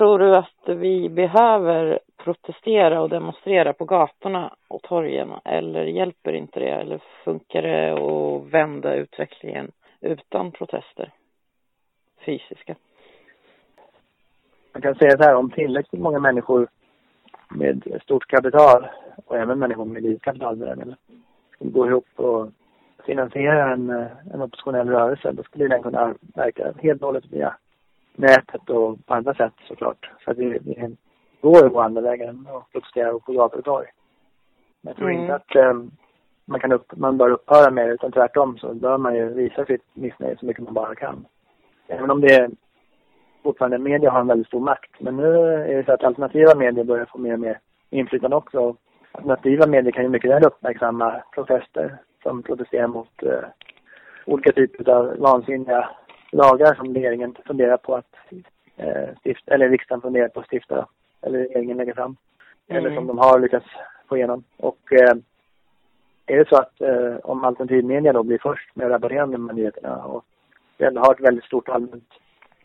Tror 0.00 0.18
du 0.18 0.36
att 0.36 0.62
vi 0.66 1.08
behöver 1.08 1.98
protestera 2.16 3.00
och 3.00 3.08
demonstrera 3.08 3.72
på 3.72 3.84
gatorna 3.84 4.54
och 4.68 4.82
torgen 4.82 5.32
eller 5.44 5.84
hjälper 5.84 6.32
inte 6.32 6.60
det? 6.60 6.70
Eller 6.70 7.02
funkar 7.24 7.62
det 7.62 7.92
att 7.92 8.52
vända 8.52 8.94
utvecklingen 8.94 9.70
utan 10.00 10.52
protester? 10.52 11.12
Fysiska. 12.26 12.76
Man 14.72 14.82
kan 14.82 14.94
säga 14.94 15.16
så 15.16 15.22
här, 15.22 15.34
om 15.34 15.50
tillräckligt 15.50 16.02
många 16.02 16.18
människor 16.18 16.68
med 17.50 18.00
stort 18.02 18.26
kapital 18.26 18.86
och 19.26 19.36
även 19.36 19.58
människor 19.58 19.84
med 19.84 20.02
litet 20.02 20.22
kapital 20.22 20.56
skulle 20.56 21.70
gå 21.70 21.86
ihop 21.86 22.08
och 22.16 22.48
finansiera 23.06 23.72
en, 23.72 23.90
eh, 23.90 24.06
en 24.34 24.42
oppositionell 24.42 24.88
rörelse, 24.88 25.32
då 25.32 25.42
skulle 25.42 25.68
den 25.68 25.82
kunna 25.82 26.14
verka 26.34 26.72
helt 26.82 27.02
och 27.02 27.06
hållet 27.06 27.32
via 27.32 27.56
nätet 28.20 28.70
och 28.70 29.06
på 29.06 29.14
andra 29.14 29.34
sätt 29.34 29.52
såklart. 29.68 30.10
Så 30.24 30.30
att 30.30 30.38
vi, 30.38 30.58
vi 30.64 30.96
går 31.40 31.64
ju 31.64 31.70
på 31.70 31.80
andra 31.80 32.00
vägen 32.00 32.46
och 32.50 32.72
protesterar 32.72 33.18
på 33.18 33.32
gator 33.32 33.58
och 33.58 33.64
torg. 33.64 33.86
Men 34.80 34.90
jag 34.90 34.96
tror 34.96 35.10
mm. 35.10 35.20
inte 35.20 35.34
att 35.34 35.56
um, 35.56 35.90
man, 36.44 36.60
kan 36.60 36.72
upp, 36.72 36.92
man 36.96 37.18
bör 37.18 37.30
upphöra 37.30 37.70
med 37.70 37.88
det, 37.88 37.92
utan 37.92 38.12
tvärtom 38.12 38.58
så 38.58 38.74
bör 38.74 38.98
man 38.98 39.14
ju 39.14 39.34
visa 39.34 39.64
sitt 39.64 39.84
missnöje 39.94 40.36
så 40.40 40.46
mycket 40.46 40.62
man 40.62 40.74
bara 40.74 40.94
kan. 40.94 41.26
Även 41.88 42.10
om 42.10 42.20
det 42.20 42.34
är 42.34 42.50
fortfarande 43.42 43.78
media 43.78 44.10
har 44.10 44.20
en 44.20 44.26
väldigt 44.26 44.46
stor 44.46 44.60
makt. 44.60 44.90
Men 45.00 45.16
nu 45.16 45.34
är 45.44 45.76
det 45.76 45.84
så 45.84 45.92
att 45.92 46.04
alternativa 46.04 46.54
medier 46.54 46.84
börjar 46.84 47.06
få 47.06 47.18
mer 47.18 47.32
och 47.32 47.40
mer 47.40 47.58
inflytande 47.90 48.36
också. 48.36 48.76
Alternativa 49.12 49.66
medier 49.66 49.92
kan 49.92 50.02
ju 50.02 50.08
mycket 50.08 50.30
väl 50.30 50.44
uppmärksamma 50.44 51.22
protester 51.34 51.96
som 52.22 52.42
protesterar 52.42 52.86
mot 52.86 53.22
uh, 53.22 53.44
olika 54.26 54.52
typer 54.52 54.90
av 54.90 55.16
vansinniga 55.18 55.88
lagar 56.32 56.74
som 56.74 56.94
regeringen 56.94 57.36
funderar 57.46 57.76
på 57.76 57.94
att 57.94 58.16
eh, 58.76 59.08
stifta, 59.24 59.54
eller 59.54 59.68
riksdagen 59.68 60.02
funderar 60.02 60.28
på 60.28 60.40
att 60.40 60.46
stifta, 60.52 60.86
eller 61.22 61.38
regeringen 61.38 61.76
lägger 61.76 61.94
fram. 61.94 62.16
Mm. 62.68 62.84
Eller 62.84 62.96
som 62.96 63.06
de 63.06 63.18
har 63.18 63.40
lyckats 63.40 63.66
få 64.08 64.16
igenom. 64.16 64.44
Och 64.56 64.92
eh, 64.92 65.16
är 66.26 66.36
det 66.38 66.48
så 66.48 66.56
att 66.56 66.80
eh, 66.80 67.16
om 67.22 67.44
alternativmedia 67.44 68.12
då 68.12 68.22
blir 68.22 68.38
först 68.38 68.76
med 68.76 68.86
att 68.86 68.92
rapportera 68.92 69.26
de 69.26 69.48
här 69.48 69.56
nyheterna 69.56 70.04
och 70.04 70.24
ändå 70.78 71.00
har 71.00 71.14
ett 71.14 71.20
väldigt 71.20 71.44
stort 71.44 71.68
allmänt 71.68 72.08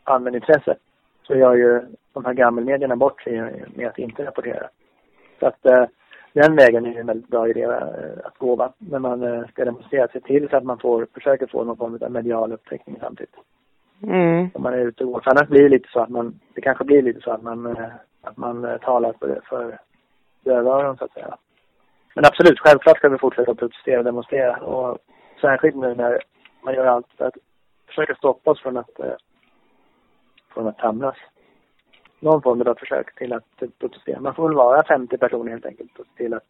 allmänintresse 0.03 0.75
så 1.23 1.35
gör 1.35 1.55
ju 1.55 1.81
de 2.13 2.25
här 2.25 2.33
gammelmedierna 2.33 2.95
bort 2.95 3.21
sig 3.21 3.65
med 3.75 3.87
att 3.87 3.99
inte 3.99 4.25
rapportera. 4.25 4.69
Så 5.39 5.47
att 5.47 5.65
eh, 5.65 5.85
den 6.35 6.55
vägen 6.55 6.85
är 6.85 6.99
en 6.99 7.07
väldigt 7.07 7.27
bra 7.27 7.49
idé 7.49 7.63
eh, 7.63 7.79
att 8.23 8.37
gå 8.37 8.55
va? 8.55 8.73
när 8.77 8.99
man 8.99 9.23
eh, 9.23 9.47
ska 9.47 9.65
demonstrera. 9.65 10.07
Se 10.07 10.19
till 10.19 10.49
så 10.49 10.57
att 10.57 10.63
man 10.63 10.79
får, 10.79 11.07
försöker 11.13 11.47
få 11.47 11.63
någon 11.63 11.77
form 11.77 11.99
av 12.01 12.11
medial 12.11 12.51
upptäckning 12.51 12.97
samtidigt. 13.01 13.35
Mm. 14.03 14.49
Om 14.53 14.63
man 14.63 14.73
är 14.73 14.77
ute 14.77 15.03
och 15.03 15.11
går. 15.11 15.21
För 15.21 15.31
annars 15.31 15.49
blir 15.49 15.63
det 15.63 15.69
lite 15.69 15.89
så 15.91 15.99
att 15.99 16.09
man, 16.09 16.39
det 16.53 16.61
kanske 16.61 16.83
blir 16.83 17.01
lite 17.01 17.21
så 17.21 17.31
att 17.31 17.43
man, 17.43 17.65
eh, 17.65 17.87
att 18.21 18.37
man 18.37 18.79
talar 18.81 19.13
för, 19.19 19.41
för 19.49 19.79
döva 20.43 20.97
så 20.97 21.05
att 21.05 21.13
säga. 21.13 21.37
Men 22.15 22.25
absolut, 22.25 22.59
självklart 22.59 22.97
ska 22.97 23.09
vi 23.09 23.17
fortsätta 23.17 23.51
att 23.51 23.57
protestera 23.57 23.97
och 23.97 24.05
demonstrera. 24.05 24.57
Och 24.57 24.97
särskilt 25.41 25.75
nu 25.75 25.95
när 25.95 26.19
man 26.63 26.73
gör 26.73 26.85
allt 26.85 27.07
för 27.17 27.25
att 27.25 27.37
försöka 27.87 28.15
stoppa 28.15 28.51
oss 28.51 28.61
från 28.61 28.77
att, 28.77 28.99
från 30.53 30.67
att 30.67 30.79
samlas 30.79 31.15
någon 32.25 32.41
form 32.41 32.61
av 32.61 32.75
försök 32.75 33.15
till 33.15 33.33
att 33.33 33.43
protestera. 33.79 34.19
Man 34.19 34.35
får 34.35 34.47
väl 34.47 34.57
vara 34.57 34.83
50 34.83 35.17
personer 35.17 35.51
helt 35.51 35.65
enkelt 35.65 35.99
och 35.99 36.05
se 36.05 36.23
till 36.23 36.33
att 36.33 36.47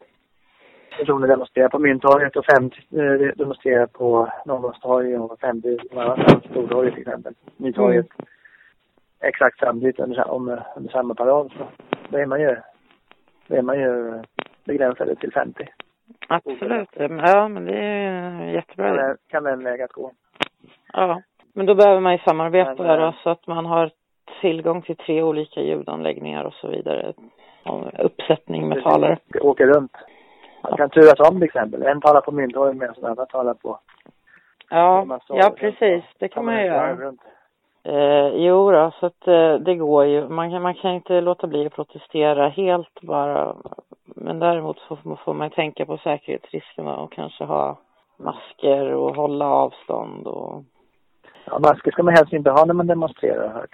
personer 0.98 1.28
demonstrerar 1.28 1.68
på 1.68 1.78
Mynttorget 1.78 2.36
och 2.36 2.44
50 2.44 2.76
eh, 2.90 3.36
demonstrerar 3.36 3.86
på 3.86 4.32
Norrmalmstorg 4.46 5.16
och 5.16 5.40
50 5.40 5.78
på 5.88 6.16
Stortorget 6.50 6.94
till 6.94 7.02
exempel. 7.02 7.34
Nytorget. 7.56 8.06
Mm. 8.18 8.26
Exakt 9.20 9.58
samtidigt 9.58 9.98
under, 9.98 10.30
om, 10.30 10.58
under 10.76 10.92
samma 10.92 11.14
parad 11.14 11.52
så 11.52 11.66
då 12.10 12.18
är 12.18 12.26
man 12.26 12.40
ju, 12.40 12.56
då 13.46 13.56
är 13.56 13.62
man 13.62 13.80
ju 13.80 14.22
begränsade 14.64 15.16
till 15.16 15.32
50. 15.32 15.68
Absolut. 16.28 16.88
Ja, 16.92 17.48
men 17.48 17.64
det 17.64 17.78
är 17.78 18.50
jättebra. 18.50 18.96
Kan, 18.96 19.16
kan 19.28 19.42
vara 19.42 19.52
en 19.52 19.64
väg 19.64 19.82
att 19.82 19.92
gå. 19.92 20.12
Ja, 20.92 21.22
men 21.52 21.66
då 21.66 21.74
behöver 21.74 22.00
man 22.00 22.12
ju 22.12 22.18
samarbeta 22.18 22.74
men, 22.74 22.86
där, 22.86 23.16
så 23.22 23.30
att 23.30 23.46
man 23.46 23.66
har 23.66 23.90
tillgång 24.40 24.82
till 24.82 24.96
tre 24.96 25.22
olika 25.22 25.60
ljudanläggningar 25.60 26.44
och 26.44 26.54
så 26.54 26.68
vidare. 26.68 27.12
Och 27.64 28.04
uppsättning 28.04 28.68
med 28.68 28.82
talare. 28.82 29.18
Åker 29.40 29.66
runt. 29.66 29.92
Man 30.62 30.76
kan 30.76 30.90
turas 30.90 31.20
om 31.30 31.34
till 31.34 31.42
exempel. 31.42 31.82
En 31.82 32.00
talar 32.00 32.20
på 32.20 32.32
Mynttorget 32.32 32.76
medan 32.76 32.94
en 32.98 33.04
annan 33.04 33.26
talar 33.26 33.54
på 33.54 33.78
Ja, 34.70 35.18
ja 35.28 35.54
precis. 35.56 36.04
Det 36.18 36.28
kan 36.28 36.44
man 36.44 36.56
ju 36.56 36.66
göra. 36.66 37.12
Eh, 37.84 38.28
jo 38.34 38.70
då, 38.70 38.92
så 39.00 39.06
att 39.06 39.28
eh, 39.28 39.54
det 39.54 39.74
går 39.74 40.04
ju. 40.04 40.28
Man 40.28 40.50
kan, 40.50 40.62
man 40.62 40.74
kan 40.74 40.90
inte 40.90 41.20
låta 41.20 41.46
bli 41.46 41.66
att 41.66 41.72
protestera 41.72 42.48
helt 42.48 43.00
bara. 43.00 43.56
Men 44.04 44.38
däremot 44.38 44.80
får, 44.80 45.16
får 45.24 45.34
man 45.34 45.50
tänka 45.50 45.86
på 45.86 45.98
säkerhetsriskerna 45.98 46.96
och 46.96 47.12
kanske 47.12 47.44
ha 47.44 47.78
masker 48.16 48.94
och 48.94 49.16
hålla 49.16 49.46
avstånd 49.46 50.26
och 50.26 50.62
Ja, 51.50 51.58
masker 51.58 51.90
ska 51.90 52.02
man 52.02 52.14
helst 52.14 52.32
inte 52.32 52.50
ha 52.50 52.64
när 52.64 52.74
man 52.74 52.86
demonstrerar, 52.86 53.48
har 53.48 53.66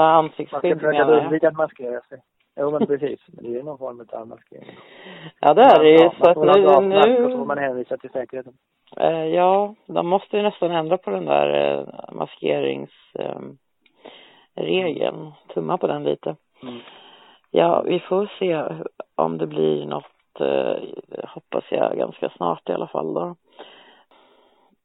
hört. 0.00 0.22
ta 0.22 0.22
Man 0.22 0.30
ska 0.30 0.42
ansiktsskydd 0.42 0.80
försöka 0.80 1.04
undvika 1.04 1.48
att 1.48 1.56
maskera 1.56 2.00
sig. 2.00 2.22
Jo, 2.56 2.70
men 2.70 2.86
precis. 2.86 3.20
Det 3.26 3.58
är 3.58 3.62
någon 3.62 3.78
form 3.78 4.06
av 4.12 4.28
maskering. 4.28 4.78
Ja 5.40 5.54
det 5.54 5.62
är 5.62 5.82
det 5.82 5.90
ju. 5.90 6.10
Så 6.10 6.30
att 6.30 6.36
nu, 6.36 6.62
gasmask 6.62 7.08
och 7.08 7.30
så 7.30 7.38
får 7.38 7.38
nu 7.38 7.44
man 7.46 7.58
hänvisa 7.58 7.96
till 7.96 8.10
säkerheten. 8.10 8.52
eh, 8.96 9.26
ja, 9.26 9.74
de 9.86 10.06
måste 10.06 10.36
ju 10.36 10.42
nästan 10.42 10.70
ändra 10.70 10.98
på 10.98 11.10
den 11.10 11.24
där 11.24 11.78
eh, 11.78 12.14
maskerings 12.14 12.90
eh. 13.18 13.40
Tumma 15.54 15.78
på 15.78 15.86
den 15.86 16.04
lite. 16.04 16.36
Mm. 16.62 16.78
Ja, 17.50 17.82
vi 17.82 18.00
får 18.00 18.32
se 18.38 18.64
om 19.14 19.38
det 19.38 19.46
blir 19.46 19.86
något, 19.86 20.40
eh, 20.40 20.76
hoppas 21.28 21.64
jag, 21.70 21.98
ganska 21.98 22.28
snart 22.28 22.68
i 22.68 22.72
alla 22.72 22.86
fall 22.86 23.14
då. 23.14 23.36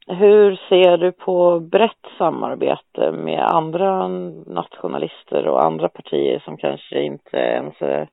Hur 0.08 0.56
ser 0.70 0.97
du 0.97 1.12
på 1.12 1.60
brett 1.60 2.06
samarbete 2.18 3.12
med 3.12 3.39
andra 3.39 4.08
nationalister 4.47 5.47
och 5.47 5.64
andra 5.64 5.89
partier 5.89 6.39
som 6.39 6.58
kanske 6.58 7.02
inte 7.02 7.38
ens 7.38 7.76
är 7.80 8.08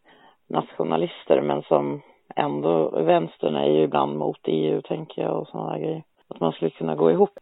nationalister 0.47 1.41
men 1.41 1.63
som 1.63 2.03
ändå, 2.37 2.91
vänstern 2.91 3.57
är 3.57 3.67
ju 3.67 3.83
ibland 3.83 4.17
mot 4.17 4.41
EU 4.45 4.83
tänker 4.83 5.23
jag 5.23 5.41
och 5.41 5.49
sådana 5.49 5.79
grejer. 5.79 6.03
Att 6.29 6.41
man 6.41 6.53
skulle 6.53 6.71
kunna 6.71 6.95
gå 6.95 7.11
ihop. 7.11 7.39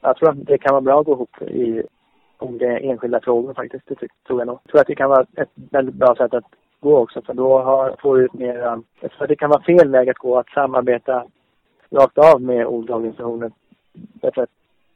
Jag 0.00 0.16
tror 0.16 0.30
att 0.30 0.46
det 0.46 0.58
kan 0.58 0.72
vara 0.72 0.80
bra 0.80 1.00
att 1.00 1.06
gå 1.06 1.12
ihop 1.12 1.42
i 1.42 1.82
olika 2.38 2.78
enskilda 2.78 3.20
frågor 3.20 3.54
faktiskt. 3.54 3.86
Det 3.88 4.08
tror 4.26 4.40
jag 4.40 4.46
nog. 4.46 4.58
Jag 4.64 4.70
tror 4.70 4.80
att 4.80 4.86
det 4.86 4.94
kan 4.94 5.10
vara 5.10 5.26
ett 5.36 5.50
väldigt 5.54 5.94
bra 5.94 6.14
sätt 6.14 6.34
att 6.34 6.44
gå 6.80 6.98
också 6.98 7.22
för 7.22 7.34
då 7.34 7.58
har, 7.58 7.96
får 8.02 8.16
du 8.16 8.24
ut 8.24 8.32
mer... 8.32 8.54
Jag 9.00 9.10
tror 9.10 9.22
att 9.22 9.28
det 9.28 9.36
kan 9.36 9.50
vara 9.50 9.62
fel 9.62 9.90
väg 9.90 10.10
att 10.10 10.18
gå 10.18 10.38
att 10.38 10.48
samarbeta 10.48 11.24
rakt 11.90 12.18
av 12.18 12.42
med 12.42 12.66
olika 12.66 12.94
organisationer. 12.94 13.50
Därför 13.94 14.42
att 14.42 14.50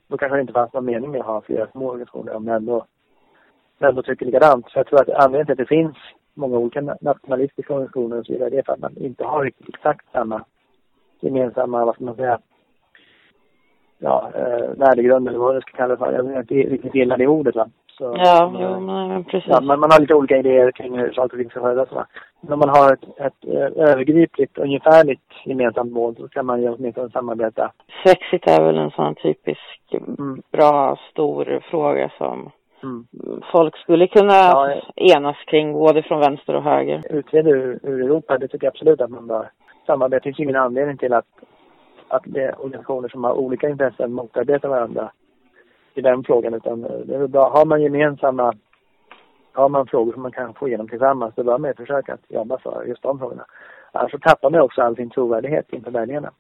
då 0.09 0.17
kanske 0.17 0.37
det 0.37 0.41
inte 0.41 0.53
fanns 0.53 0.73
någon 0.73 0.85
mening 0.85 1.11
med 1.11 1.21
att 1.21 1.27
ha 1.27 1.41
flera 1.41 1.71
små 1.71 1.89
organisationer 1.89 2.35
om 2.35 2.45
man 2.45 2.55
ändå, 2.55 2.87
ändå 3.79 4.03
tycker 4.03 4.27
likadant. 4.27 4.67
Så 4.71 4.79
jag 4.79 4.87
tror 4.87 5.01
att 5.01 5.09
anledningen 5.09 5.47
till 5.47 5.53
att 5.53 5.69
det 5.69 5.77
finns 5.77 5.97
många 6.35 6.59
olika 6.59 6.97
nationalistiska 7.01 7.75
organisationer 7.75 8.19
och 8.19 8.27
så 8.27 8.33
vidare, 8.33 8.51
det 8.51 8.59
är 8.59 8.63
för 8.63 8.73
att 8.73 8.79
man 8.79 8.97
inte 8.97 9.25
har 9.25 9.45
riktigt 9.45 9.69
exakt 9.69 10.13
samma 10.13 10.45
gemensamma, 11.21 11.85
vad 11.85 11.95
ska 11.95 12.05
man 12.05 12.17
säga, 12.17 12.39
ja, 13.99 14.31
eh, 14.35 14.71
värdegrund 14.77 15.29
eller 15.29 15.39
vad 15.39 15.55
det 15.55 15.61
ska 15.61 15.77
kallas 15.77 15.99
för. 15.99 16.13
Jag 16.13 16.23
vet 16.23 16.51
inte 16.51 16.55
riktigt 16.55 16.95
gillar 16.95 17.17
det 17.17 17.27
ordet 17.27 17.57
va. 17.57 17.71
Så, 17.99 18.05
Ja, 18.19 18.51
men, 18.53 18.63
jo 18.63 18.81
men, 18.81 19.09
men 19.09 19.25
precis. 19.25 19.51
Ja, 19.51 19.61
man, 19.61 19.81
man 19.81 19.91
har 19.93 20.01
lite 20.01 20.15
olika 20.15 20.37
idéer 20.37 20.71
kring 20.71 20.99
hur 20.99 21.13
saker 21.13 21.37
och 21.37 21.41
ting 21.41 21.51
ska 21.51 21.61
skötas. 21.61 22.07
Men 22.41 22.59
man 22.59 22.69
har 22.69 22.93
ett, 22.93 23.05
ett, 23.21 23.45
eh, 23.55 23.91
övergripligt, 23.91 24.59
ungefärligt 24.59 25.33
gemensamt 25.45 25.93
mål 25.93 26.17
så 26.17 26.29
kan 26.29 26.47
man 26.47 26.63
ju 26.63 26.69
åtminstone 26.69 27.11
samarbeta. 27.11 27.73
Sexigt 28.05 28.51
är 28.51 28.65
väl 28.65 28.79
en 28.79 28.91
sån 28.91 29.15
typisk 29.15 29.95
Mm. 30.19 30.43
bra 30.53 30.99
stor 31.11 31.61
fråga 31.71 32.11
som 32.19 32.51
Mm. 32.83 33.07
folk 33.53 33.77
skulle 33.79 34.07
kunna 34.07 34.33
Ja, 34.35 34.81
enas 34.97 35.37
kring 35.47 35.73
både 35.73 36.03
från 36.03 36.21
vänster 36.21 36.57
och 36.57 36.63
höger. 36.63 37.03
Utträde 37.11 37.51
ur, 37.51 37.79
ur 37.83 38.03
Europa, 38.05 38.39
det 38.39 38.49
tycker 38.49 38.67
jag 38.67 38.73
absolut 38.73 39.01
att 39.01 39.11
man 39.11 39.27
bör 39.27 39.51
samarbeta. 39.87 40.19
Det 40.19 40.23
finns 40.23 40.41
ingen 40.41 40.57
anledning 40.57 40.97
till 40.97 41.13
att, 41.13 41.27
att 42.09 42.23
det 42.27 42.41
är 42.45 42.61
organisationer 42.61 43.09
som 43.09 43.25
har 43.25 43.33
olika 43.33 43.69
intressen 43.69 44.13
motarbetar 44.13 44.69
varandra 44.69 45.11
i 45.99 46.03
den 46.03 46.25
frågan. 46.25 46.55
Utan 46.55 46.85
eh, 46.85 46.91
det 46.91 47.15
är 47.15 47.27
bra. 47.27 47.51
Har 47.51 47.65
man 47.65 47.83
gemensamma, 47.83 48.55
har 49.53 49.69
man 49.69 49.87
frågor 49.87 50.13
som 50.13 50.23
man 50.23 50.33
kan 50.33 50.55
få 50.55 50.69
igenom 50.69 50.89
tillsammans, 50.89 51.35
då 51.35 51.43
bör 51.43 51.59
man 51.59 51.75
försöka 51.75 52.15
att 52.15 52.25
jobba 52.29 52.59
för 52.59 52.85
just 52.85 53.03
de 53.03 53.19
frågorna. 53.19 53.45
Annars 53.93 54.11
så 54.11 54.19
tappar 54.19 54.51
man 54.51 54.61
också 54.61 54.83
all 54.83 54.97
sin 54.97 55.11
trovärdighet 55.11 55.73
inför 55.73 55.91
väljarna. 55.91 56.31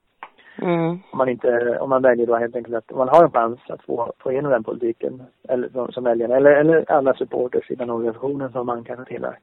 Mm. 0.62 0.90
Om 0.90 1.18
man 1.18 1.28
inte, 1.28 1.78
om 1.80 1.90
man 1.90 2.02
väljer 2.02 2.26
då 2.26 2.36
helt 2.36 2.56
enkelt 2.56 2.76
att, 2.76 2.92
om 2.92 2.98
man 2.98 3.08
har 3.08 3.24
en 3.24 3.30
chans 3.30 3.60
att 3.68 3.82
få, 3.82 4.12
få 4.18 4.32
igenom 4.32 4.50
den 4.50 4.64
politiken, 4.64 5.22
eller 5.48 5.68
som, 5.68 5.92
som 5.92 6.04
väljarna, 6.04 6.36
eller, 6.36 6.50
eller 6.50 6.92
andra 6.92 7.14
supporters 7.14 7.70
i 7.70 7.74
den 7.74 7.90
organisationen 7.90 8.52
som 8.52 8.66
man 8.66 8.84
kanske 8.84 9.04
tillhör. 9.04 9.38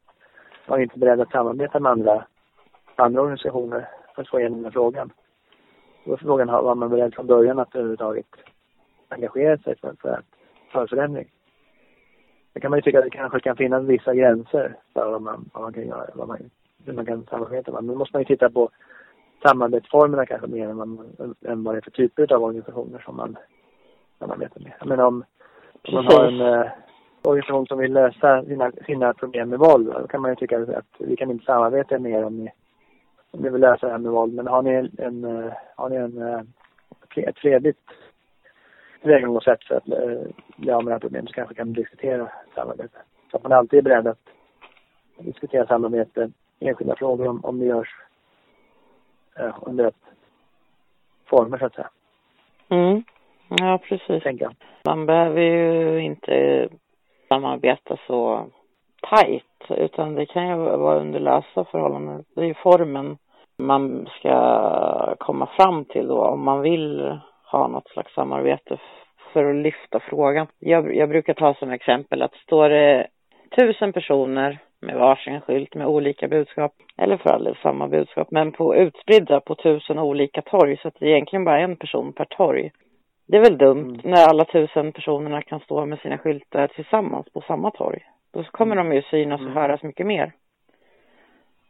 Man 0.68 0.80
är 0.80 0.84
inte 0.84 1.00
beredd 1.00 1.22
att 1.22 1.32
samarbeta 1.32 1.80
med 1.80 1.92
andra, 1.92 2.26
andra 2.96 3.22
organisationer 3.22 3.88
för 4.16 4.22
att 4.22 4.30
få 4.30 4.40
igenom 4.40 4.64
den 4.64 4.72
frågan. 4.72 5.12
Då 6.06 6.14
är 6.14 6.18
frågan, 6.18 6.50
har- 6.50 6.64
var 6.64 6.76
man 6.76 6.90
beredd 6.90 7.16
från 7.16 7.28
början 7.28 7.60
att 7.60 7.76
överhuvudtaget 7.76 8.26
engagera 9.10 9.58
sig 9.58 9.76
för, 9.76 9.96
för, 10.02 10.22
för 10.72 10.88
förändring? 10.88 11.28
Det 12.54 12.60
kan 12.60 12.72
man 12.72 12.78
ju 12.78 12.82
tycka 12.82 13.00
att 13.00 13.06
det 13.06 13.10
kanske 13.10 13.40
kan 13.40 13.56
finnas 13.56 13.84
vissa 13.84 14.16
gränser 14.16 14.76
för 14.94 15.12
vad 15.12 15.22
man, 15.22 15.50
vad 15.54 15.64
man 15.64 15.74
kan 15.74 15.88
göra, 15.88 16.10
vad 16.14 16.28
man, 16.28 16.50
hur 16.86 16.94
man 16.94 17.06
kan 17.06 17.26
samarbeta 17.26 17.72
med. 17.72 17.84
Men 17.84 17.94
då 17.94 18.00
måste 18.00 18.16
man 18.16 18.22
ju 18.22 18.26
titta 18.26 18.50
på 18.50 18.70
samarbetsformerna 19.44 20.26
kanske 20.26 20.48
mer 20.48 20.70
än 20.70 20.78
vad, 20.78 20.88
man, 20.88 21.36
än 21.46 21.64
vad 21.64 21.76
det 21.76 21.80
är 21.80 21.82
för 21.82 21.92
typer 21.92 22.34
av 22.34 22.44
organisationer 22.44 23.00
som 23.00 23.16
man 23.16 23.38
samarbetar 24.20 24.62
med. 24.62 24.74
Jag 24.80 24.88
menar 24.88 25.06
om, 25.06 25.24
om 25.88 25.94
man 25.94 26.06
har 26.06 26.26
en 26.26 26.42
eh, 26.42 26.72
organisation 27.24 27.68
som 27.68 27.78
vill 27.78 27.94
lösa 27.94 28.46
sina, 28.46 28.72
sina 28.86 29.14
problem 29.14 29.50
med 29.50 29.60
våld, 29.60 29.88
då 29.88 30.08
kan 30.08 30.22
man 30.22 30.32
ju 30.32 30.36
tycka 30.36 30.60
att 30.60 30.96
vi 31.00 31.16
kan 31.16 31.32
inte 31.32 31.46
samarbeta 31.46 32.00
mer 32.00 32.24
om 32.24 32.38
ni, 32.38 32.52
om 33.32 33.42
ni 33.42 33.50
vill 33.50 33.62
lösa 33.62 33.86
det 33.86 33.92
här 33.92 34.00
med 34.00 34.12
våld. 34.12 34.34
Men 34.34 34.48
har 34.48 34.62
ni 34.62 34.72
en, 34.74 34.92
en 34.98 35.24
eh, 35.24 35.54
har 35.76 35.90
ni 35.90 35.96
en, 35.96 36.22
eh, 36.22 36.42
ett 37.16 37.40
fredligt 37.40 37.80
tillvägagångssätt 39.02 39.64
för 39.64 39.76
att 39.76 39.88
eh, 39.88 40.22
bli 40.58 40.72
av 40.72 40.84
med 40.84 40.92
det 40.92 40.96
här 40.96 41.00
problemet 41.00 41.30
så 41.30 41.34
kanske 41.34 41.56
kan 41.56 41.74
diskutera 41.74 42.32
samarbete. 42.56 42.98
Så 43.32 43.38
att 43.38 43.44
man 43.44 43.52
alltid 43.52 43.80
är 43.80 43.84
beredd 43.84 44.08
att 44.08 44.30
diskutera 45.18 45.68
samarbete, 45.68 46.32
enskilda 46.60 46.96
frågor 46.96 47.28
om, 47.28 47.46
om 47.46 47.60
det 47.60 47.66
görs 47.66 47.96
eh, 49.40 49.56
under 49.62 49.84
rätt 49.84 49.96
former 51.26 51.58
så 51.58 51.66
att 51.66 51.76
säga, 51.76 51.90
Mm. 52.70 53.04
Ja, 53.50 53.80
precis. 53.84 54.24
tänker 54.24 54.46
jag. 54.46 54.56
Man 54.86 55.06
behöver 55.06 55.42
ju 55.42 56.00
inte 56.00 56.68
samarbeta 57.28 57.98
så 58.08 58.46
tajt 59.02 59.44
utan 59.70 60.16
det 60.16 60.26
kan 60.26 60.48
ju 60.48 60.56
vara 60.56 61.00
under 61.00 61.20
lösa 61.20 61.66
förhållanden. 61.66 62.24
Det 62.36 62.42
är 62.42 62.46
ju 62.46 62.54
formen 62.54 63.18
man 63.58 64.08
ska 64.20 65.16
komma 65.20 65.46
fram 65.58 65.86
till 65.86 66.08
då 66.08 66.22
om 66.22 66.44
man 66.44 66.62
vill 66.62 67.20
ha 67.58 67.68
något 67.68 67.88
slags 67.90 68.14
samarbete 68.14 68.78
för 69.34 69.46
att 69.50 69.56
lyfta 69.56 70.00
frågan. 70.00 70.48
Jag, 70.60 70.96
jag 70.96 71.10
brukar 71.10 71.34
ta 71.34 71.54
som 71.54 71.72
exempel 71.72 72.22
att 72.22 72.34
står 72.34 72.70
det 72.70 73.08
tusen 73.56 73.94
personer 73.94 74.60
med 74.82 74.96
varsin 74.96 75.42
skylt 75.42 75.76
med 75.76 75.88
olika 75.88 76.28
budskap, 76.28 76.72
eller 76.98 77.18
för 77.18 77.30
all 77.30 77.44
del 77.44 77.58
samma 77.62 77.88
budskap, 77.88 78.28
men 78.32 78.52
på 78.52 78.76
utspridda 78.76 79.40
på 79.40 79.56
tusen 79.56 80.00
olika 80.00 80.42
torg 80.42 80.78
så 80.78 80.88
att 80.88 80.96
det 81.00 81.06
är 81.06 81.10
egentligen 81.10 81.46
bara 81.46 81.60
en 81.60 81.76
person 81.76 82.14
per 82.14 82.26
torg. 82.26 82.72
Det 83.28 83.38
är 83.38 83.42
väl 83.42 83.58
dumt 83.58 84.00
Mm. 84.04 84.12
när 84.12 84.28
alla 84.30 84.46
tusen 84.46 84.92
personerna 84.92 85.42
kan 85.42 85.60
stå 85.60 85.86
med 85.86 86.00
sina 86.00 86.18
skyltar 86.18 86.68
tillsammans 86.68 87.34
på 87.34 87.42
samma 87.42 87.72
torg. 87.72 88.00
Då 88.34 88.44
kommer 88.44 88.76
de 88.76 88.94
ju 88.94 89.02
synas 89.02 89.40
och 89.42 89.46
Mm. 89.48 89.58
höras 89.58 89.84
mycket 89.84 90.06
mer. 90.06 90.32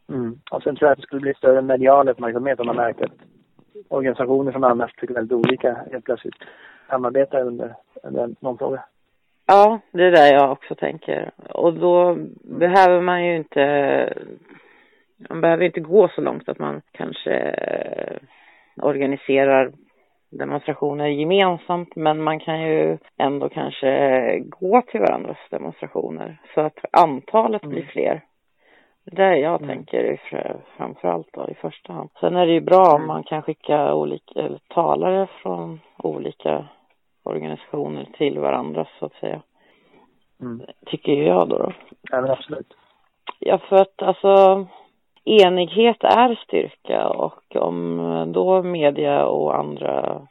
Mm. 0.10 0.36
Och 0.52 0.64
sen 0.64 0.76
tror 0.76 0.88
jag 0.88 0.92
att 0.92 0.98
det 1.00 1.04
skulle 1.08 1.22
bli 1.22 1.34
större 1.34 1.62
medial 1.62 2.10
uppmärksamhet 2.10 2.60
om 2.60 2.68
man 2.68 2.76
märkte 2.76 3.06
att 3.06 3.12
organisationer 3.90 4.52
som 4.52 4.64
annars 4.64 4.94
tycker 4.96 5.14
väldigt 5.14 5.38
olika 5.38 5.78
helt 5.92 6.06
plötsligt 6.06 6.36
samarbetar 6.90 7.42
under, 7.42 7.76
under 8.04 8.30
någon 8.40 8.58
fråga. 8.58 8.84
Ja, 9.48 9.80
det 9.92 10.04
är 10.04 10.12
det 10.12 10.30
jag 10.30 10.52
också 10.52 10.76
tänker. 10.76 11.32
Och 11.50 11.74
då 11.74 12.18
behöver 12.44 13.02
man 13.02 13.26
ju 13.26 13.36
inte, 13.36 14.14
man 15.30 15.42
behöver 15.42 15.64
inte 15.66 15.80
gå 15.80 16.08
så 16.08 16.22
långt 16.22 16.50
att 16.50 16.60
man 16.60 16.82
kanske 16.92 17.56
organiserar 18.82 19.72
demonstrationer 20.30 21.08
gemensamt, 21.08 21.96
men 21.96 22.24
man 22.24 22.40
kan 22.40 22.62
ju 22.62 22.98
ändå 23.18 23.50
kanske 23.50 24.40
gå 24.40 24.82
till 24.82 25.00
varandras 25.00 25.38
demonstrationer 25.50 26.38
så 26.54 26.62
att 26.62 26.80
antalet 26.92 27.64
Mm. 27.64 27.76
blir 27.76 27.86
fler. 27.86 28.22
Det 29.06 29.24
är 29.24 29.36
jag 29.36 29.62
Mm. 29.62 29.76
tänker 29.76 30.22
framförallt 30.78 31.28
då 31.34 31.50
i 31.50 31.54
första 31.54 31.94
hand. 31.94 32.10
Sen 32.20 32.36
är 32.36 32.46
det 32.46 32.54
ju 32.54 32.62
bra 32.62 32.84
om 32.90 32.96
Mm. 32.96 33.08
man 33.08 33.24
kan 33.24 33.42
skicka 33.42 33.94
olika, 33.94 34.40
eller 34.40 34.60
talare 34.68 35.28
från 35.42 35.80
olika 35.98 36.66
organisationer 37.24 38.08
till 38.18 38.40
varandra 38.40 38.88
så 39.00 39.06
att 39.06 39.14
säga. 39.14 39.42
Mm. 40.42 40.62
Tycker 40.86 41.12
ju 41.12 41.24
jag 41.24 41.50
då. 41.50 41.58
då. 41.58 41.72
Ja, 42.12 42.22
men 42.22 42.32
absolut. 42.32 42.74
Ja, 43.40 43.58
för 43.58 43.76
att 43.76 44.02
alltså 44.02 44.66
enighet 45.26 46.04
är 46.04 46.36
styrka 46.36 47.08
och 47.10 47.56
om 47.56 48.32
då 48.34 48.64
media 48.64 49.26
och 49.26 49.56
andra 49.58 50.22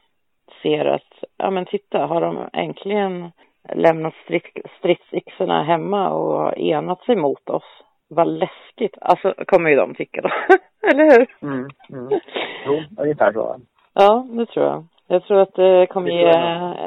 ser 0.61 0.85
att, 0.85 1.23
ja 1.37 1.49
men 1.49 1.65
titta, 1.65 2.05
har 2.05 2.21
de 2.21 2.49
äntligen 2.53 3.31
lämnat 3.73 4.13
strid, 4.23 4.41
stridsyxorna 4.79 5.63
hemma 5.63 6.09
och 6.09 6.57
enat 6.57 7.03
sig 7.05 7.15
mot 7.15 7.49
oss? 7.49 7.83
Vad 8.15 8.27
läskigt. 8.27 8.97
Alltså 9.01 9.33
kommer 9.47 9.69
ju 9.69 9.75
de 9.75 9.95
tycka 9.95 10.21
då. 10.21 10.29
Eller 10.91 11.03
hur? 11.03 11.27
Mm. 11.41 11.69
Mm. 11.89 12.19
Jo, 12.65 12.83
ungefär 12.97 13.33
så. 13.33 13.59
Ja, 13.93 14.27
det 14.29 14.45
tror 14.45 14.65
jag. 14.65 14.85
Jag 15.07 15.23
tror 15.23 15.39
att 15.41 15.53
det 15.53 15.87
kommer 15.87 16.09
ge 16.09 16.29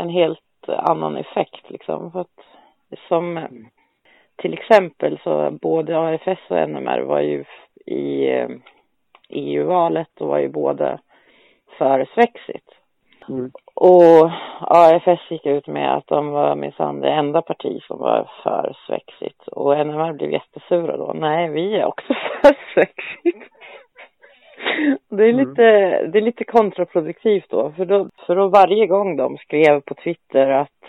en 0.00 0.08
helt 0.08 0.68
annan 0.68 1.16
effekt 1.16 1.70
liksom. 1.70 2.12
För 2.12 2.20
att 2.20 2.40
som 3.08 3.46
till 4.36 4.52
exempel 4.52 5.18
så 5.24 5.50
både 5.50 5.98
AFS 5.98 6.50
och 6.50 6.68
NMR 6.68 7.00
var 7.00 7.20
ju 7.20 7.44
i 7.86 8.28
EU-valet 9.28 10.20
och 10.20 10.28
var 10.28 10.38
ju 10.38 10.48
båda 10.48 10.98
för 11.78 12.08
Svexit. 12.14 12.74
Mm. 13.28 13.50
Och 13.80 14.30
AFS 14.60 15.30
gick 15.30 15.46
ut 15.46 15.66
med 15.66 15.96
att 15.96 16.06
de 16.06 16.30
var 16.30 16.56
minsann 16.56 17.00
det 17.00 17.10
enda 17.10 17.42
parti 17.42 17.82
som 17.82 17.98
var 17.98 18.30
för 18.42 18.76
Svexit. 18.86 19.48
Och 19.48 19.86
NMR 19.86 20.12
blev 20.12 20.32
jättesura 20.32 20.96
då. 20.96 21.12
Nej, 21.14 21.48
vi 21.48 21.74
är 21.74 21.84
också 21.84 22.14
för 22.42 22.56
Svexit. 22.74 23.50
Det 25.08 25.24
är, 25.24 25.28
mm. 25.28 25.48
lite, 25.48 25.62
det 26.06 26.18
är 26.18 26.22
lite 26.22 26.44
kontraproduktivt 26.44 27.50
då 27.50 27.72
för, 27.76 27.84
då. 27.84 28.08
för 28.26 28.36
då 28.36 28.48
varje 28.48 28.86
gång 28.86 29.16
de 29.16 29.36
skrev 29.36 29.80
på 29.80 29.94
Twitter 29.94 30.50
att 30.50 30.84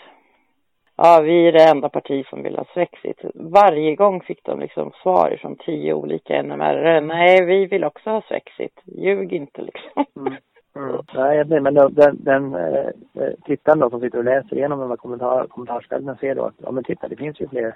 ja, 0.98 1.22
vi 1.24 1.48
är 1.48 1.52
det 1.52 1.64
enda 1.64 1.90
parti 1.90 2.26
som 2.30 2.44
vill 2.44 2.56
ha 2.56 2.66
Svexit. 2.74 3.22
Varje 3.34 3.96
gång 3.96 4.22
fick 4.22 4.44
de 4.44 4.60
liksom 4.60 4.92
svar 5.04 5.38
från 5.42 5.56
tio 5.56 5.94
olika 5.94 6.44
NMR. 6.44 7.02
Nej, 7.02 7.46
vi 7.46 7.66
vill 7.66 7.84
också 7.84 8.10
ha 8.10 8.22
Svexit. 8.22 8.82
Ljug 8.86 9.34
inte 9.34 9.62
liksom. 9.62 10.06
Mm. 10.16 10.34
Mm. 10.80 11.02
Nej, 11.14 11.62
men 11.62 11.74
den, 11.74 12.18
den 12.24 12.56
eh, 12.56 12.88
eh, 13.14 13.34
tittaren 13.46 13.80
då 13.80 13.90
som 13.90 14.02
sitter 14.02 14.18
och 14.18 14.24
läser 14.24 14.56
igenom 14.56 14.80
de 14.80 14.90
här 14.90 14.98
kommentar, 14.98 15.48
kommentarsfälten 15.48 16.16
ser 16.16 16.36
då 16.36 16.44
att, 16.46 16.54
ja 16.58 16.72
men 16.72 16.84
titta, 16.84 17.08
det 17.08 17.16
finns 17.16 17.42
ju 17.42 17.48
fler, 17.48 17.76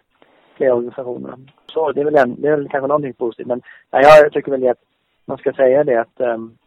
fler 0.56 0.72
organisationer. 0.72 1.36
Så 1.68 1.92
det 1.92 2.02
är 2.02 2.06
väl, 2.06 2.16
en, 2.16 2.42
det 2.42 2.48
är 2.48 2.58
väl 2.58 2.70
kanske 2.70 2.88
någonting 2.88 3.14
positivt. 3.14 3.48
Men 3.48 3.62
ja, 3.92 4.00
jag 4.00 4.32
tycker 4.32 4.52
väl 4.52 4.68
att 4.68 4.78
man 5.26 5.38
ska 5.38 5.54
säga 5.54 5.84
det 5.84 6.02
att, 6.02 6.20
um, 6.22 6.58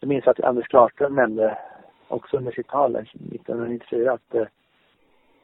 jag 0.00 0.08
minns 0.08 0.26
att 0.26 0.40
Anders 0.40 0.68
Klarström 0.68 1.14
nämnde 1.14 1.58
också 2.08 2.36
under 2.36 2.52
sitt 2.52 2.68
tal 2.68 2.96
eh, 2.96 3.00
1994 3.00 4.12
att 4.12 4.34
uh, 4.34 4.46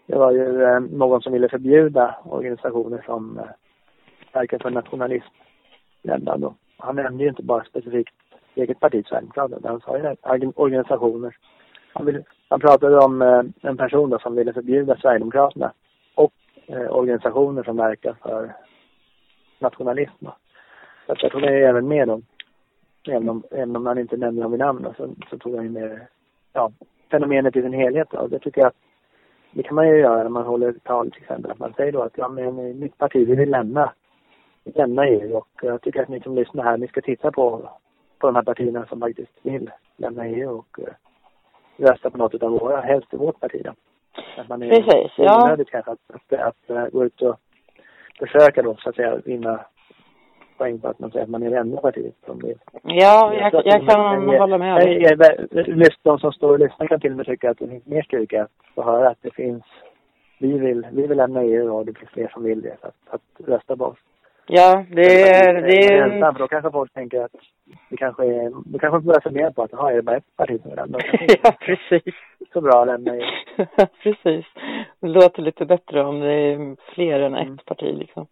det 0.06 0.16
var 0.16 0.32
ju 0.32 0.46
uh, 0.46 0.80
någon 0.80 1.22
som 1.22 1.32
ville 1.32 1.48
förbjuda 1.48 2.14
organisationer 2.24 3.02
som 3.06 3.38
uh, 3.38 3.44
verkar 4.32 4.58
för 4.58 4.70
nationalism 4.70 5.34
Han 6.76 6.96
nämnde 6.96 7.22
ju 7.22 7.28
inte 7.28 7.42
bara 7.42 7.64
specifikt 7.64 8.14
eget 8.54 8.80
parti, 8.80 9.06
Sverigedemokraterna. 9.06 9.68
Han 9.68 9.80
sa 9.80 9.98
ju 10.36 10.52
organisationer. 10.54 11.36
Han, 11.92 12.06
vill, 12.06 12.24
han 12.48 12.60
pratade 12.60 12.98
om 12.98 13.22
eh, 13.22 13.42
en 13.60 13.76
person 13.76 14.10
då 14.10 14.18
som 14.18 14.34
ville 14.34 14.52
förbjuda 14.52 14.96
Sverigedemokraterna 14.96 15.72
och 16.14 16.32
eh, 16.66 16.96
organisationer 16.96 17.62
som 17.62 17.76
verkar 17.76 18.16
för 18.22 18.52
nationalism. 19.58 20.26
Så 21.06 21.12
att 21.12 21.22
jag 21.22 21.32
tog 21.32 21.40
med 21.40 21.68
även 21.68 21.88
med 21.88 22.08
dem. 22.08 22.22
Även 23.08 23.28
om, 23.28 23.42
även 23.50 23.76
om 23.76 23.86
han 23.86 23.98
inte 23.98 24.16
nämnde 24.16 24.42
dem 24.42 24.50
vid 24.50 24.60
namn 24.60 24.82
då, 24.82 24.94
så, 24.96 25.14
så 25.30 25.38
tog 25.38 25.56
han 25.56 25.64
ju 25.64 25.70
med 25.70 26.06
ja, 26.52 26.72
fenomenet 27.10 27.56
i 27.56 27.62
sin 27.62 27.72
helhet. 27.72 28.08
Då. 28.10 28.26
Det 28.26 28.38
tycker 28.38 28.60
jag 28.60 28.68
att 28.68 28.76
det 29.52 29.62
kan 29.62 29.74
man 29.74 29.88
ju 29.88 29.96
göra 29.96 30.22
när 30.22 30.30
man 30.30 30.46
håller 30.46 30.72
tal 30.72 31.10
till 31.10 31.22
exempel. 31.22 31.50
Att 31.50 31.58
man 31.58 31.72
säger 31.76 31.92
då 31.92 32.02
att 32.02 32.18
ja, 32.18 32.28
men 32.28 32.78
mitt 32.78 32.98
parti 32.98 33.28
vi 33.28 33.34
vill 33.34 33.50
lämna, 33.50 33.92
lämna 34.64 35.06
EU 35.06 35.36
och 35.36 35.48
jag 35.62 35.82
tycker 35.82 36.02
att 36.02 36.08
ni 36.08 36.20
som 36.20 36.34
lyssnar 36.34 36.64
här, 36.64 36.76
ni 36.76 36.88
ska 36.88 37.00
titta 37.00 37.32
på 37.32 37.70
på 38.20 38.26
de 38.26 38.36
här 38.36 38.42
partierna 38.42 38.86
som 38.86 39.00
faktiskt 39.00 39.32
vill 39.42 39.70
lämna 39.96 40.26
EU 40.26 40.58
och 40.58 40.78
uh, 40.78 40.84
rösta 41.76 42.10
på 42.10 42.18
något 42.18 42.42
av 42.42 42.50
våra, 42.50 42.80
helst 42.80 43.08
vårt 43.10 43.40
parti 43.40 43.62
då. 43.64 43.74
Att 44.36 44.48
man 44.48 44.62
är 44.62 44.68
Precis, 44.68 45.12
ja. 45.16 45.44
onödigt 45.44 45.70
kanske 45.70 45.90
att, 45.90 45.98
att, 46.14 46.32
att, 46.32 46.70
att 46.70 46.92
gå 46.92 47.04
ut 47.04 47.22
och 47.22 47.36
försöka 48.18 48.62
då 48.62 48.76
så 48.76 48.88
att 48.88 48.96
säga 48.96 49.16
vinna 49.24 49.60
poäng 50.58 50.78
på 50.78 50.88
att 50.88 50.98
man 50.98 51.10
säger 51.10 51.24
att 51.24 51.30
man 51.30 51.42
är 51.42 51.50
det 51.50 51.58
enda 51.58 51.80
partiet 51.80 52.14
som 52.26 52.38
vill. 52.38 52.58
Ja, 52.82 53.34
jag, 53.34 53.54
jag, 53.54 53.66
jag 53.66 53.88
kan 53.88 54.28
jag, 54.28 54.40
hålla 54.40 54.58
med 54.58 54.76
dig. 54.76 55.16
De 56.02 56.18
som 56.18 56.32
står 56.32 56.52
och 56.52 56.58
lyssnar 56.58 56.86
kan 56.86 57.00
till 57.00 57.10
och 57.10 57.16
med 57.16 57.26
tycka 57.26 57.50
att 57.50 57.58
det 57.58 57.68
finns 57.68 57.86
mer 57.86 58.02
styrka 58.02 58.42
att 58.42 58.50
få 58.74 58.82
höra 58.82 59.08
att 59.08 59.18
det 59.22 59.34
finns 59.34 59.64
vi 60.40 60.58
vill, 60.58 60.86
vi 60.92 61.06
vill 61.06 61.16
lämna 61.16 61.42
EU 61.42 61.76
och 61.76 61.86
det 61.86 61.98
finns 61.98 62.10
fler 62.10 62.28
som 62.28 62.42
vill 62.42 62.62
det. 62.62 62.76
Att, 62.80 62.94
att 63.14 63.48
rösta 63.48 63.76
på 63.76 63.84
oss. 63.84 63.98
Ja, 64.46 64.84
det 64.90 65.22
är... 65.22 65.62
Det 65.62 65.86
är... 65.86 66.02
Ensam, 66.02 66.34
för 66.34 66.38
då 66.38 66.48
kanske 66.48 66.70
folk 66.70 66.92
tänker 66.92 67.20
att 67.22 67.34
det 67.90 67.96
kanske 67.96 68.24
är... 68.24 68.50
Då 68.72 68.78
kanske 68.78 69.00
börjar 69.00 69.20
fundera 69.20 69.52
på 69.52 69.62
att, 69.62 69.72
jaha, 69.72 69.92
är 69.92 69.96
det 69.96 70.02
bara 70.02 70.16
ett 70.16 70.36
parti 70.36 70.62
som 70.62 70.70
är 70.70 70.76
lämnar? 70.76 71.00
Ja, 71.42 71.52
precis. 71.60 72.14
Så 72.52 72.60
bra 72.60 72.84
lämna 72.84 73.16
in. 73.16 73.22
precis. 74.02 74.46
Det 75.00 75.08
låter 75.08 75.42
lite 75.42 75.66
bättre 75.66 76.04
om 76.04 76.20
det 76.20 76.32
är 76.32 76.76
fler 76.94 77.20
än 77.20 77.34
ett 77.34 77.46
mm. 77.46 77.58
parti 77.66 77.98
liksom. 77.98 78.26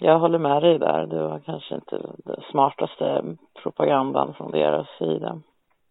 Jag 0.00 0.18
håller 0.18 0.38
med 0.38 0.62
dig 0.62 0.78
där. 0.78 1.06
Det 1.06 1.22
var 1.22 1.38
kanske 1.38 1.74
inte 1.74 1.96
den 2.24 2.40
smartaste 2.50 3.36
propagandan 3.62 4.34
från 4.34 4.50
deras 4.50 4.88
sida 4.98 5.40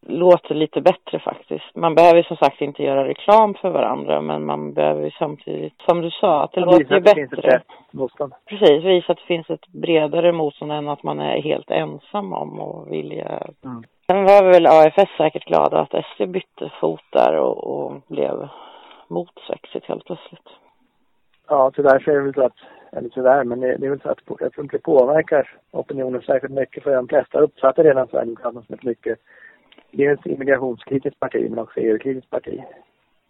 låter 0.06 0.56
lite 0.56 0.82
bättre 0.82 1.20
faktiskt. 1.20 1.76
Man 1.76 1.96
behöver 1.96 2.24
som 2.24 2.38
sagt 2.38 2.62
inte 2.62 2.84
göra 2.84 3.08
reklam 3.08 3.54
för 3.54 3.70
varandra 3.70 4.22
men 4.22 4.46
man 4.46 4.74
behöver 4.74 5.16
samtidigt, 5.20 5.74
som 5.90 6.02
du 6.02 6.10
sa, 6.10 6.44
att 6.44 6.52
det 6.52 6.60
ja, 6.60 6.66
låter 6.66 6.96
ju 6.96 7.02
bättre. 7.02 7.62
Precis, 8.46 8.84
visa 8.84 9.12
att 9.12 9.18
det 9.18 9.26
finns 9.28 9.50
ett 9.50 9.68
bredare 9.68 10.32
motstånd 10.32 10.72
än 10.72 10.90
att 10.90 11.04
man 11.04 11.20
är 11.20 11.42
helt 11.42 11.72
ensam 11.72 12.34
om 12.34 12.60
att 12.60 12.88
vilja. 12.88 13.42
Mm. 13.64 13.84
Sen 14.08 14.24
var 14.24 14.44
väl 14.44 14.68
AFS 14.68 15.18
säkert 15.18 15.46
glada 15.46 15.80
att 15.80 16.06
SD 16.06 16.28
bytte 16.28 16.72
fot 16.80 17.04
där 17.12 17.38
och, 17.38 17.58
och 17.68 18.02
blev 18.08 18.48
mot 19.08 19.40
sexigt 19.48 19.86
helt 19.86 20.06
plötsligt. 20.06 20.50
Ja, 21.48 21.72
tyvärr 21.76 22.00
så 22.00 22.12
är 22.12 22.16
det 22.16 22.22
väl 22.22 22.34
så 22.34 22.46
att, 22.46 22.58
eller 22.92 23.10
tyvärr, 23.10 23.44
men 23.44 23.60
det, 23.60 23.78
det 23.78 23.86
är 23.86 23.90
väl 23.90 24.02
så 24.02 24.10
att 24.10 24.20
jag 24.40 24.54
tror 24.54 24.64
inte 24.66 24.78
det 24.78 24.84
påverkar 24.84 25.58
opinionen 25.72 26.22
särskilt 26.22 26.54
mycket 26.54 26.84
för 26.84 26.96
de 26.96 27.08
flesta 27.08 27.40
uppfattar 27.40 27.84
redan 27.84 28.08
Sverigedemokraterna 28.08 28.62
som 28.62 28.76
ett 28.76 28.84
mycket 28.84 29.20
dels 29.98 30.26
immigrationskritiskt 30.26 31.20
parti 31.20 31.50
men 31.50 31.60
också 31.60 31.80
EU-kritiskt 31.80 32.30
parti. 32.30 32.64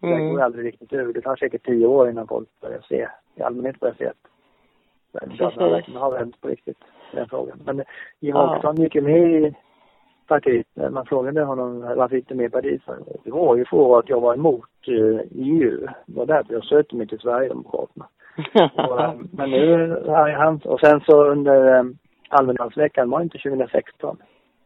Mm. 0.02 0.20
Det 0.20 0.30
går 0.30 0.42
aldrig 0.42 0.66
riktigt 0.66 0.94
ur. 0.94 1.14
Det 1.14 1.22
tar 1.22 1.36
säkert 1.36 1.66
tio 1.66 1.88
år 1.88 2.10
innan 2.10 2.28
folk 2.28 2.50
börjar 2.62 2.82
se, 2.90 3.08
i 3.36 3.42
allmänhet 3.42 3.80
börjar 3.80 3.96
se 3.96 4.08
att 4.08 4.16
Sverigedemokraterna 5.12 5.70
verkligen 5.70 6.02
har 6.02 6.12
vänt 6.12 6.42
på 6.42 6.48
riktigt 6.48 6.78
i 7.14 7.16
den 7.16 7.30
frågan. 7.30 7.60
Men 7.66 7.84
Jimmie 8.20 8.42
ja. 8.42 8.52
Åkesson 8.52 8.76
gick 8.76 8.96
ju 8.96 9.02
med 9.02 9.32
i 9.32 9.56
partiet. 10.28 10.68
Man 10.92 11.06
frågade 11.06 11.44
honom 11.44 11.80
varför 11.80 12.16
gick 12.16 12.30
du 12.30 12.36
med 12.36 12.46
i 12.46 12.50
partiet? 12.50 12.82
Det 13.24 13.32
var 13.32 13.56
ju 13.56 13.66
för 13.66 14.00
att 14.00 14.10
jag 14.10 14.22
var 14.22 14.34
emot 14.34 14.70
EU. 14.88 15.18
Eh, 15.18 15.90
e 15.90 15.94
det 16.06 16.18
var 16.18 16.26
därför 16.26 16.54
jag 16.54 16.64
sökte 16.64 16.96
mig 16.96 17.08
till 17.08 17.20
Sverigedemokraterna. 17.20 18.08
och, 18.74 19.02
eh, 19.02 19.14
men 19.32 19.52
nu 19.52 19.88
har 20.08 20.30
han, 20.30 20.62
och 20.66 20.80
sen 20.80 21.02
så 21.02 21.26
under 21.26 21.80
um, 21.80 21.98
Almedalsveckan, 22.30 23.10
var 23.10 23.20
det 23.20 23.24
inte 23.24 23.38
2016? 23.38 24.18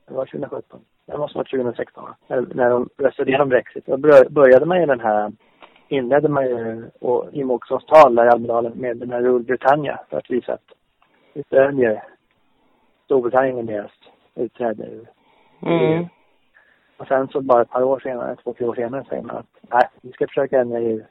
Det 0.08 0.14
var 0.14 0.26
2017 0.26 0.80
det 1.12 1.18
måste 1.18 1.38
varit 1.38 1.52
2016 1.52 2.10
när, 2.28 2.46
när 2.54 2.70
de 2.70 2.90
röstade 2.98 3.30
igenom 3.30 3.50
Brexit. 3.50 3.86
Då 3.86 3.98
började 4.30 4.66
man 4.66 4.80
ju 4.80 4.86
den 4.86 5.00
här, 5.00 5.32
inledde 5.88 6.30
man 6.30 6.46
ju 6.46 6.90
och 7.00 7.30
i 7.32 7.44
Moxons 7.44 7.86
tal 7.86 8.16
där 8.16 8.26
i 8.26 8.30
Almedalen 8.30 8.74
med 8.76 8.98
den 8.98 9.12
här 9.12 9.22
Rule 9.22 9.44
Britannia 9.44 10.00
för 10.10 10.18
att 10.18 10.32
visa 10.32 10.54
att 10.54 10.66
vi 11.34 11.44
stödjer 11.44 12.04
Storbritannien 13.06 13.60
i 13.60 13.64
deras 13.64 13.92
utträde 14.36 14.84
ur 14.84 15.08
mm. 15.62 16.06
Och 16.98 17.08
sen 17.08 17.28
så 17.28 17.42
bara 17.42 17.62
ett 17.62 17.70
par 17.70 17.84
år 17.84 18.00
senare, 18.00 18.36
två, 18.44 18.54
tre 18.54 18.68
år 18.68 18.76
senare 18.76 19.06
säger 19.10 19.24
man 19.24 19.38
att 19.38 19.46
nej, 19.72 19.88
vi 20.02 20.12
ska 20.12 20.28
försöka 20.28 20.60
ändra 20.60 20.80
EU 20.80 21.02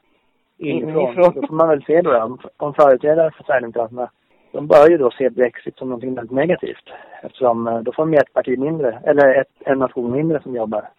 inifrån. 0.57 1.01
inifrån. 1.01 1.33
Då 1.35 1.47
får 1.47 1.55
man 1.55 1.69
väl 1.69 1.83
se 1.83 2.01
då 2.01 2.23
om, 2.23 2.39
om 2.57 2.73
företrädare 2.73 3.31
för 3.31 3.43
Sverigedemokraterna 3.43 4.09
de 4.51 4.67
bör 4.67 4.89
ju 4.89 4.97
då 4.97 5.11
se 5.11 5.29
Brexit 5.29 5.77
som 5.77 5.89
någonting 5.89 6.15
väldigt 6.15 6.35
negativt. 6.35 6.89
Eftersom 7.21 7.67
eh, 7.67 7.79
då 7.79 7.91
får 7.91 8.05
de 8.05 8.17
ett 8.17 8.33
parti 8.33 8.59
mindre, 8.59 8.99
eller 9.03 9.41
ett, 9.41 9.51
en 9.59 9.79
nation 9.79 10.11
mindre 10.11 10.41
som 10.41 10.55
jobbar 10.55 10.89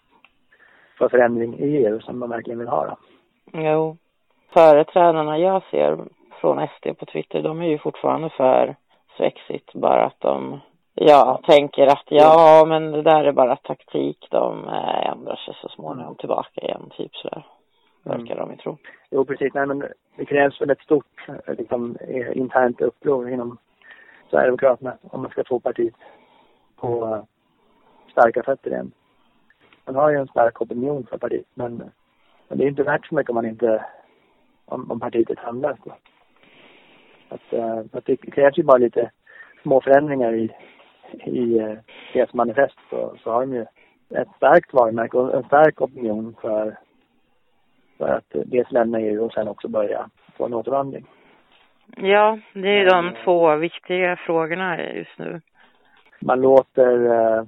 för 0.98 1.08
förändring 1.08 1.58
i 1.58 1.76
EU 1.76 2.00
som 2.00 2.20
de 2.20 2.30
verkligen 2.30 2.58
vill 2.58 2.68
ha. 2.68 2.86
Då. 2.86 2.96
Jo. 3.52 3.96
Företrädarna 4.52 5.38
jag 5.38 5.62
ser 5.70 5.98
från 6.40 6.68
SD 6.68 6.98
på 6.98 7.06
Twitter, 7.06 7.42
de 7.42 7.62
är 7.62 7.68
ju 7.68 7.78
fortfarande 7.78 8.30
för 8.30 8.76
Brexit, 9.20 9.72
bara 9.74 10.04
att 10.06 10.20
de 10.20 10.60
ja, 10.94 11.40
tänker 11.46 11.86
att 11.86 12.04
ja, 12.06 12.64
men 12.68 12.92
det 12.92 13.02
där 13.02 13.24
är 13.24 13.32
bara 13.32 13.56
taktik. 13.56 14.26
De 14.30 14.68
eh, 14.68 15.10
ändrar 15.10 15.36
sig 15.36 15.54
så 15.62 15.68
småningom 15.68 16.14
tillbaka 16.14 16.60
igen, 16.60 16.90
typ 16.96 17.16
sådär. 17.16 17.46
Verkar 18.02 18.36
mm. 18.36 18.48
de 18.48 18.56
tro. 18.56 18.78
Jo, 19.10 19.24
precis. 19.24 19.54
Nej, 19.54 19.66
men 19.66 19.84
det 20.16 20.24
krävs 20.24 20.60
väl 20.60 20.70
ett 20.70 20.80
stort 20.80 21.26
liksom, 21.46 21.96
eh, 22.00 22.36
internt 22.36 22.80
uppror 22.80 23.30
inom 23.30 23.58
Sverigedemokraterna 24.30 24.96
om 25.02 25.22
man 25.22 25.30
ska 25.30 25.44
få 25.44 25.60
partiet 25.60 25.94
på 26.76 27.06
uh, 27.06 27.22
starka 28.10 28.42
fötter 28.42 28.70
igen. 28.70 28.92
Man 29.84 29.94
har 29.94 30.10
ju 30.10 30.16
en 30.16 30.28
stark 30.28 30.60
opinion 30.60 31.06
för 31.10 31.18
partiet, 31.18 31.46
men, 31.54 31.76
men 32.48 32.58
det 32.58 32.64
är 32.64 32.68
inte 32.68 32.82
värt 32.82 33.06
så 33.06 33.14
mycket 33.14 33.30
om 33.30 33.34
man 33.34 33.46
inte 33.46 33.84
om, 34.64 34.90
om 34.90 35.00
partiet 35.00 35.30
är 35.30 35.34
tandlöst. 35.34 35.82
Att, 37.28 37.52
uh, 37.52 37.78
att 37.92 38.06
det 38.06 38.16
krävs 38.16 38.58
ju 38.58 38.62
bara 38.62 38.78
lite 38.78 39.10
små 39.62 39.80
förändringar 39.80 40.32
i, 40.32 40.50
i 41.24 41.76
deras 42.12 42.34
manifest 42.34 42.78
så, 42.90 43.16
så 43.22 43.30
har 43.30 43.40
de 43.40 43.52
ju 43.52 43.66
ett 44.14 44.28
starkt 44.36 44.72
varumärke 44.72 45.16
och 45.16 45.34
en 45.34 45.44
stark 45.44 45.80
opinion 45.80 46.36
för 46.40 46.76
för 48.00 48.08
att 48.08 48.24
dels 48.46 48.72
lämna 48.72 49.00
EU 49.00 49.24
och 49.24 49.32
sen 49.32 49.48
också 49.48 49.68
börja 49.68 50.08
få 50.36 50.46
en 50.46 50.54
återvandring. 50.54 51.06
Ja, 51.96 52.38
det 52.52 52.68
är 52.68 52.90
de 52.90 53.08
mm. 53.08 53.14
två 53.24 53.56
viktiga 53.56 54.16
frågorna 54.16 54.92
just 54.92 55.18
nu. 55.18 55.40
Man 56.20 56.40
låter, 56.40 57.06
eh, 57.06 57.44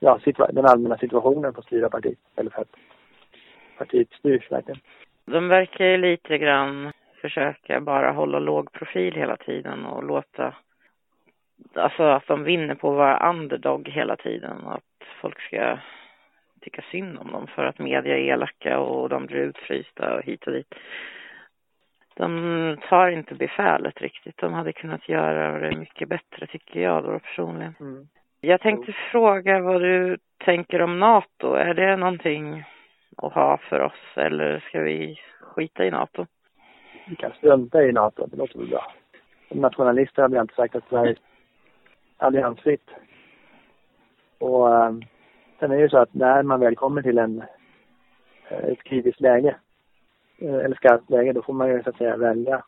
ja, 0.00 0.18
den 0.50 0.66
allmänna 0.66 0.98
situationen 0.98 1.52
på 1.52 1.62
styra 1.62 1.88
partiet. 1.88 2.18
Eller 2.36 2.50
för 2.50 2.62
att 2.62 2.76
partiet 3.78 4.12
styrs 4.12 4.52
verkligen. 4.52 4.80
De 5.24 5.48
verkar 5.48 5.84
ju 5.84 5.96
lite 5.96 6.38
grann 6.38 6.92
försöka 7.20 7.80
bara 7.80 8.12
hålla 8.12 8.38
låg 8.38 8.72
profil 8.72 9.14
hela 9.14 9.36
tiden 9.36 9.86
och 9.86 10.04
låta 10.04 10.54
Alltså 11.74 12.02
att 12.02 12.26
de 12.26 12.44
vinner 12.44 12.74
på 12.74 12.90
att 12.90 12.96
vara 12.96 13.30
underdog 13.30 13.88
hela 13.88 14.16
tiden 14.16 14.64
och 14.64 14.74
att 14.74 14.82
folk 15.20 15.40
ska 15.40 15.78
tycka 16.66 16.82
synd 16.90 17.18
om 17.18 17.32
dem 17.32 17.46
för 17.46 17.64
att 17.64 17.78
media 17.78 18.18
är 18.18 18.20
elaka 18.20 18.78
och 18.78 19.08
de 19.08 19.26
blir 19.26 19.38
utfrysta 19.38 20.14
och 20.14 20.22
hit 20.22 20.46
och 20.46 20.52
dit. 20.52 20.74
De 22.14 22.78
tar 22.88 23.08
inte 23.08 23.34
befälet 23.34 24.00
riktigt. 24.00 24.36
De 24.36 24.52
hade 24.52 24.72
kunnat 24.72 25.08
göra 25.08 25.58
det 25.58 25.76
mycket 25.76 26.08
bättre 26.08 26.46
tycker 26.46 26.80
jag 26.80 27.04
då 27.04 27.18
personligen. 27.18 27.74
Mm. 27.80 28.08
Jag 28.40 28.60
tänkte 28.60 28.92
fråga 28.92 29.60
vad 29.60 29.80
du 29.80 30.18
tänker 30.44 30.82
om 30.82 31.00
NATO. 31.00 31.54
Är 31.54 31.74
det 31.74 31.96
någonting 31.96 32.64
att 33.16 33.32
ha 33.32 33.56
för 33.56 33.80
oss 33.80 34.16
eller 34.16 34.60
ska 34.60 34.80
vi 34.80 35.18
skita 35.40 35.84
i 35.84 35.90
NATO? 35.90 36.26
Vi 37.08 37.16
kan 37.16 37.32
strunta 37.32 37.82
i 37.82 37.92
NATO, 37.92 38.26
det 38.26 38.36
låter 38.36 38.58
väl 38.58 38.68
bra. 38.68 38.92
Som 39.48 39.60
nationalister 39.60 40.22
har 40.22 40.28
vi 40.28 40.38
alltid 40.38 40.56
sagt 40.56 40.76
att 40.76 40.88
Sverige 40.88 41.10
är 41.10 41.16
alliansfritt. 42.16 42.90
Och 44.38 44.74
eh, 44.74 44.92
sen 45.58 45.70
är 45.70 45.76
det 45.76 45.82
ju 45.82 45.88
så 45.88 45.98
att 45.98 46.14
när 46.14 46.42
man 46.42 46.60
väl 46.60 46.76
kommer 46.76 47.02
till 47.02 47.18
en, 47.18 47.42
eh, 48.48 48.58
ett 48.58 48.82
kritiskt 48.82 49.20
läge, 49.20 49.56
eh, 50.38 50.54
eller 50.54 50.76
skarpt 50.76 51.10
läge, 51.10 51.32
då 51.32 51.42
får 51.42 51.52
man 51.52 51.68
ju 51.68 51.82
så 51.82 51.90
att 51.90 51.96
säga 51.96 52.16
välja 52.16 52.62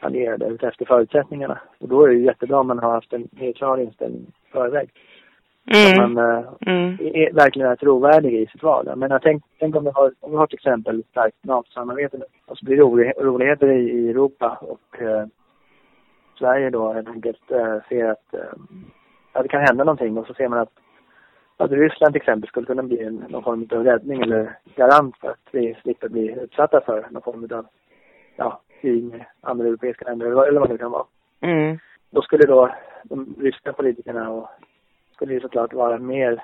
allierade 0.00 0.46
utefter 0.46 0.84
förutsättningarna. 0.84 1.58
Och 1.78 1.88
då 1.88 2.04
är 2.04 2.08
det 2.08 2.14
ju 2.14 2.24
jättebra 2.24 2.60
om 2.60 2.66
man 2.66 2.78
har 2.78 2.92
haft 2.92 3.12
en 3.12 3.28
neutral 3.32 3.80
inställning 3.80 4.22
i 4.22 4.52
förväg. 4.52 4.90
Så 5.72 5.90
att 6.02 6.10
man 6.10 6.18
eh, 6.18 6.44
Mm. 6.66 6.98
är, 7.00 7.32
verkligen 7.32 7.70
är 7.70 7.76
trovärdig 7.76 8.34
i 8.34 8.46
sitt 8.46 8.62
val. 8.62 8.86
Jag 8.86 8.98
menar, 8.98 9.18
tänk, 9.18 9.42
tänk 9.58 9.76
om 9.76 9.84
vi 9.84 9.90
har, 9.90 10.12
om 10.20 10.30
vi 10.30 10.36
har 10.36 10.46
till 10.46 10.58
exempel 10.58 11.00
ett 11.00 11.06
starkt 11.06 11.44
NATO-samarbete 11.44 12.18
nu 12.18 12.24
och 12.46 12.58
så 12.58 12.64
blir 12.64 12.76
det 12.76 12.82
orolig, 12.82 13.12
oroligheter 13.16 13.68
i, 13.68 13.90
i 13.90 14.10
Europa 14.10 14.58
och 14.60 15.02
eh, 15.02 15.26
Sverige 16.38 16.70
då 16.70 16.92
helt 16.92 17.08
enkelt 17.08 17.50
eh, 17.50 17.76
ser 17.88 18.04
att, 18.04 18.34
att 19.32 19.42
det 19.42 19.48
kan 19.48 19.64
hända 19.64 19.84
någonting 19.84 20.18
och 20.18 20.26
så 20.26 20.34
ser 20.34 20.48
man 20.48 20.58
att, 20.58 20.72
att 21.56 21.70
Ryssland 21.70 22.12
till 22.12 22.22
exempel 22.22 22.48
skulle 22.48 22.66
kunna 22.66 22.82
bli 22.82 23.02
en, 23.02 23.24
någon 23.28 23.42
form 23.42 23.68
av 23.72 23.84
räddning 23.84 24.22
eller 24.22 24.56
garant 24.76 25.16
för 25.16 25.28
att 25.28 25.48
vi 25.52 25.76
slipper 25.82 26.08
bli 26.08 26.32
utsatta 26.42 26.80
för 26.80 27.06
någon 27.10 27.22
form 27.22 27.48
av 27.52 27.66
ja, 28.36 28.60
krig 28.80 29.04
med 29.04 29.24
andra 29.40 29.66
europeiska 29.66 30.04
länder 30.04 30.26
eller 30.26 30.60
vad, 30.60 30.70
det 30.70 30.78
kan 30.78 30.90
vara 30.90 31.04
Mm. 31.40 31.78
då 32.10 32.22
skulle 32.22 32.46
då 32.46 32.74
de 33.02 33.34
ryska 33.40 33.72
politikerna 33.72 34.30
och 34.30 34.48
skulle 35.12 35.34
ju 35.34 35.40
såklart 35.40 35.72
vara 35.72 35.98
mer 35.98 36.42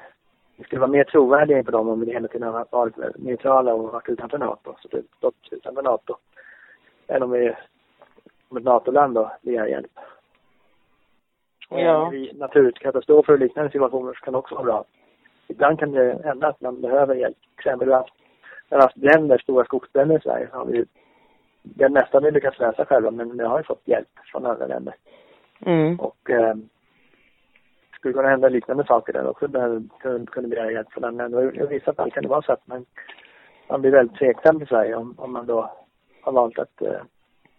det 0.57 0.65
skulle 0.65 0.81
vara 0.81 0.91
mer 0.91 1.05
trovärdiga 1.05 1.59
inför 1.59 1.73
dem 1.73 1.89
om 1.89 2.01
vi 2.01 2.13
hela 2.13 2.29
tiden 2.29 2.49
har 2.49 2.67
varit 2.71 3.17
neutrala 3.17 3.75
och 3.75 3.93
varit 3.93 4.09
utanför 4.09 4.39
NATO, 4.39 4.75
så 4.83 4.89
typ 4.89 5.07
stått 5.17 5.49
utanför 5.51 5.83
NATO. 5.83 6.17
Än 7.07 7.23
om 7.23 7.31
vi, 7.31 7.55
om 8.49 8.57
ett 8.57 8.65
NATO-land 8.65 9.15
då 9.15 9.33
begär 9.43 9.67
hjälp. 9.67 9.99
Ja. 11.69 12.13
Naturkatastrofer 12.35 13.33
och 13.33 13.39
liknande 13.39 13.71
situationer 13.71 14.13
så 14.13 14.21
kan 14.21 14.33
det 14.33 14.39
också 14.39 14.55
vara 14.55 14.65
bra. 14.65 14.85
Ibland 15.51 15.79
kan 15.79 15.93
det 15.93 16.23
hända 16.25 16.49
att 16.49 16.61
man 16.61 16.81
behöver 16.81 17.15
hjälp. 17.15 17.37
Till 17.41 17.59
exempel 17.59 17.89
vi 17.89 17.95
har 17.95 18.01
haft, 18.01 18.15
vi 18.69 18.77
har 18.77 18.83
haft 18.83 18.97
bränder, 18.97 19.39
stora 19.39 19.65
skogsbränder 19.65 20.19
i 20.19 20.21
Sverige. 20.21 20.49
Så 20.51 20.57
har 20.57 20.65
vi, 20.65 20.85
det 21.63 21.89
nästan 21.89 22.23
vi 22.23 22.31
lyckats 22.31 22.59
lösa 22.59 22.85
själva, 22.85 23.11
men 23.11 23.39
vi 23.39 23.45
har 23.45 23.59
ju 23.59 23.65
fått 23.65 23.83
hjälp 23.85 24.09
från 24.33 24.47
andra 24.47 24.67
länder. 24.67 24.95
Mm. 25.67 26.01
Och 26.01 26.31
eh, 26.31 26.55
skulle 27.93 28.15
kunna 28.15 28.29
hända 28.29 28.49
liknande 28.49 28.85
saker 28.85 29.13
där 29.13 29.27
också. 29.27 29.47
Där 29.47 29.83
kunde, 30.27 30.49
begära 30.49 30.73
hjälp 30.73 30.93
från 30.93 31.05
andra 31.05 31.29
länder. 31.29 31.63
I 31.63 31.67
vissa 31.67 31.95
fall 31.95 32.11
kan 32.11 32.23
det 32.23 32.29
vara 32.29 32.43
så 32.43 32.53
att 32.53 32.67
man, 32.67 32.87
man 33.69 33.81
blir 33.81 33.91
väldigt 33.91 34.19
tveksam 34.19 34.63
i 34.63 34.67
Sverige 34.67 34.95
om, 34.95 35.15
om 35.19 35.33
man 35.33 35.47
då 35.47 35.71
har 36.21 36.33
valt 36.33 36.59
att 36.59 36.83
eh, 36.83 37.03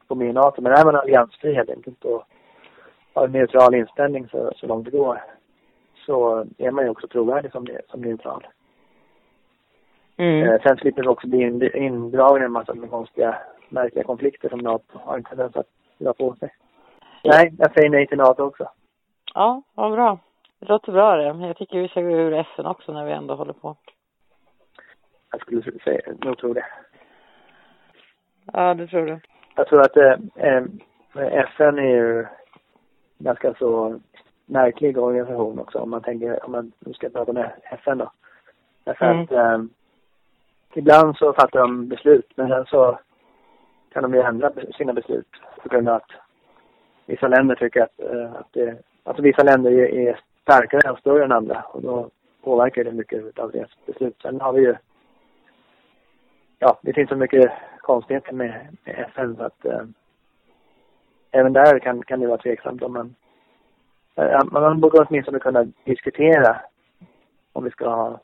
gå 0.08 0.16
med 0.16 0.30
i 0.30 0.34
NATO. 0.34 0.62
Men 0.62 0.72
är 0.72 0.86
man 0.86 0.96
alliansfri 0.96 1.54
helt 1.54 1.70
enkelt 1.70 2.06
och 2.06 2.24
har 3.14 3.26
en 3.26 3.32
neutral 3.32 3.76
inställning 3.76 4.28
så, 4.28 4.52
så 4.56 4.68
långt 4.68 4.86
det 4.86 4.92
går 4.92 5.22
så 6.06 6.46
är 6.58 6.72
man 6.72 6.84
ju 6.84 6.90
också 6.90 7.08
trovärdig 7.08 7.52
som, 7.52 7.68
som 7.90 8.02
neutral. 8.02 8.48
Mm. 10.18 10.48
Eh, 10.48 10.62
sen 10.62 10.78
slipper 10.78 11.02
vi 11.02 11.08
också 11.08 11.28
bli 11.28 11.42
in, 11.42 11.76
indragna 11.76 12.42
i 12.42 12.46
en 12.46 12.52
massa 12.52 12.88
konstiga, 12.90 13.38
märkliga 13.70 14.04
konflikter 14.04 14.50
som 14.50 14.60
NATO 14.60 15.00
har 15.04 15.18
en 15.18 15.24
tendens 15.24 15.56
att 15.56 15.68
dra 15.98 16.14
på 16.14 16.36
sig. 16.36 16.56
Nej, 17.24 17.54
jag 17.58 17.74
säger 17.74 17.90
nej 17.90 18.08
till 18.08 18.18
NATO 18.18 18.44
också. 18.44 18.70
Ja, 19.34 19.62
vad 19.74 19.92
bra. 19.92 20.20
Det 20.60 20.70
låter 20.70 20.92
bra 20.92 21.16
det. 21.16 21.48
Jag 21.48 21.58
tycker 21.58 21.82
vi 21.82 21.88
ska 21.88 22.02
gå 22.02 22.10
ur 22.10 22.34
FN 22.34 22.66
också 22.66 22.94
när 22.94 23.06
vi 23.06 23.12
ändå 23.12 23.36
håller 23.36 23.54
på. 23.54 23.76
Jag 25.32 25.42
skulle 25.42 25.80
säga, 25.80 26.02
nog 26.22 26.38
tro 26.38 26.54
det. 26.54 26.66
Ja, 28.54 28.74
det 28.74 28.88
tror 28.88 29.06
du. 29.06 29.20
Jag 29.56 29.68
tror 29.68 29.82
att 29.82 29.98
eh, 29.98 30.14
eh, 30.36 30.64
FN 31.34 31.80
är 31.80 31.96
ju 31.96 32.26
ganska 33.18 33.54
så 33.54 34.00
märklig 34.52 34.98
organisation 34.98 35.60
också 35.60 35.80
om 35.80 35.90
man 35.90 36.02
tänker, 36.02 36.46
om 36.46 36.52
man 36.52 36.72
nu 36.80 36.94
ska 36.94 37.10
prata 37.10 37.34
med 37.34 37.52
FN 37.64 37.98
då. 37.98 38.12
Därför 38.84 39.06
Mm. 39.06 39.22
att 39.22 39.32
eh, 39.32 39.64
ibland 40.74 41.18
så 41.18 41.34
fattar 41.34 41.60
de 41.60 41.88
beslut 41.88 42.32
men 42.36 42.50
sen 42.50 42.66
så 42.66 43.00
kan 43.94 44.04
de 44.04 44.14
ju 44.14 44.22
ändra 44.22 44.52
sina 44.78 44.94
beslut 44.94 45.28
på 45.64 45.70
grund 45.70 45.90
av 45.90 45.96
att 45.96 46.12
vissa 47.06 47.28
länder 47.28 47.56
tycker 47.56 47.82
att, 47.82 48.00
eh, 48.00 48.34
att 48.34 48.48
det, 48.54 48.78
alltså 49.04 49.24
vissa 49.24 49.44
länder 49.44 49.72
är, 49.72 50.20
starkare 50.42 50.92
och 50.92 51.00
större 51.00 51.24
än 51.24 51.32
andra 51.32 51.62
och 51.62 51.82
då 51.82 52.10
påverkar 52.44 52.84
det 52.84 52.92
mycket 52.92 53.40
av 53.40 53.52
deras 53.52 53.70
beslut. 53.86 54.16
Sen 54.22 54.42
har 54.42 54.54
vi 54.54 54.62
ju 54.62 54.76
ja, 56.60 56.80
det 56.82 56.94
finns 56.94 57.10
så 57.10 57.16
mycket 57.16 57.52
konstigheter 57.80 58.34
med, 58.34 58.78
med 58.84 59.00
FN 59.00 59.36
så 59.36 59.44
att 59.44 59.66
eh, 59.66 59.84
även 61.32 61.54
där 61.54 61.80
kan, 61.80 62.04
kan 62.04 62.20
det 62.20 62.28
vara 62.28 62.38
tveksamt 62.38 62.82
om 62.84 62.94
man 62.94 63.16
man 64.52 64.80
borde 64.80 65.00
åtminstone 65.00 65.40
kunna 65.40 65.66
diskutera 65.84 66.62
om 67.54 67.64
vi 67.64 67.70
ska 67.70 67.90
ha, 67.90 68.22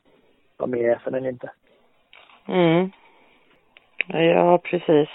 vara 0.57 0.69
med 0.69 0.79
i 0.79 0.85
FN 0.85 1.13
eller 1.13 1.29
inte. 1.29 1.51
Mm. 2.47 2.91
Ja, 4.07 4.57
precis. 4.57 5.09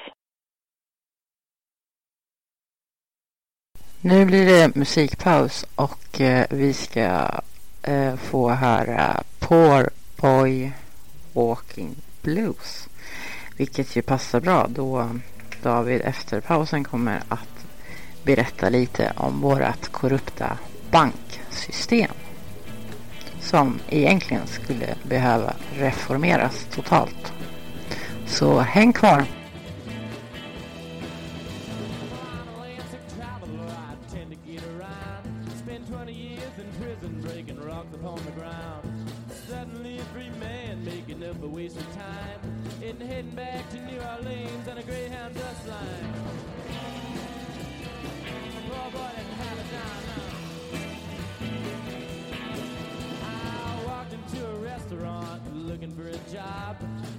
Nu 4.00 4.26
blir 4.26 4.46
det 4.46 4.74
musikpaus 4.74 5.66
och 5.76 6.20
eh, 6.20 6.46
vi 6.50 6.72
ska 6.72 7.28
eh, 7.82 8.14
få 8.16 8.50
höra 8.50 9.22
Poor 9.40 9.88
Boy 10.20 10.72
Walking 11.32 11.94
Blues. 12.22 12.88
Vilket 13.58 13.96
ju 13.96 14.02
passar 14.02 14.40
bra 14.40 14.66
då 14.68 15.08
David 15.62 16.02
efter 16.04 16.40
pausen 16.40 16.84
kommer 16.84 17.20
att 17.28 17.66
berätta 18.24 18.68
lite 18.68 19.12
om 19.16 19.40
vårat 19.40 19.88
korrupta 19.88 20.58
banksystem. 20.92 22.14
Som 23.40 23.80
egentligen 23.88 24.46
skulle 24.46 24.94
behöva 25.02 25.52
reformeras 25.78 26.66
totalt. 26.74 27.32
Så 28.26 28.60
häng 28.60 28.92
kvar! 28.92 29.24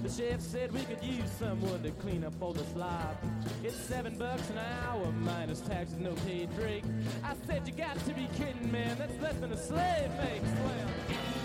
The 0.04 0.10
chef 0.10 0.40
said 0.42 0.70
we 0.70 0.82
could 0.84 1.02
use 1.02 1.30
someone 1.38 1.82
to 1.82 1.90
clean 1.92 2.24
up 2.24 2.34
all 2.38 2.52
the 2.52 2.62
slop. 2.74 3.24
It's 3.62 3.74
seven 3.74 4.18
bucks 4.18 4.50
an 4.50 4.58
hour 4.58 5.10
minus 5.12 5.60
taxes, 5.60 5.96
no 5.96 6.12
paid 6.26 6.54
drink. 6.56 6.84
I 7.24 7.34
said 7.46 7.66
you 7.66 7.72
got 7.72 7.98
to 8.00 8.12
be 8.12 8.28
kidding, 8.36 8.70
man. 8.70 8.98
That's 8.98 9.18
less 9.22 9.34
than 9.36 9.50
a 9.50 9.56
slave 9.56 10.10
makes. 10.20 10.50
Well, 10.62 11.43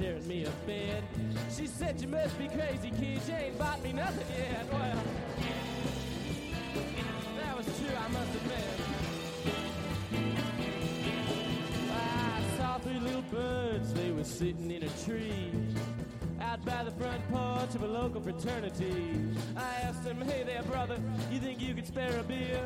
sharing 0.00 0.26
me 0.26 0.46
a 0.46 0.50
bed. 0.66 1.04
She 1.54 1.66
said, 1.66 2.00
you 2.00 2.08
must 2.08 2.38
be 2.38 2.48
crazy, 2.48 2.90
kid. 2.90 3.20
You 3.28 3.34
ain't 3.34 3.58
bought 3.58 3.82
me 3.84 3.92
nothing 3.92 4.26
yet. 4.34 4.66
Well, 4.72 4.96
that 7.38 7.56
was 7.56 7.66
true, 7.66 7.94
I 7.94 8.08
must 8.08 8.34
admit. 8.34 8.64
I 11.92 12.42
saw 12.56 12.78
three 12.78 12.98
little 12.98 13.22
birds, 13.30 13.92
they 13.92 14.10
were 14.10 14.24
sitting 14.24 14.70
in 14.70 14.84
a 14.84 14.88
tree 15.04 15.52
out 16.40 16.64
by 16.64 16.82
the 16.82 16.92
front 16.92 17.30
porch 17.30 17.74
of 17.74 17.82
a 17.82 17.86
local 17.86 18.22
fraternity. 18.22 19.18
I 19.54 19.82
asked 19.82 20.04
them, 20.04 20.22
hey 20.22 20.44
there, 20.44 20.62
brother, 20.62 20.96
you 21.30 21.40
think 21.40 21.60
you 21.60 21.74
could 21.74 21.86
spare 21.86 22.18
a 22.18 22.22
beer? 22.22 22.62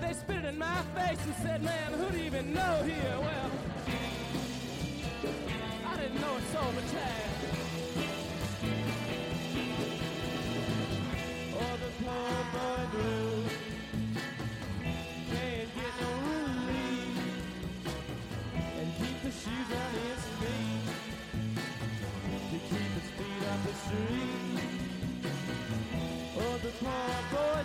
They 0.00 0.12
spit 0.12 0.36
it 0.36 0.44
in 0.44 0.58
my 0.58 0.82
face 0.94 1.18
and 1.24 1.34
said, 1.42 1.64
man, 1.64 1.94
who 1.94 2.10
do 2.10 2.18
you 2.18 2.26
even 2.26 2.54
know 2.54 2.84
here? 2.84 3.18
Well, 3.20 3.50
know 6.20 6.36
it 6.36 6.44
so 6.52 6.62
much 6.72 6.90
had. 6.92 7.40
Oh, 11.58 11.76
the 11.82 11.90
poor 12.04 12.36
boy 12.52 12.82
blue 12.92 13.44
can't 15.30 15.70
get 15.76 15.92
no 16.00 16.10
relief 16.30 17.16
and 18.78 18.88
keep 18.98 19.16
the 19.22 19.30
shoes 19.30 19.70
on 19.82 19.92
his 20.06 20.22
feet 20.38 20.86
to 22.50 22.58
keep 22.68 22.92
his 22.98 23.08
feet 23.16 23.42
up 23.50 23.60
the 23.66 23.74
street. 23.84 24.60
Oh, 26.38 26.56
the 26.62 26.72
poor 26.80 27.14
boy 27.32 27.60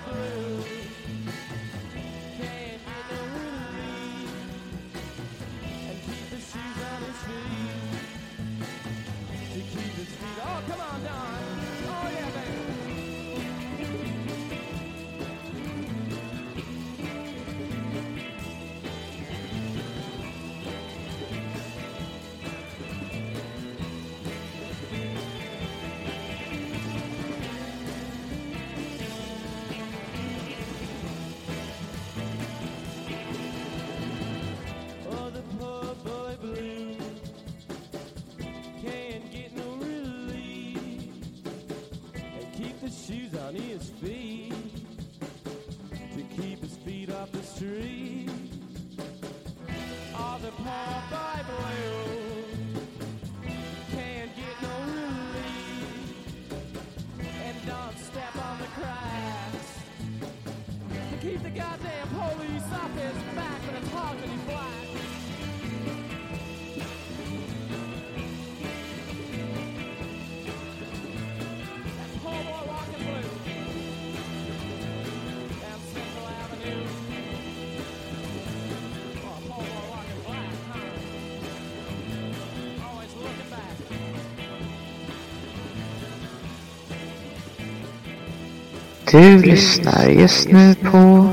Du 89.11 89.41
lyssnar 89.41 90.09
just 90.21 90.51
nu 90.51 90.75
på 90.91 91.27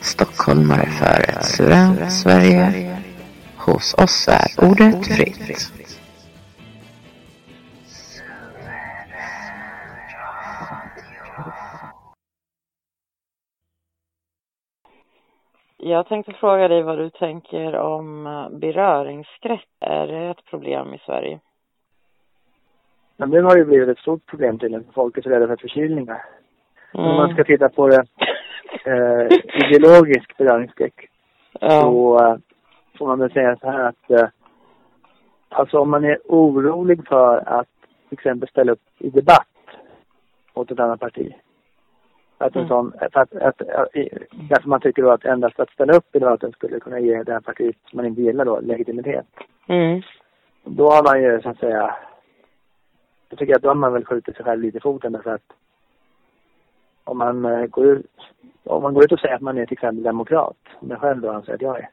Stockholmare 0.00 0.86
för 0.86 1.18
ett 1.30 1.44
suveränt 1.44 2.12
Sverige. 2.12 2.96
Hos 3.66 3.94
oss 3.94 4.28
är 4.28 4.64
ordet 4.68 5.06
fritt. 5.06 5.72
Jag 15.76 16.06
tänkte 16.08 16.32
fråga 16.32 16.68
dig 16.68 16.82
vad 16.82 16.98
du 16.98 17.10
tänker 17.10 17.76
om 17.76 18.26
eh, 18.26 18.58
beröringsskräck. 18.58 19.68
Är 19.80 20.06
det 20.06 20.30
ett 20.30 20.44
problem 20.44 20.94
i 20.94 20.98
Sverige? 21.06 21.40
Men 23.16 23.30
nu 23.30 23.42
har 23.42 23.56
det 23.56 23.64
blivit 23.64 23.88
ett 23.88 23.98
stort 23.98 24.26
problem 24.26 24.58
tydligen. 24.58 24.86
Folk 24.94 25.18
är 25.18 25.22
så 25.22 25.28
rädda 25.28 25.46
för 25.46 25.56
förkylningar. 25.56 26.22
Mm. 26.94 27.06
Om 27.06 27.16
man 27.16 27.34
ska 27.34 27.44
titta 27.44 27.68
på 27.68 27.88
det 27.88 28.04
eh, 28.84 29.38
ideologisk 29.66 30.36
beröringsskräck 30.38 31.08
Ja. 31.60 31.68
så 31.80 32.18
eh, 32.24 32.36
får 32.98 33.06
man 33.06 33.18
väl 33.18 33.32
säga 33.32 33.56
så 33.56 33.70
här 33.70 33.80
att 33.88 34.10
eh, 34.10 34.28
alltså 35.48 35.78
om 35.78 35.90
man 35.90 36.04
är 36.04 36.18
orolig 36.24 37.08
för 37.08 37.36
att 37.48 37.68
till 38.08 38.18
exempel 38.18 38.48
ställa 38.48 38.72
upp 38.72 38.80
i 38.98 39.10
debatt 39.10 39.48
åt 40.54 40.70
ett 40.70 40.80
annat 40.80 41.00
parti. 41.00 41.34
Att 42.38 42.56
en 42.56 42.60
Mm. 42.62 42.68
sån, 42.68 42.92
för 43.12 43.20
att, 43.20 43.34
att, 43.34 43.60
att, 43.68 43.92
därför 44.48 44.68
man 44.68 44.80
tycker 44.80 45.02
då 45.02 45.10
att 45.10 45.24
endast 45.24 45.60
att 45.60 45.70
ställa 45.70 45.92
upp 45.92 46.16
i 46.16 46.18
debatten 46.18 46.52
skulle 46.52 46.80
kunna 46.80 46.98
ge 47.00 47.22
det 47.22 47.32
här 47.32 47.40
partiet 47.40 47.76
som 47.90 47.96
man 47.96 48.06
inte 48.06 48.22
gillar 48.22 48.44
då 48.44 48.60
legitimitet. 48.60 49.26
Mm. 49.68 50.02
Då 50.64 50.90
har 50.90 51.02
man 51.02 51.22
ju 51.22 51.40
så 51.42 51.48
att 51.48 51.58
säga, 51.58 51.94
jag 53.28 53.38
tycker 53.38 53.56
att 53.56 53.62
då 53.62 53.68
har 53.68 53.74
man 53.74 53.92
väl 53.92 54.04
skjutit 54.04 54.36
sig 54.36 54.44
själv 54.44 54.62
lite 54.62 54.78
i 54.78 54.80
foten 54.80 55.12
därför 55.12 55.34
att 55.34 55.52
om 57.04 57.18
man 57.18 57.44
eh, 57.44 57.66
går 57.66 57.86
ut, 57.86 58.06
om 58.64 58.82
man 58.82 58.94
går 58.94 59.04
ut 59.04 59.12
och 59.12 59.20
säger 59.20 59.34
att 59.34 59.40
man 59.40 59.58
är 59.58 59.66
till 59.66 59.72
exempel 59.72 60.02
demokrat, 60.02 60.56
som 60.78 60.90
jag 60.90 61.00
själv 61.00 61.20
då 61.20 61.30
anser 61.30 61.54
att 61.54 61.62
jag 61.62 61.78
är. 61.78 61.88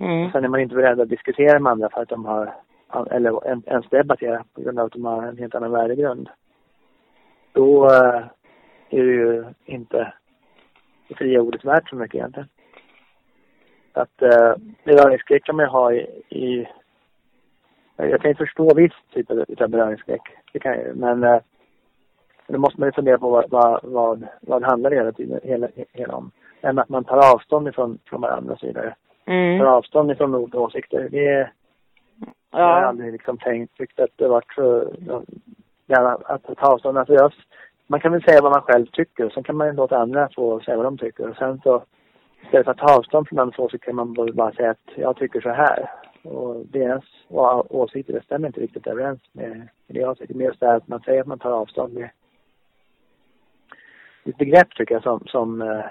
Mm. 0.00 0.32
Sen 0.32 0.44
är 0.44 0.48
man 0.48 0.60
inte 0.60 0.74
beredd 0.74 1.00
att 1.00 1.08
diskutera 1.08 1.58
med 1.58 1.70
andra 1.72 1.88
för 1.90 2.02
att 2.02 2.08
de 2.08 2.24
har, 2.24 2.54
eller 3.10 3.46
en- 3.46 3.62
ens 3.66 3.88
debattera 3.88 4.44
på 4.54 4.60
grund 4.60 4.78
av 4.78 4.86
att 4.86 4.92
de 4.92 5.04
har 5.04 5.22
en 5.22 5.38
helt 5.38 5.54
annan 5.54 5.70
värdegrund. 5.70 6.28
Då 7.52 7.86
eh, 7.86 8.22
är 8.90 9.04
det 9.04 9.12
ju 9.12 9.44
inte 9.64 10.12
det 11.08 11.14
fria 11.14 11.40
ordet 11.40 11.64
värt 11.64 11.88
så 11.88 11.96
mycket 11.96 12.14
egentligen. 12.14 12.48
Att 13.92 14.22
eh, 14.22 14.54
beröringsskräck 14.84 15.44
kan 15.44 15.56
man 15.56 15.64
ju 15.64 15.70
ha 15.70 15.92
i, 15.92 15.98
i 16.28 16.68
jag 17.96 18.20
kan 18.20 18.30
ju 18.30 18.34
förstå 18.34 18.74
viss 18.74 18.92
typ 19.12 19.30
av 19.30 19.68
beröringsskräck. 19.68 20.22
Det 20.52 20.58
kan 20.58 20.72
jag. 20.72 20.96
Men 20.96 21.24
eh, 21.24 21.40
då 22.48 22.58
måste 22.58 22.80
man 22.80 22.88
ju 22.88 22.92
fundera 22.92 23.18
på 23.18 23.30
vad, 23.30 23.50
vad, 23.50 23.80
vad, 23.82 24.26
vad 24.40 24.62
det 24.62 24.66
handlar 24.66 24.90
hela 24.90 25.12
tiden, 25.12 25.40
hela, 25.42 25.68
hela 25.92 26.14
om. 26.16 26.30
Än 26.60 26.78
att 26.78 26.88
man 26.88 27.04
tar 27.04 27.34
avstånd 27.34 27.68
ifrån 27.68 27.98
från 28.04 28.20
varandra 28.20 28.52
och 28.52 28.58
så 28.60 28.66
vidare. 28.66 28.94
Tar 29.26 29.32
Mm. 29.32 29.66
avstånd 29.66 30.10
ifrån 30.10 30.34
olika 30.34 30.58
åsikter. 30.58 31.08
Det, 31.10 31.50
jag 32.50 32.58
har 32.58 32.80
Ja. 32.80 32.86
aldrig 32.86 33.12
liksom 33.12 33.38
tänkt, 33.38 33.76
tyckt 33.76 34.00
att 34.00 34.10
det 34.16 34.28
varit 34.28 34.52
så, 34.54 34.92
att 36.24 36.42
ta 36.56 36.72
avstånd. 36.72 36.98
Alltså 36.98 37.14
jag, 37.14 37.32
man 37.86 38.00
kan 38.00 38.12
väl 38.12 38.22
säga 38.22 38.42
vad 38.42 38.52
man 38.52 38.62
själv 38.62 38.86
tycker 38.86 39.26
och 39.26 39.32
sen 39.32 39.42
kan 39.42 39.56
man 39.56 39.66
ju 39.66 39.72
låta 39.72 39.98
andra 39.98 40.28
få 40.34 40.60
säga 40.60 40.76
vad 40.76 40.86
de 40.86 40.98
tycker. 40.98 41.28
Och 41.30 41.36
sen 41.36 41.60
så, 41.64 41.82
istället 42.42 42.64
för 42.64 42.70
att 42.72 42.78
ta 42.78 42.96
avstånd 42.98 43.28
från 43.28 43.38
andras 43.38 43.58
åsikter 43.58 43.86
kan 43.86 43.96
man 43.96 44.14
bara- 44.14 44.52
säga 44.52 44.70
att 44.70 44.88
jag 44.96 45.16
tycker 45.16 45.40
så 45.40 45.48
här. 45.50 45.90
Och 46.24 46.66
deras 46.66 47.04
åsikter, 47.70 48.12
det 48.12 48.24
stämmer 48.24 48.46
inte 48.48 48.60
riktigt 48.60 48.86
överens 48.86 49.20
med, 49.32 49.50
med 49.50 49.68
det 49.86 50.00
jag 50.00 50.18
tycker. 50.18 50.34
Men 50.34 50.46
just 50.46 50.60
det 50.60 50.66
här 50.66 50.76
att 50.76 50.88
man 50.88 51.00
säger 51.00 51.20
att 51.20 51.26
man 51.26 51.38
tar 51.38 51.50
avstånd 51.50 51.94
med 51.94 52.10
ett 54.30 54.38
begrepp 54.38 54.74
tycker 54.74 54.94
jag 54.94 55.02
som, 55.02 55.20
som, 55.26 55.62
eh, 55.62 55.84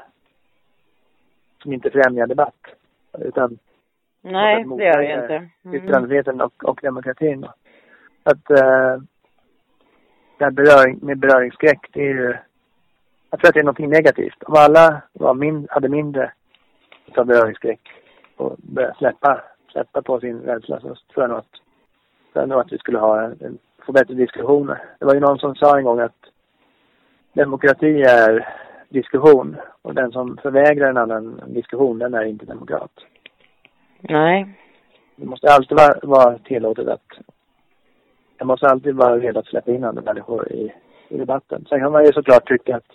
som 1.62 1.74
inte 1.74 1.90
främjar 1.90 2.28
debatt. 2.28 2.66
Utan 3.18 3.58
Nej, 4.22 4.66
det 4.78 4.84
gör 4.84 4.98
det 4.98 5.14
inte. 5.14 5.50
Mm. 5.66 5.76
yttrandefriheten 5.76 6.42
och, 6.42 6.64
och 6.64 6.80
demokratin. 6.84 7.42
Då. 7.42 7.54
Att 8.24 8.50
eh, 8.52 9.02
det 10.38 10.44
här 10.44 10.52
beröring, 10.52 11.00
med 11.02 11.20
beröringsskräck, 11.20 11.90
det 11.94 12.02
är 12.02 12.14
ju... 12.14 12.36
Jag 13.30 13.40
tror 13.40 13.50
att 13.50 13.54
det 13.54 13.60
är 13.60 13.64
något 13.64 13.80
negativt. 13.80 14.44
Om 14.44 14.54
alla 14.58 15.02
var 15.14 15.34
min, 15.34 15.68
hade 15.70 15.90
mindre 15.90 16.32
av 17.16 17.26
beröringsskräck 17.26 17.80
och 18.36 18.56
började 18.58 18.96
släppa, 18.98 19.42
släppa 19.72 20.02
på 20.02 20.20
sin 20.20 20.42
rädsla 20.42 20.80
så 20.80 20.88
tror 20.88 21.24
jag 21.24 21.30
nog 21.30 21.38
att, 21.38 21.52
tror 22.34 22.42
jag 22.42 22.50
nog 22.50 22.60
att 22.60 22.72
vi 22.72 22.78
skulle 22.78 23.00
ha 23.00 23.24
en, 23.24 23.38
en, 23.42 23.58
få 23.86 23.92
bättre 23.92 24.14
diskussioner. 24.14 24.84
Det 25.00 25.06
var 25.06 25.14
ju 25.14 25.20
någon 25.20 25.40
som 25.40 25.56
sa 25.56 25.78
en 25.78 25.84
gång 25.84 26.00
att 26.00 26.26
demokrati 27.38 28.02
är 28.02 28.48
diskussion. 28.90 29.58
Och 29.82 29.94
den 29.94 30.12
som 30.12 30.38
förvägrar 30.38 30.90
en 30.90 30.98
annan 30.98 31.42
diskussion, 31.48 32.00
den 32.00 32.14
är 32.14 32.24
inte 32.24 32.46
demokrat. 32.46 32.92
Nej. 34.02 34.48
Det 35.16 35.26
måste 35.26 35.48
alltid 35.48 35.78
vara, 35.78 36.00
vara 36.04 36.38
tillåtet 36.38 36.88
att... 36.88 37.08
Jag 38.38 38.48
måste 38.48 38.68
alltid 38.68 38.96
vara 38.96 39.20
redo 39.20 39.40
att 39.40 39.46
släppa 39.46 39.72
in 39.72 39.84
andra 39.84 40.02
människor 40.02 40.52
i, 40.52 40.74
i 41.10 41.18
debatten. 41.18 41.66
Sen 41.70 41.80
kan 41.80 41.92
man 41.92 42.06
ju 42.06 42.14
såklart 42.14 42.48
tycka 42.48 42.76
att 42.76 42.92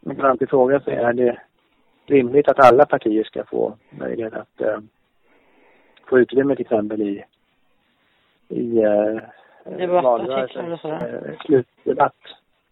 man 0.00 0.16
kan 0.16 0.24
alltid 0.24 0.50
fråga 0.50 0.80
sig, 0.80 0.94
är 0.94 1.12
det 1.12 1.38
rimligt 2.06 2.48
att 2.48 2.66
alla 2.66 2.86
partier 2.86 3.24
ska 3.24 3.44
få 3.44 3.76
möjlighet 3.90 4.34
att 4.34 4.60
uh, 4.60 4.78
få 6.06 6.18
utrymme 6.18 6.56
till 6.56 6.64
exempel 6.64 7.02
i, 7.02 7.24
i 8.48 8.84
Debattartiklar 9.64 10.72
och 10.72 10.80
sådär. 10.80 11.22
Uh, 11.28 11.38
slutdebatt. 11.46 12.16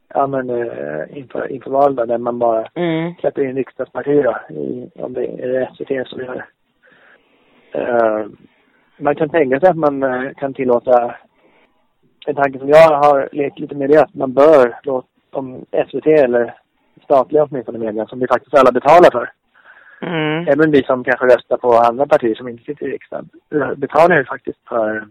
Ja 0.08 0.26
men 0.26 0.50
uh, 0.50 1.18
inför, 1.18 1.52
inför 1.52 1.70
val 1.70 1.96
då, 1.96 2.04
där 2.04 2.18
man 2.18 2.38
bara 2.38 2.66
mm. 2.74 3.14
släpper 3.20 3.44
in 3.44 3.56
riksdagspartier 3.56 4.52
i, 4.52 4.90
om 4.94 5.12
det 5.12 5.26
är 5.26 5.70
SVT 5.74 6.08
som 6.08 6.20
gör. 6.20 6.46
Uh, 7.76 8.26
man 8.98 9.14
kan 9.14 9.28
tänka 9.28 9.60
sig 9.60 9.68
att 9.68 9.76
man 9.76 10.02
uh, 10.02 10.32
kan 10.32 10.54
tillåta 10.54 11.14
en 12.26 12.34
tanke 12.34 12.58
som 12.58 12.68
jag 12.68 12.88
har 12.88 13.28
lekt 13.32 13.58
lite 13.58 13.74
med 13.74 13.90
det 13.90 14.02
att 14.02 14.14
man 14.14 14.32
bör 14.32 14.78
låta 14.82 15.08
om 15.36 15.64
SVT 15.88 16.06
eller 16.06 16.54
statliga 17.04 17.44
åtminstone 17.44 17.78
media 17.78 18.06
som 18.06 18.18
vi 18.18 18.26
faktiskt 18.26 18.54
alla 18.54 18.72
betalar 18.72 19.10
för. 19.12 19.30
Mm. 20.00 20.48
Även 20.48 20.70
vi 20.70 20.82
som 20.82 21.04
kanske 21.04 21.26
röstar 21.26 21.56
på 21.56 21.72
andra 21.72 22.06
partier 22.06 22.34
som 22.34 22.48
inte 22.48 22.64
sitter 22.64 22.86
i 22.86 22.90
riksdagen 22.90 23.28
betalar 23.76 24.18
ju 24.18 24.24
faktiskt 24.24 24.58
för 24.68 25.06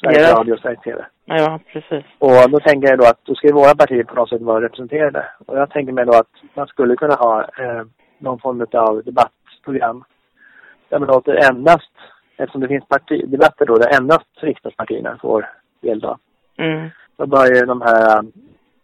Sveriges 0.00 0.30
Ja. 0.30 0.38
Radio 0.38 0.52
och 0.52 0.60
Sveriges 0.60 0.82
TV. 0.82 1.04
Ja, 1.24 1.60
precis. 1.72 2.04
Och 2.18 2.50
då 2.50 2.60
tänker 2.60 2.88
jag 2.88 2.98
då 2.98 3.04
att 3.04 3.24
då 3.24 3.34
ska 3.34 3.46
ju 3.46 3.52
våra 3.52 3.74
partier 3.74 4.04
på 4.04 4.14
något 4.14 4.28
sätt 4.28 4.42
vara 4.42 4.64
representerade. 4.64 5.26
Och 5.46 5.58
jag 5.58 5.70
tänker 5.70 5.92
mig 5.92 6.06
då 6.06 6.12
att 6.12 6.34
man 6.54 6.66
skulle 6.66 6.96
kunna 6.96 7.14
ha 7.14 7.40
eh, 7.42 7.82
någon 8.18 8.38
form 8.38 8.66
av 8.72 9.02
debattprogram. 9.04 10.04
Där 10.88 10.98
man 10.98 11.08
låter 11.08 11.50
endast, 11.50 11.92
eftersom 12.36 12.60
det 12.60 12.68
finns 12.68 12.88
parti, 12.88 13.24
debatter 13.26 13.66
då, 13.66 13.74
där 13.74 13.96
endast 13.96 14.28
riksdagspartierna 14.40 15.18
får 15.22 15.48
delta. 15.80 16.18
Mm. 16.56 16.88
Då 17.16 17.26
bör 17.26 17.46
ju 17.46 17.66
de 17.66 17.80
här 17.80 18.22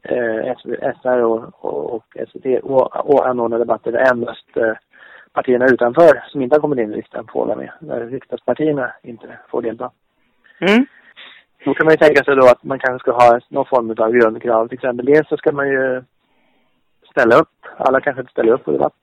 eh, 0.03 0.55
SR 1.03 1.23
och, 1.23 1.65
och, 1.65 1.95
och 1.95 2.17
SVT 2.29 2.63
och, 2.63 3.15
och 3.15 3.29
anordna 3.29 3.59
debatter 3.59 3.93
där 3.93 4.11
endast 4.13 4.57
eh, 4.57 4.73
partierna 5.33 5.67
utanför 5.67 6.25
som 6.29 6.43
inte 6.43 6.57
har 6.57 6.61
kommit 6.61 6.79
in 6.79 6.93
i 6.93 6.97
riksdagen 6.97 7.27
får 7.33 7.47
vara 7.47 7.57
med. 7.57 7.71
Där 7.81 8.07
riksdagspartierna 8.07 8.93
inte 9.03 9.39
får 9.49 9.63
delta. 9.63 9.91
Mm. 10.61 10.87
Då 11.67 11.75
kan 11.75 11.87
man 11.87 11.93
ju 11.93 11.97
tänka 11.97 12.25
sig 12.25 12.37
då 12.37 12.47
att 12.47 12.65
man 12.65 12.79
kanske 12.79 12.99
ska 12.99 13.13
ha 13.13 13.41
någon 13.49 13.67
form 13.67 13.91
av 13.91 14.13
grundkrav. 14.13 14.69
Till 14.69 14.79
exempel 14.79 15.07
dels 15.07 15.29
så 15.29 15.37
ska 15.37 15.53
man 15.53 15.69
ju 15.69 16.03
ställa 17.11 17.37
upp. 17.37 17.57
Alla 17.77 18.01
kanske 18.01 18.21
inte 18.21 18.33
ställer 18.33 18.53
upp 18.53 18.65
på 18.65 18.71
debatt. 18.71 18.99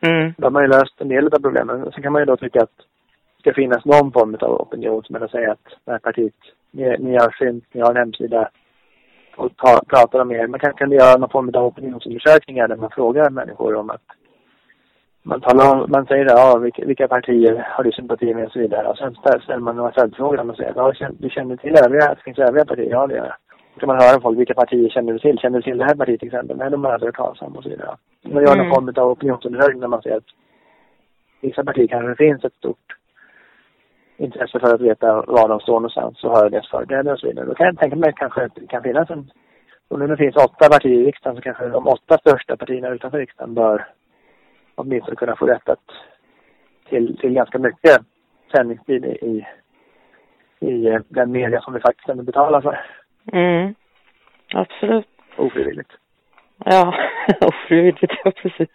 Mm. 0.00 0.34
Då 0.38 0.46
har 0.46 0.50
man 0.50 0.62
ju 0.62 0.68
löst 0.68 1.00
en 1.00 1.08
del 1.08 1.26
av 1.26 1.38
problemen. 1.38 1.92
Sen 1.92 2.02
kan 2.02 2.12
man 2.12 2.22
ju 2.22 2.26
då 2.26 2.36
tycka 2.36 2.62
att 2.62 2.76
det 3.36 3.40
ska 3.40 3.54
finnas 3.54 3.84
någon 3.84 4.12
form 4.12 4.36
av 4.40 4.60
opinion 4.60 5.02
som 5.02 5.16
att 5.16 5.30
säga 5.30 5.52
att 5.52 5.66
det 5.84 5.90
här 5.92 5.98
partiet, 5.98 6.34
ni, 6.70 6.96
ni 6.98 7.12
har 7.12 7.30
synt, 7.38 7.64
ni 7.72 7.80
har 7.80 7.90
en 7.90 7.96
hemsida 7.96 8.50
och 9.36 9.56
ta, 9.56 9.80
pratar 9.88 10.18
om 10.20 10.32
er. 10.32 10.46
Man 10.46 10.60
kan, 10.60 10.74
kan 10.74 10.90
göra 10.90 11.18
någon 11.18 11.30
form 11.30 11.50
av 11.54 11.66
opinionsundersökningar 11.66 12.68
där 12.68 12.76
man 12.76 12.90
frågar 12.90 13.30
människor 13.30 13.74
om 13.74 13.90
att 13.90 14.06
man, 15.28 15.40
talar 15.40 15.64
om, 15.72 15.90
man 15.90 16.06
säger 16.06 16.24
ja, 16.24 16.58
vilka, 16.58 16.84
vilka 16.84 17.08
partier 17.08 17.66
har 17.70 17.84
du 17.84 17.92
sympati 17.92 18.34
med 18.34 18.46
och 18.46 18.52
så 18.52 18.58
vidare. 18.58 18.86
Och 18.88 18.98
sen 18.98 19.14
ställer 19.14 19.58
man 19.58 19.76
några 19.76 19.92
följdfrågor 19.92 20.50
och 20.50 20.56
säger 20.56 20.72
ja, 20.76 20.92
du 21.18 21.30
känner 21.30 21.56
till 21.56 21.76
övriga, 21.84 22.14
det 22.14 22.22
finns 22.24 22.38
övriga 22.38 22.64
partier? 22.64 22.90
Ja, 22.90 23.06
det 23.06 23.14
gör 23.14 23.24
jag. 23.24 23.34
Då 23.74 23.80
kan 23.80 23.86
man 23.86 24.00
höra 24.00 24.20
folk, 24.20 24.38
vilka 24.38 24.54
partier 24.54 24.88
känner 24.88 25.12
du 25.12 25.18
till? 25.18 25.38
Känner 25.38 25.58
du 25.58 25.62
till 25.62 25.78
det 25.78 25.84
här 25.84 25.94
partiet 25.94 26.20
till 26.20 26.28
exempel? 26.28 26.56
Nej, 26.56 26.70
de 26.70 26.84
har 26.84 26.92
aldrig 26.92 27.08
hört 27.08 27.16
talas 27.16 27.42
om 27.42 27.56
och 27.56 27.62
så 27.62 27.68
vidare. 27.68 27.96
Man 28.22 28.42
gör 28.42 28.52
Mm. 28.52 28.58
någon 28.58 28.74
form 28.74 29.04
av 29.04 29.10
opinionsundersökning 29.10 29.80
där 29.80 29.88
man 29.88 30.02
säger 30.02 30.16
att 30.16 30.30
vissa 31.40 31.64
partier 31.64 31.86
kanske 31.86 32.24
finns 32.24 32.44
ett 32.44 32.54
stort 32.54 32.86
intresse 34.16 34.60
för 34.60 34.74
att 34.74 34.80
veta 34.80 35.22
var 35.26 35.48
de 35.48 35.60
står 35.60 35.74
någonstans 35.74 36.24
och 36.24 36.36
höra 36.36 36.48
deras 36.48 36.70
företrädare 36.70 37.12
och 37.12 37.20
så 37.20 37.26
vidare. 37.26 37.46
Då 37.46 37.54
kan 37.54 37.66
jag 37.66 37.78
tänka 37.78 37.96
mig 37.96 38.12
kanske 38.16 38.44
att 38.44 38.54
det 38.54 38.66
kan 38.66 38.82
finnas 38.82 39.10
en... 39.10 39.30
Om 39.90 40.00
det 40.00 40.06
nu 40.06 40.16
finns 40.16 40.36
åtta 40.36 40.68
partier 40.68 41.00
i 41.00 41.06
riksdagen 41.06 41.36
så 41.36 41.42
kanske 41.42 41.68
de 41.68 41.86
åtta 41.86 42.18
största 42.18 42.56
partierna 42.56 42.88
utanför 42.88 43.18
riksdagen 43.18 43.54
bör 43.54 43.86
åtminstone 44.78 45.16
kunna 45.16 45.36
få 45.36 45.46
rätt 45.46 45.68
att 45.68 45.90
till, 46.88 47.18
till 47.18 47.32
ganska 47.32 47.58
mycket 47.58 48.00
sändningstid 48.52 49.04
i, 49.04 49.08
i, 49.08 49.46
i 50.60 50.86
eh, 50.86 51.00
den 51.08 51.32
media 51.32 51.60
som 51.60 51.74
vi 51.74 51.80
faktiskt 51.80 52.08
ändå 52.08 52.22
betalar 52.22 52.60
för 52.60 52.78
Mm. 53.32 53.74
Absolut. 54.54 55.08
ofrivilligt. 55.36 55.90
Ja, 56.64 56.94
ofrivilligt, 57.40 58.12
ja 58.24 58.30
precis. 58.30 58.68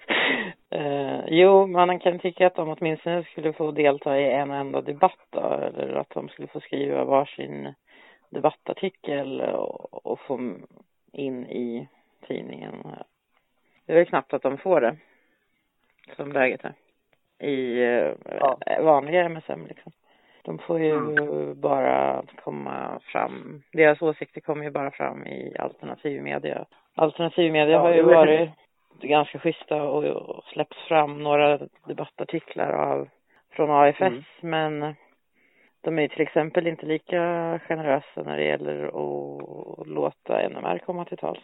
Eh, 0.70 1.20
jo, 1.28 1.68
man 1.68 2.00
kan 2.00 2.20
tycka 2.20 2.48
att 2.48 2.56
de 2.56 2.70
åtminstone 2.70 3.24
skulle 3.24 3.54
få 3.54 3.72
delta 3.72 4.20
i 4.20 4.32
en 4.32 4.52
enda 4.52 4.82
debatt 4.82 5.20
då, 5.30 5.40
eller 5.40 5.96
att 5.96 6.10
de 6.10 6.30
skulle 6.30 6.48
få 6.48 6.60
skriva 6.60 7.04
varsin 7.04 7.74
debattartikel 8.30 9.42
och, 9.42 10.06
och 10.06 10.20
få 10.20 10.54
in 11.12 11.46
i 11.46 11.88
tidningen. 12.28 12.74
Det 13.86 13.94
är 13.94 13.98
väl 13.98 14.06
knappt 14.06 14.34
att 14.34 14.42
de 14.42 14.58
får 14.58 14.82
det, 14.82 14.98
som 16.16 16.32
läget 16.32 16.62
är. 16.66 16.74
I 17.48 17.84
eh, 17.84 18.12
Ja. 18.40 18.58
vanliga 18.82 19.26
MSM 19.26 19.66
liksom. 19.68 19.92
De 20.42 20.58
får 20.60 20.80
ju 20.80 21.54
bara 21.54 22.24
komma 22.44 23.00
fram, 23.04 23.64
deras 23.72 24.02
åsikter 24.02 24.42
kommer 24.42 24.64
ju 24.64 24.72
bara 24.72 24.92
fram 24.92 25.28
i 25.28 25.56
alternativ 25.60 26.24
media. 26.24 26.66
Alternativ 26.96 27.52
media 27.52 27.74
Ja, 27.76 27.80
har 27.80 27.94
ju 27.94 28.02
varit 28.02 28.50
ganska 29.02 29.40
schyssta 29.40 29.84
och, 29.84 30.04
och 30.04 30.44
släppt 30.44 30.76
fram 30.76 31.24
några 31.24 31.60
debattartiklar 31.88 32.72
av, 32.72 33.10
från 33.50 33.72
AFS 33.72 34.02
Mm. 34.02 34.24
men 34.42 34.96
de 35.82 35.98
är 35.98 36.02
ju 36.02 36.08
till 36.08 36.22
exempel 36.22 36.68
inte 36.68 36.86
lika 36.86 37.20
generösa 37.68 38.24
när 38.24 38.38
det 38.38 38.44
gäller 38.44 38.84
att 38.86 39.88
låta 39.88 40.50
NMR 40.50 40.78
komma 40.86 41.06
till 41.06 41.18
tals. 41.18 41.40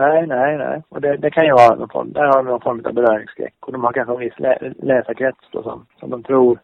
Nej, 0.00 0.26
nej, 0.26 0.58
nej. 0.58 0.82
Och 0.88 1.00
det, 1.00 1.16
det 1.16 1.30
kan 1.30 1.44
ju 1.44 1.52
vara 1.52 1.74
någon 1.74 1.88
form, 1.88 2.12
där 2.12 2.24
har 2.24 2.36
de 2.36 2.46
någon 2.46 2.60
form 2.60 2.82
av 2.84 2.92
beröringsskräck. 2.94 3.54
Och 3.60 3.72
de 3.72 3.84
har 3.84 3.92
kanske 3.92 4.12
en 4.14 4.20
viss 4.20 4.38
lä, 4.38 4.58
läsarkrets 4.82 5.48
då 5.50 5.62
som, 5.62 5.86
som 6.00 6.10
de 6.10 6.22
tror 6.22 6.58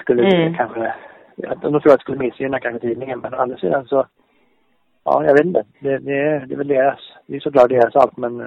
skulle 0.00 0.22
Mm. 0.22 0.54
kanske, 0.54 0.94
ja, 1.36 1.54
de 1.54 1.80
tror 1.80 1.92
att 1.92 1.98
det 1.98 2.02
skulle 2.02 2.18
missgynna 2.18 2.60
kanske 2.60 2.80
tidningen. 2.88 3.18
Men 3.20 3.34
å 3.34 3.36
andra 3.36 3.56
sidan 3.56 3.86
så, 3.86 4.06
ja, 5.04 5.24
jag 5.24 5.32
vet 5.32 5.44
inte. 5.46 5.64
Det, 5.78 5.98
det, 5.98 6.18
är, 6.18 6.46
det 6.46 6.54
är 6.54 6.58
väl 6.58 6.68
deras, 6.68 7.00
det 7.26 7.36
är 7.36 7.40
såklart 7.40 7.68
deras 7.68 7.92
sak 7.92 8.16
men 8.16 8.38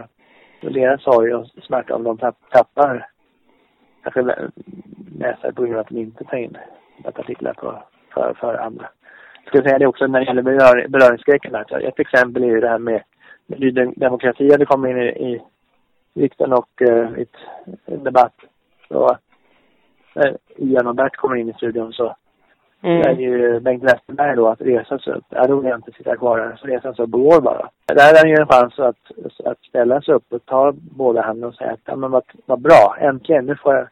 det 0.62 0.68
är 0.68 0.72
deras 0.72 1.04
sorg 1.04 1.34
och 1.36 1.48
smärta 1.48 1.96
om 1.96 2.04
de 2.04 2.18
tapp, 2.18 2.38
tappar 2.52 3.08
kanske 4.04 4.22
lä- 4.22 4.50
läsare 5.20 5.54
på 5.54 5.62
grund 5.62 5.76
av 5.76 5.80
att 5.82 5.88
de 5.90 5.98
inte 6.00 6.24
tar 6.24 6.38
in 6.38 6.58
artiklar 7.04 7.54
på, 7.54 7.84
för, 8.14 8.34
för 8.34 8.56
andra. 8.56 8.90
Jag 9.44 9.48
skulle 9.50 9.64
säga 9.70 9.80
det 9.80 9.88
också 9.88 10.08
när 10.08 10.20
det 10.20 10.26
gäller 10.26 10.42
berör, 10.42 10.88
beröringsskräcken. 10.88 11.56
Ett 11.56 12.00
exempel 12.00 12.44
är 12.44 12.48
ju 12.48 12.60
det 12.60 12.70
här 12.70 12.80
med 12.80 13.04
Ny 13.48 13.72
Dem- 13.72 13.94
Demokrati 13.96 14.52
hade 14.52 14.66
kommit 14.66 14.90
in 14.92 14.98
i, 14.98 15.08
i 15.08 15.42
riksdagen 16.14 16.54
och 16.54 16.82
uh, 16.82 17.20
i 17.20 17.22
ett, 17.22 18.04
debatt. 18.04 18.34
Så 18.88 19.18
när 20.16 20.38
Ian 20.56 20.88
och 20.88 20.96
Bert 20.96 21.16
kommer 21.16 21.36
in 21.36 21.50
i 21.50 21.54
studion 21.54 21.94
så 21.94 22.16
Mm. 22.82 23.02
är 23.02 23.12
ju 23.22 23.60
Bengt 23.60 23.84
Westerberg 23.84 24.36
då 24.36 24.48
att 24.48 24.62
resa 24.62 25.00
sig 25.00 25.14
upp. 25.14 25.24
Ja, 25.30 25.48
då 25.48 25.56
vill 25.56 25.70
jag 25.70 25.78
inte 25.78 25.92
sitta 25.92 26.16
kvar 26.18 26.40
här. 26.40 26.56
Så 26.56 26.68
reser 26.68 26.88
han 26.88 26.96
sig 26.96 27.04
upp 27.06 27.14
och 27.14 27.22
går 27.22 27.42
bara. 27.42 27.70
Där 27.86 28.14
är 28.14 28.18
han 28.20 28.30
ju 28.30 28.36
en 28.36 28.48
chans 28.48 28.80
att, 28.80 29.46
att 29.46 29.64
ställa 29.64 30.02
sig 30.02 30.14
upp 30.14 30.34
och 30.34 30.46
ta 30.46 30.74
båda 30.76 31.22
händerna 31.22 31.48
och 31.48 31.56
säga 31.56 31.72
att 31.72 31.80
ja, 31.86 31.96
men 31.96 32.12
vad, 32.12 32.24
vad 32.46 32.62
bra. 32.62 32.96
Äntligen, 33.00 33.46
nu 33.46 33.56
får 33.56 33.76
jag 33.76 33.88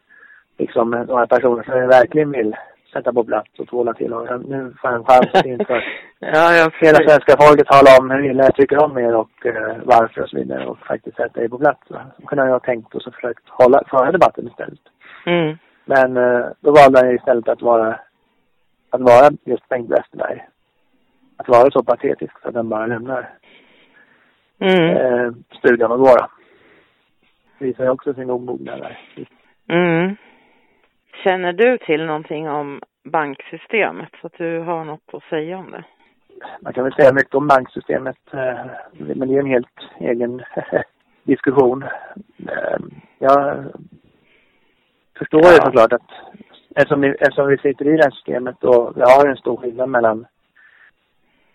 liksom 0.58 0.89
några 0.91 1.28
personer 1.28 1.64
som 1.64 1.78
jag 1.78 1.88
verkligen 1.88 2.32
vill 2.32 2.56
sätta 2.96 3.14
på 3.14 3.24
plats 3.24 3.60
och 3.60 3.68
tvåla 3.68 3.93
till. 3.93 4.14
Och 4.14 4.50
nu 4.50 4.76
får 4.82 4.91
jag 4.91 5.00
en 5.00 5.06
chans 5.06 5.30
att 5.34 5.46
inför 5.46 5.84
Ja, 6.20 6.54
ja, 6.60 6.70
hela 6.82 6.98
svenska 6.98 7.34
folket 7.43 7.68
tala 7.68 7.89
om 8.00 8.12
hur 8.12 8.30
illa 8.30 8.43
jag 8.43 8.56
tycker 8.56 8.84
om 8.84 8.98
er 8.98 9.16
och 9.16 9.46
eh, 9.46 9.76
varför 9.84 10.22
och 10.22 10.30
så 10.30 10.38
vidare 10.38 10.66
och 10.66 10.80
faktiskt 10.80 11.18
sätta 11.18 11.43
er 11.43 11.48
på 11.48 11.58
plats. 11.58 11.82
Så 11.88 11.96
kunde 12.28 12.43
jag 12.43 12.52
ha 12.52 12.60
tänkt 12.60 12.96
och 12.96 13.02
så 13.02 13.12
försökt 13.12 13.50
hålla, 13.50 13.82
föra 13.89 14.12
debatten 14.12 14.48
istället. 14.48 14.80
Mm. 15.26 15.58
Men 15.86 16.18
eh, 16.18 16.46
då 16.60 16.72
valde 16.72 17.10
ju 17.10 17.16
istället 17.16 17.48
att 17.48 17.62
vara, 17.62 18.00
att 18.89 19.02
vara 19.02 19.30
just 19.46 19.70
Bengt 19.70 19.91
Westerberg. 19.91 20.46
Att 21.38 21.48
vara 21.48 21.72
så 21.72 21.84
patetisk 21.84 22.34
så 22.41 22.48
att 22.50 22.56
han 22.56 22.70
bara 22.70 22.86
lämnar 22.86 23.30
Mm. 24.60 24.98
eh, 24.98 25.34
studion 25.58 25.91
och 25.91 26.00
går. 26.00 26.28
Visar 27.60 27.84
ju 27.84 27.89
också 27.89 28.14
sin 28.14 28.30
omognad 28.30 28.80
där. 28.80 29.00
Mm. 29.70 30.16
Känner 31.24 31.53
du 31.53 31.78
till 31.78 32.05
någonting 32.05 32.49
om 32.49 32.82
banksystemet 33.03 34.09
så 34.22 34.28
att 34.28 34.38
du 34.38 34.59
har 34.59 34.86
något 34.86 35.13
att 35.13 35.24
säga 35.24 35.57
om 35.57 35.72
det? 35.72 35.84
Man 36.61 36.74
kan 36.74 36.84
väl 36.84 36.93
säga 36.93 37.13
mycket 37.13 37.36
om 37.36 37.47
banksystemet, 37.47 38.18
eh, 38.34 38.66
men 38.93 39.28
det 39.28 39.36
är 39.36 39.39
en 39.39 39.45
helt 39.45 39.80
egen 39.99 40.43
diskussion. 41.24 41.84
Eh, 42.47 42.78
jag 43.20 43.66
förstår 45.18 45.41
ju 45.41 45.47
Ja. 45.57 45.66
såklart 45.66 45.93
att 45.93 46.09
eftersom 46.76 47.01
vi, 47.01 47.07
eftersom 47.09 47.47
vi 47.47 47.57
sitter 47.57 47.86
i 47.88 47.97
det 47.97 48.03
här 48.03 48.11
systemet 48.11 48.63
och 48.63 48.97
vi 48.97 49.01
har 49.01 49.28
en 49.28 49.38
stor 49.38 49.57
skillnad 49.57 49.89
mellan 49.89 50.26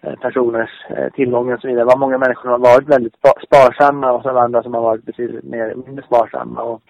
eh, 0.00 0.14
personers 0.14 0.86
tillgångar 1.14 1.54
och 1.54 1.60
så 1.60 1.68
vidare. 1.68 1.84
Det 1.84 1.92
var 1.92 1.98
många 1.98 2.18
människor 2.18 2.42
som 2.42 2.50
har 2.50 2.58
varit 2.58 2.88
väldigt 2.88 3.16
sparsamma 3.46 4.12
och 4.12 4.22
så 4.22 4.38
andra 4.38 4.62
som 4.62 4.74
har 4.74 4.82
varit 4.82 5.04
betydligt 5.04 5.44
mer, 5.44 5.74
mindre 5.74 6.04
sparsamma 6.04 6.62
och 6.62 6.82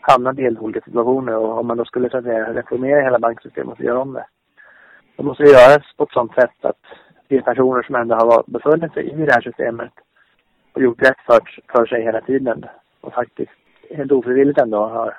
hamnat 0.00 0.38
i 0.38 0.42
helt 0.42 0.60
olika 0.60 0.80
situationer. 0.80 1.36
Och 1.36 1.58
om 1.58 1.66
man 1.66 1.76
då 1.76 1.84
skulle 1.84 2.10
så 2.10 2.16
att 2.16 2.24
säga 2.24 2.54
reformera 2.54 3.02
hela 3.02 3.18
banksystemet 3.18 3.78
och 3.78 3.84
göra 3.84 4.00
om 4.00 4.12
det. 4.12 4.26
Då 5.16 5.22
måste 5.22 5.42
det 5.42 5.50
göras 5.50 5.96
på 5.96 6.04
ett 6.04 6.12
sådant 6.12 6.34
sätt 6.34 6.64
att 6.64 6.82
de 7.28 7.42
personer 7.42 7.82
som 7.82 7.94
ändå 7.94 8.14
har 8.14 8.44
befunnit 8.46 8.92
sig 8.92 9.10
i 9.10 9.26
det 9.26 9.32
här 9.32 9.40
systemet 9.40 9.92
och 10.72 10.82
gjort 10.82 11.02
rätt 11.02 11.20
för, 11.26 11.40
för 11.72 11.86
sig 11.86 12.02
hela 12.02 12.20
tiden 12.20 12.64
och 13.00 13.12
faktiskt 13.12 13.52
helt 13.90 14.12
ofrivilligt 14.12 14.58
ändå 14.58 14.78
har 14.78 15.16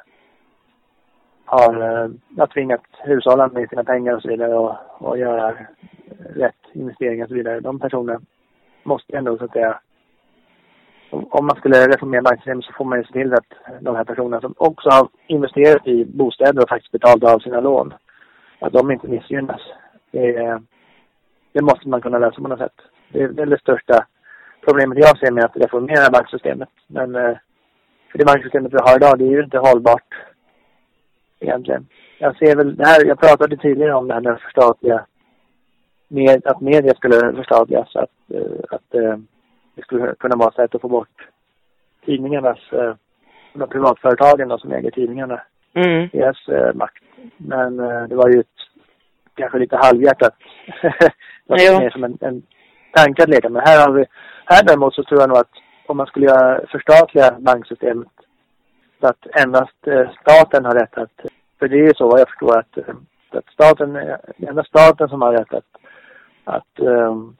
har 1.45 1.73
eh, 1.81 2.09
har 2.37 2.47
tvingat 2.47 2.81
hushålla 3.03 3.47
med 3.47 3.69
sina 3.69 3.83
pengar 3.83 4.15
och 4.15 4.21
så 4.21 4.27
vidare 4.27 4.53
och, 4.55 4.75
och 4.97 5.17
göra 5.17 5.57
rätt 6.35 6.55
investeringar 6.73 7.25
och 7.25 7.29
så 7.29 7.35
vidare. 7.35 7.59
De 7.59 7.79
personerna 7.79 8.21
måste 8.83 9.17
ändå 9.17 9.37
så 9.37 9.45
att 9.45 9.51
säga 9.51 9.79
om 11.11 11.45
man 11.45 11.55
skulle 11.55 11.87
reformera 11.87 12.21
banksystemet 12.21 12.65
så 12.65 12.73
får 12.73 12.85
man 12.85 12.97
ju 12.97 13.03
se 13.03 13.13
till 13.13 13.33
att 13.33 13.81
de 13.81 13.95
här 13.95 14.03
personerna 14.03 14.41
som 14.41 14.53
också 14.57 14.89
har 14.89 15.07
investerat 15.27 15.87
i 15.87 16.05
bostäder 16.05 16.63
och 16.63 16.69
faktiskt 16.69 16.91
betalat 16.91 17.33
av 17.33 17.39
sina 17.39 17.59
lån, 17.59 17.93
att 18.59 18.73
de 18.73 18.91
inte 18.91 19.07
missgynnas. 19.07 19.61
Det, 20.11 20.59
det 21.53 21.61
måste 21.61 21.89
man 21.89 22.01
kunna 22.01 22.19
lösa 22.19 22.41
på 22.41 22.47
något 22.47 22.59
sätt. 22.59 22.81
Det 23.09 23.23
är 23.23 23.45
det 23.45 23.59
största 23.59 24.05
problemet 24.65 24.97
jag 24.97 25.17
ser 25.17 25.31
med 25.31 25.45
att 25.45 25.57
reformera 25.57 26.09
banksystemet. 26.11 26.69
Men 26.87 27.15
eh, 27.15 27.37
för 28.11 28.17
det 28.17 28.25
banksystemet 28.25 28.73
vi 28.73 28.77
har 28.81 28.95
idag, 28.95 29.19
det 29.19 29.25
är 29.25 29.31
ju 29.31 29.43
inte 29.43 29.57
hållbart 29.57 30.13
egentligen. 31.39 31.87
Jag 32.19 32.37
ser 32.37 32.55
väl 32.55 32.75
det 32.75 32.87
här, 32.87 33.05
jag 33.05 33.19
pratade 33.19 33.57
tidigare 33.57 33.93
om 33.93 34.07
det 34.07 34.13
här 34.13 34.21
med 34.21 34.33
att 34.33 34.41
förstatliga, 34.41 35.05
med, 36.07 36.45
att 36.45 36.61
media 36.61 36.93
skulle 36.93 37.33
förstatligas, 37.35 37.95
att, 37.95 38.11
eh, 38.33 38.63
att 38.69 38.95
eh, 38.95 39.17
det 39.75 39.81
skulle 39.81 40.15
kunna 40.15 40.35
vara 40.35 40.49
ett 40.49 40.55
sätt 40.55 40.75
att 40.75 40.81
få 40.81 40.87
bort 40.87 41.27
tidningarnas, 42.05 42.59
uh, 42.73 42.93
de 43.53 43.69
privatföretagen 43.69 44.47
då, 44.47 44.57
som 44.57 44.71
äger 44.71 44.91
tidningarna, 44.91 45.41
mm. 45.73 46.09
deras 46.13 46.49
uh, 46.49 46.73
makt. 46.73 47.03
Men 47.37 47.77
det 48.09 48.15
var 48.15 48.29
ju 48.29 48.39
ett, 48.39 48.47
kanske 49.35 49.59
lite 49.59 49.77
halvhjärtat, 49.77 50.33
det 51.47 51.71
var 51.71 51.79
mer 51.79 51.89
som 51.89 52.03
en, 52.03 52.17
en 52.21 52.41
tanke 52.93 53.23
att 53.23 53.29
leka 53.29 53.49
med. 53.49 53.63
Här 53.65 53.87
har 53.87 53.93
vi, 53.93 54.05
här 54.45 54.63
däremot 54.63 54.95
så 54.95 55.03
tror 55.03 55.21
jag 55.21 55.29
nog 55.29 55.37
att 55.37 55.51
om 55.85 55.97
man 55.97 56.07
skulle 56.07 56.25
göra 56.25 56.67
förstatliga 56.67 57.31
banksystemet 57.39 58.07
så 59.01 59.07
att 59.07 59.27
endast 59.43 59.87
eh, 59.87 60.09
staten 60.21 60.65
har 60.65 60.75
rätt 60.75 60.97
att, 60.97 61.25
för 61.59 61.67
det 61.67 61.75
är 61.75 61.87
ju 61.87 61.93
så 61.93 62.07
vad 62.07 62.19
jag 62.19 62.29
förstår 62.29 62.59
att, 62.59 62.77
eh, 62.77 62.95
att 63.29 63.45
staten, 63.53 63.95
endast 64.37 64.69
staten 64.69 65.09
som 65.09 65.21
har 65.21 65.33
rätt 65.33 65.53
att, 65.53 65.65
att 66.43 66.79
um, 66.79 67.37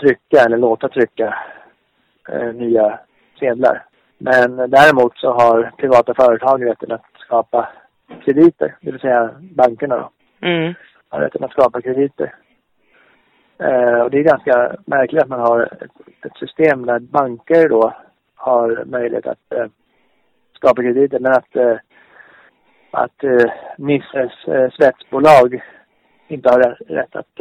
trycka 0.00 0.44
eller 0.44 0.56
låta 0.56 0.88
trycka 0.88 1.34
uh, 2.32 2.52
nya 2.52 2.98
sedlar. 3.38 3.84
Men 4.18 4.56
däremot 4.56 5.18
så 5.18 5.32
har 5.32 5.72
privata 5.76 6.14
företag 6.14 6.66
rätten 6.66 6.92
att 6.92 7.04
skapa 7.18 7.68
krediter, 8.24 8.76
det 8.80 8.90
vill 8.90 9.00
säga 9.00 9.30
bankerna 9.40 9.96
då. 9.96 10.10
Mm. 10.46 10.74
Har 11.08 11.20
rätten 11.20 11.44
att 11.44 11.52
skapa 11.52 11.80
krediter. 11.80 12.34
Uh, 13.62 14.00
och 14.00 14.10
det 14.10 14.18
är 14.18 14.22
ganska 14.22 14.76
märkligt 14.86 15.22
att 15.22 15.28
man 15.28 15.40
har 15.40 15.62
ett, 15.62 15.92
ett 16.26 16.36
system 16.36 16.86
där 16.86 16.98
banker 16.98 17.68
då 17.68 17.94
har 18.34 18.84
möjlighet 18.84 19.26
att 19.26 19.58
uh, 19.58 19.66
skapa 20.58 20.82
krediter. 20.82 21.18
Men 21.20 21.32
att, 21.32 21.56
eh, 21.56 21.76
att 22.90 23.24
eh, 23.24 23.50
Nisses 23.78 24.48
eh, 24.48 24.70
svetsbolag 24.70 25.62
inte 26.28 26.50
har 26.50 26.60
rätt 26.88 27.16
att, 27.16 27.40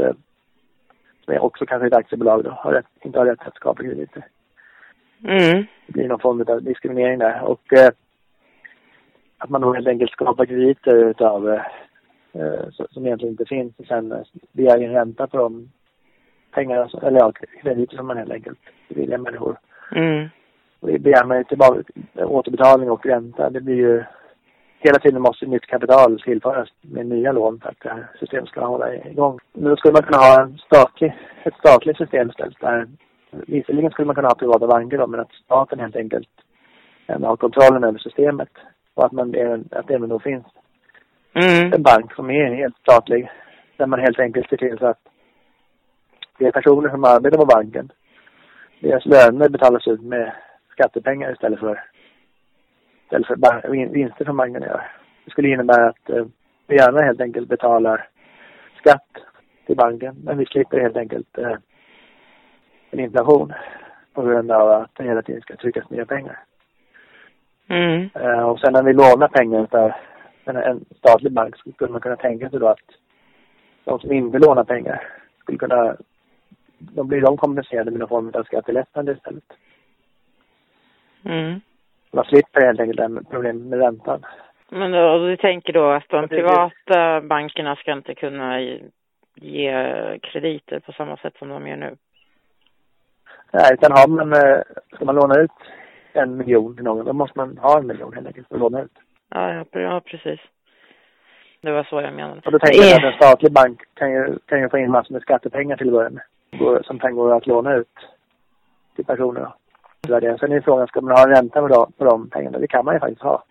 är 1.34 1.40
också 1.40 1.66
kanske 1.66 1.88
ett 1.88 1.94
aktiebolag 1.94 2.44
då, 2.44 2.50
har 2.50 2.74
rätt, 2.74 2.86
inte 3.02 3.20
har 3.20 3.26
rätt 3.26 3.48
att 3.48 3.56
skapa 3.56 3.84
krediter. 3.84 4.28
Mm. 5.24 5.66
Det 5.88 5.94
blir 5.94 6.08
någon 6.08 6.20
form 6.20 6.46
av 6.48 6.64
diskriminering 6.64 7.20
där. 7.20 7.44
Och 7.44 7.74
eh, 7.74 7.90
att 9.38 9.50
man 9.50 9.62
då 9.62 9.74
helt 9.74 9.88
enkelt 9.88 10.12
skapar 10.12 10.46
krediter 10.46 10.96
utav 10.96 11.50
eh, 11.50 11.62
eh 12.34 12.70
som 12.90 13.06
egentligen 13.06 13.34
inte 13.34 13.46
finns 13.46 13.74
och 13.78 13.86
sen 13.86 14.12
eh, 14.12 14.22
begär 14.52 14.82
en 14.82 14.94
ränta 14.94 15.28
på 15.28 15.38
de 15.38 15.72
pengarna, 16.52 16.90
eller 17.04 17.20
ja, 17.20 17.32
krediter 17.62 17.98
som 17.98 18.08
man 18.08 18.18
helt 18.18 18.32
enkelt 18.32 18.60
beviljar 18.90 19.18
människor. 19.18 19.58
Mm 19.96 20.30
begär 20.82 21.26
man 21.26 21.46
tillbaka 21.46 21.82
återbetalning 22.16 22.92
och 22.92 23.06
ränta. 23.06 23.50
Det 23.50 23.62
blir 23.62 23.76
ju 23.76 24.04
hela 24.80 25.00
tiden 25.00 25.22
måste 25.22 25.46
nytt 25.46 25.66
kapital 25.66 26.22
tillföras 26.22 26.70
med 26.82 27.06
nya 27.06 27.32
lån 27.32 27.60
för 27.60 27.70
att 27.70 27.80
det 27.80 27.90
här 27.90 28.08
systemet 28.20 28.50
ska 28.50 28.66
hålla 28.66 28.96
igång. 28.96 29.40
Men 29.54 29.70
då 29.70 29.76
skulle 29.76 29.94
man 29.94 30.04
kunna 30.04 30.18
ha 30.18 30.42
en 30.42 30.58
statlig, 30.58 31.16
ett 31.44 31.58
statligt 31.60 31.98
system 31.98 32.30
istället 32.30 32.60
där 32.60 32.88
visserligen 33.32 33.92
skulle 33.92 34.06
man 34.06 34.16
kunna 34.16 34.28
ha 34.28 34.36
privata 34.36 34.68
banker 34.68 34.98
då, 34.98 35.08
men 35.08 35.20
att 35.20 35.32
staten 35.32 35.80
helt 35.80 35.96
enkelt 35.96 36.30
har 37.08 37.38
kontrollen 37.38 37.84
över 37.84 38.00
systemet 38.00 38.50
och 38.94 39.06
att, 39.06 39.12
man, 39.12 39.30
att 39.72 39.88
det 39.88 39.94
även 39.94 40.10
då 40.10 40.20
finns 40.20 40.46
mm. 41.34 41.74
en 41.74 41.84
bank 41.84 42.14
som 42.14 42.30
är 42.30 42.56
helt 42.56 42.78
statlig 42.78 43.32
där 43.78 43.86
man 43.86 44.00
helt 44.00 44.20
enkelt 44.20 44.50
ser 44.50 44.58
till 44.58 44.78
så 44.78 44.88
att 44.88 45.00
det 46.40 46.46
är 46.46 46.52
personer 46.52 46.90
som 46.90 47.04
arbetar 47.04 47.38
på 47.38 47.46
banken. 47.46 47.92
Deras 48.80 49.06
löner 49.06 49.50
betalas 49.50 49.88
ut 49.88 50.02
med 50.02 50.34
skattepengar 50.72 51.32
istället 51.32 51.60
för, 51.60 51.84
istället 53.08 53.28
för 53.28 53.88
vinster 53.94 54.26
som 54.26 54.38
bankerna 54.38 54.66
gör. 54.66 54.92
Det 55.26 55.32
skulle 55.32 55.50
innebära 55.50 55.90
att 55.90 56.10
eh, 56.10 56.26
vi 56.68 56.76
gärna 56.76 57.02
helt 57.02 57.22
enkelt 57.22 57.50
betalar 57.50 58.08
skatt 58.80 59.08
till 59.66 59.76
banken, 59.76 60.16
men 60.24 60.38
vi 60.38 60.46
slipper 60.46 60.80
helt 60.80 60.98
enkelt 60.98 61.38
eh, 61.38 61.56
en 62.92 63.00
inflation 63.00 63.54
på 64.14 64.22
grund 64.22 64.52
av 64.52 64.70
att 64.70 64.92
det 64.96 65.04
hela 65.04 65.22
tiden 65.22 65.42
ska 65.42 65.56
tryckas 65.56 65.90
nya 65.90 66.06
pengar. 66.06 66.40
Mm. 67.68 68.10
Eh, 68.14 68.42
och 68.50 68.60
sen 68.60 68.74
när 68.74 68.84
vi 68.84 68.94
lånar 68.94 69.28
pengar 69.28 69.68
för 69.72 69.96
en, 70.46 70.86
statlig 70.98 71.32
bank 71.32 71.56
så 71.58 71.72
skulle 71.72 71.92
man 71.92 72.02
kunna 72.02 72.16
tänka 72.16 72.50
sig 72.50 72.60
då 72.60 72.68
att 72.68 72.88
de 73.84 74.00
som 74.00 74.12
inte 74.12 74.40
lånar 74.40 74.64
pengar 74.64 75.08
skulle 75.42 75.58
kunna, 75.58 75.96
då 76.78 77.04
blir 77.04 77.22
de 77.22 77.38
kompenserade 77.38 77.92
med 77.92 78.00
någon 78.00 78.10
form 78.10 78.32
av 78.34 78.44
skattelättnader 78.44 79.16
istället. 79.16 79.54
Mm. 81.24 81.62
Man 82.18 82.26
slipper 82.26 82.62
helt 82.62 82.80
enkelt 82.80 82.98
det 82.98 83.30
problemet 83.30 83.68
med 83.68 83.80
räntan. 83.80 84.26
Men 84.70 84.92
då, 84.92 85.18
du 85.18 85.38
tänker 85.38 85.74
då 85.74 85.86
att 85.90 86.10
de 86.10 86.28
privata 86.28 87.22
bankerna 87.22 87.76
ska 87.76 87.94
inte 87.94 88.16
kunna 88.16 88.62
ge 89.36 90.20
krediter 90.22 90.80
på 90.80 90.92
samma 90.92 91.18
sätt 91.18 91.34
som 91.40 91.50
de 91.50 91.68
gör 91.68 91.76
nu? 91.76 91.96
Nej, 93.52 93.74
utan 93.74 93.92
har 93.92 94.08
man, 94.08 94.34
eh, 94.34 94.62
ska 94.96 95.06
man 95.06 95.16
låna 95.16 95.40
ut 95.40 95.52
en 96.14 96.38
miljon 96.38 96.76
till 96.76 96.84
någon, 96.84 97.06
då 97.06 97.14
måste 97.14 97.38
man 97.40 97.58
ha 97.58 97.80
en 97.80 97.88
miljon 97.88 98.14
helt 98.14 98.28
enkelt 98.28 98.48
för 98.48 98.56
att 98.56 98.62
låna 98.62 98.82
ut. 98.82 98.98
Ja, 99.30 99.66
ja, 99.72 100.02
precis. 100.06 100.40
Det 101.62 101.72
var 101.72 101.84
så 101.84 102.02
jag 102.02 102.14
menade. 102.14 102.42
Och 102.46 102.52
då 102.52 102.60
tänker 102.60 102.82
jag 102.82 102.98
att 102.98 103.14
en 103.14 103.20
statlig 103.20 103.52
bank 103.52 103.82
kan 103.94 104.12
ju, 104.12 104.40
kan 104.46 104.62
ju 104.62 104.70
få 104.70 104.78
in 104.78 104.92
massor 104.92 105.14
med 105.14 105.22
skattepengar 105.22 105.78
till 105.78 105.88
att 105.88 105.94
börja 105.94 106.10
med. 106.10 106.24
Som 106.86 107.00
sen 107.00 107.16
går 107.16 107.38
att 107.38 107.48
låna 107.48 107.76
ut 107.76 107.98
till 108.96 109.06
personer. 109.06 109.52
Då 110.08 110.18
utvärdering. 110.18 110.38
Sen 110.38 110.52
är 110.52 110.62
frågan, 110.62 110.88
ska 110.88 111.02
man 111.02 111.18
ha 111.18 111.24
en 111.24 111.36
ränta 111.36 111.62
på, 111.62 111.68
då, 111.68 111.90
på 111.98 112.06
de 112.06 112.30
pengarna? 112.30 112.60
Det 112.60 112.68
kan 112.68 112.86
man 112.86 112.94
ju 112.96 113.00
faktiskt 113.00 113.22
ha. 113.22 113.44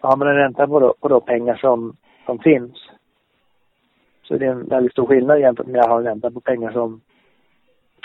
Har 0.00 0.16
man 0.16 0.28
en 0.28 0.36
ränta 0.36 0.66
på, 0.66 0.80
då, 0.80 0.94
på 1.00 1.08
då 1.08 1.20
pengar 1.20 1.54
som, 1.54 1.96
som 2.26 2.38
finns 2.38 2.90
så 4.30 4.36
det 4.36 4.46
är 4.46 4.50
en 4.50 4.68
väldigt 4.68 4.92
stor 4.92 5.06
skillnad 5.06 5.40
jämfört 5.40 5.66
med 5.66 5.80
att 5.80 5.88
ha 5.88 5.98
en 5.98 6.04
ränta 6.04 6.30
på 6.30 6.40
pengar 6.40 6.72
som, 6.72 7.00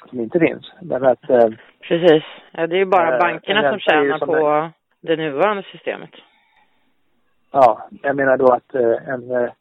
som 0.10 0.20
inte 0.20 0.40
finns. 0.40 0.72
Därför 0.82 1.06
att... 1.06 1.30
Eh, 1.30 1.50
Precis. 1.82 2.24
Ja, 2.52 2.68
det 2.68 2.76
är 2.76 2.80
ju 2.80 2.86
bara 2.86 3.14
äh, 3.14 3.20
bankerna 3.20 3.70
som 3.70 3.80
tjänar 3.80 4.18
som 4.18 4.28
på 4.28 4.48
en, 4.48 4.72
det 5.02 5.16
nuvarande 5.16 5.64
systemet. 5.64 6.10
Ja, 7.52 7.88
jag 8.02 8.16
menar 8.16 8.38
då 8.38 8.52
att 8.52 8.76
eh, 8.76 9.10
en, 9.10 9.32
eh, 9.32 9.52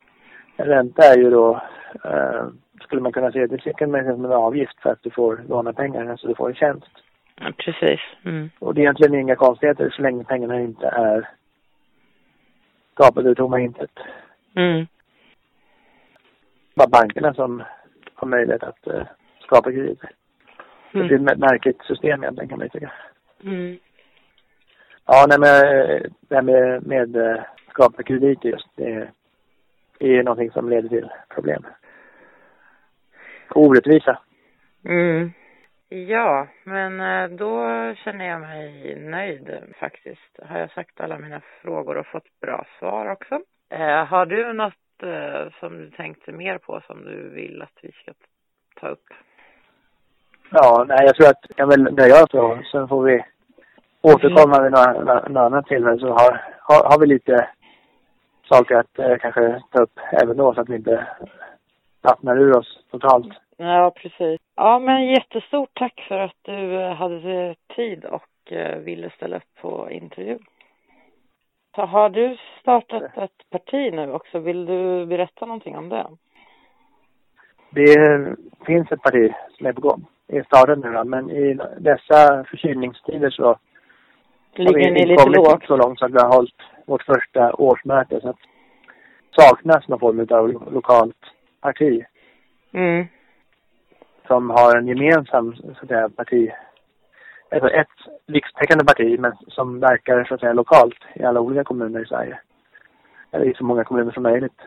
en 0.56 0.66
ränta 0.66 1.02
är 1.02 1.18
ju 1.18 1.30
då, 1.30 1.60
eh, 2.04 2.46
skulle 2.80 3.02
man 3.02 3.12
kunna 3.12 3.32
säga, 3.32 3.46
det 3.46 3.72
kan 3.76 3.90
man 3.90 4.04
som 4.04 4.24
en 4.24 4.32
avgift 4.32 4.80
för 4.80 4.90
att 4.90 5.02
du 5.02 5.10
får 5.10 5.40
låna 5.48 5.72
pengar, 5.72 6.06
alltså 6.06 6.28
du 6.28 6.34
får 6.34 6.48
en 6.48 6.54
tjänst. 6.54 6.90
Ja, 7.40 7.52
precis. 7.56 8.00
Mm. 8.24 8.50
Och 8.58 8.74
det 8.74 8.80
är 8.80 8.82
egentligen 8.82 9.14
inga 9.14 9.36
konstigheter 9.36 9.90
så 9.90 10.02
länge 10.02 10.24
pengarna 10.24 10.60
inte 10.60 10.86
är 10.86 11.28
skapade 12.92 13.28
ur 13.28 13.34
tomma 13.34 13.60
intet. 13.60 13.90
Mm. 14.54 14.86
Bara 16.74 16.88
bankerna 16.88 17.34
som 17.34 17.62
har 18.14 18.28
möjlighet 18.28 18.62
att 18.62 18.86
uh, 18.86 19.02
skapa 19.40 19.72
krediter. 19.72 20.10
Mm. 20.92 21.08
Det 21.08 21.14
är 21.14 21.32
ett 21.32 21.38
märkligt 21.38 21.82
system 21.82 22.22
egentligen 22.22 22.48
kan 22.48 22.58
man 22.58 22.66
ju 22.66 22.68
tycka. 22.68 22.92
Mm. 23.44 23.78
Ja, 25.06 25.26
nej 25.28 25.38
men 25.38 25.64
eh, 25.64 26.02
det 26.20 26.34
här 26.34 26.42
med, 26.42 26.86
med 26.86 27.16
uh, 27.16 27.40
skapa 27.70 28.02
krediter 28.02 28.48
just, 28.48 28.68
det 28.76 29.08
är 29.98 30.08
ju 30.08 30.22
någonting 30.22 30.50
som 30.50 30.68
leder 30.68 30.88
till 30.88 31.08
problem. 31.28 31.66
Orättvisa. 33.50 34.18
Mm. 34.84 35.32
Ja, 35.94 36.46
men 36.64 37.00
eh, 37.00 37.30
då 37.36 37.64
känner 37.94 38.24
jag 38.24 38.40
mig 38.40 38.94
nöjd 39.00 39.50
faktiskt. 39.80 40.38
Har 40.42 40.58
jag 40.58 40.70
sagt 40.70 41.00
alla 41.00 41.18
mina 41.18 41.40
frågor 41.62 41.96
och 41.96 42.06
fått 42.06 42.40
bra 42.40 42.66
svar 42.78 43.12
också. 43.12 43.40
Eh, 43.70 44.04
har 44.04 44.26
du 44.26 44.52
något 44.52 45.02
eh, 45.02 45.52
som 45.60 45.78
du 45.78 45.90
tänkte 45.90 46.32
mer 46.32 46.58
på 46.58 46.80
som 46.86 47.04
du 47.04 47.28
vill 47.28 47.62
att 47.62 47.78
vi 47.82 47.92
ska 47.92 48.12
ta 48.80 48.88
upp? 48.88 49.04
Ja, 50.50 50.84
nej, 50.88 50.98
jag 51.00 51.14
tror 51.14 51.28
att 51.28 51.44
jag 51.56 51.66
väl 51.66 51.82
nöja 51.82 52.22
oss 52.22 52.30
då. 52.30 52.58
Sen 52.72 52.88
får 52.88 53.02
vi 53.02 53.24
återkomma 54.02 54.62
vid 54.62 54.72
något, 54.72 55.28
något 55.28 55.36
annat 55.36 55.66
tillfälle 55.66 55.98
så 55.98 56.08
har, 56.08 56.42
har, 56.60 56.90
har 56.90 57.00
vi 57.00 57.06
lite 57.06 57.48
saker 58.48 58.74
att 58.74 58.98
eh, 58.98 59.16
kanske 59.20 59.62
ta 59.70 59.82
upp 59.82 60.00
även 60.22 60.36
då 60.36 60.54
så 60.54 60.60
att 60.60 60.68
vi 60.68 60.76
inte 60.76 61.06
vattnar 62.02 62.36
ur 62.38 62.56
oss 62.56 62.84
totalt. 62.90 63.32
Ja, 63.56 63.92
precis. 63.96 64.43
Ja, 64.56 64.78
men 64.78 65.06
jättestort 65.06 65.70
tack 65.74 66.04
för 66.08 66.18
att 66.18 66.36
du 66.42 66.80
eh, 66.82 66.92
hade 66.94 67.54
tid 67.76 68.04
och 68.04 68.52
eh, 68.52 68.78
ville 68.78 69.10
ställa 69.10 69.36
upp 69.36 69.54
på 69.60 69.90
intervju. 69.90 70.38
Så 71.74 71.82
har 71.82 72.10
du 72.10 72.36
startat 72.60 73.02
ett 73.18 73.50
parti 73.50 73.92
nu 73.92 74.12
också? 74.12 74.38
Vill 74.38 74.66
du 74.66 75.06
berätta 75.06 75.46
någonting 75.46 75.76
om 75.76 75.88
det? 75.88 76.06
Det 77.70 77.96
finns 78.66 78.92
ett 78.92 79.02
parti 79.02 79.32
som 79.56 79.66
är 79.66 79.72
på 79.72 79.80
gång. 79.80 80.06
Är 80.28 80.42
startat 80.42 80.78
nu 80.78 81.04
men 81.04 81.30
i 81.30 81.58
dessa 81.78 82.44
förkylningstider 82.44 83.30
så 83.30 83.44
har 83.46 83.58
Ligger 84.54 84.74
vi 84.74 84.90
ni 84.90 85.00
inte 85.00 85.06
lite 85.08 85.22
kommit 85.22 85.36
lågt? 85.36 85.66
så 85.66 85.76
långt 85.76 85.98
så 85.98 86.04
att 86.04 86.12
vi 86.12 86.18
har 86.18 86.34
hållit 86.36 86.54
vårt 86.86 87.02
första 87.02 87.54
årsmöte. 87.54 88.20
Så 88.20 88.28
att 88.28 88.36
saknas 89.30 89.88
någon 89.88 90.00
form 90.00 90.20
av 90.30 90.48
lo- 90.48 90.70
lokalt 90.70 91.16
parti 91.60 92.04
Mm. 92.72 93.06
Som 94.26 94.50
har 94.50 94.76
en 94.76 94.88
gemensam 94.88 95.56
så 95.56 95.70
att 95.82 95.88
säga, 95.88 96.08
parti, 96.08 96.50
alltså 97.50 97.68
ett 97.68 97.96
rikstäckande 98.26 98.84
parti 98.84 99.20
men 99.20 99.32
som 99.48 99.80
verkar 99.80 100.24
så 100.24 100.34
att 100.34 100.40
säga 100.40 100.52
lokalt 100.52 100.98
i 101.14 101.24
alla 101.24 101.40
olika 101.40 101.64
kommuner 101.64 102.02
i 102.02 102.06
Sverige. 102.06 102.38
Eller 103.30 103.44
i 103.44 103.54
så 103.54 103.64
många 103.64 103.84
kommuner 103.84 104.12
som 104.12 104.22
möjligt. 104.22 104.60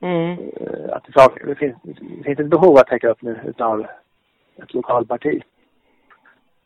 Mm. 0.00 0.32
Eh, 0.32 0.92
Att 0.92 1.04
det, 1.04 1.46
det, 1.46 1.54
finns, 1.54 1.76
det 1.82 2.24
finns 2.24 2.40
ett 2.40 2.50
behov 2.50 2.76
att 2.76 2.86
täcka 2.86 3.10
upp 3.10 3.22
nu 3.22 3.40
utav 3.46 3.86
ett 4.62 4.74
lokalt 4.74 5.08
parti. 5.08 5.42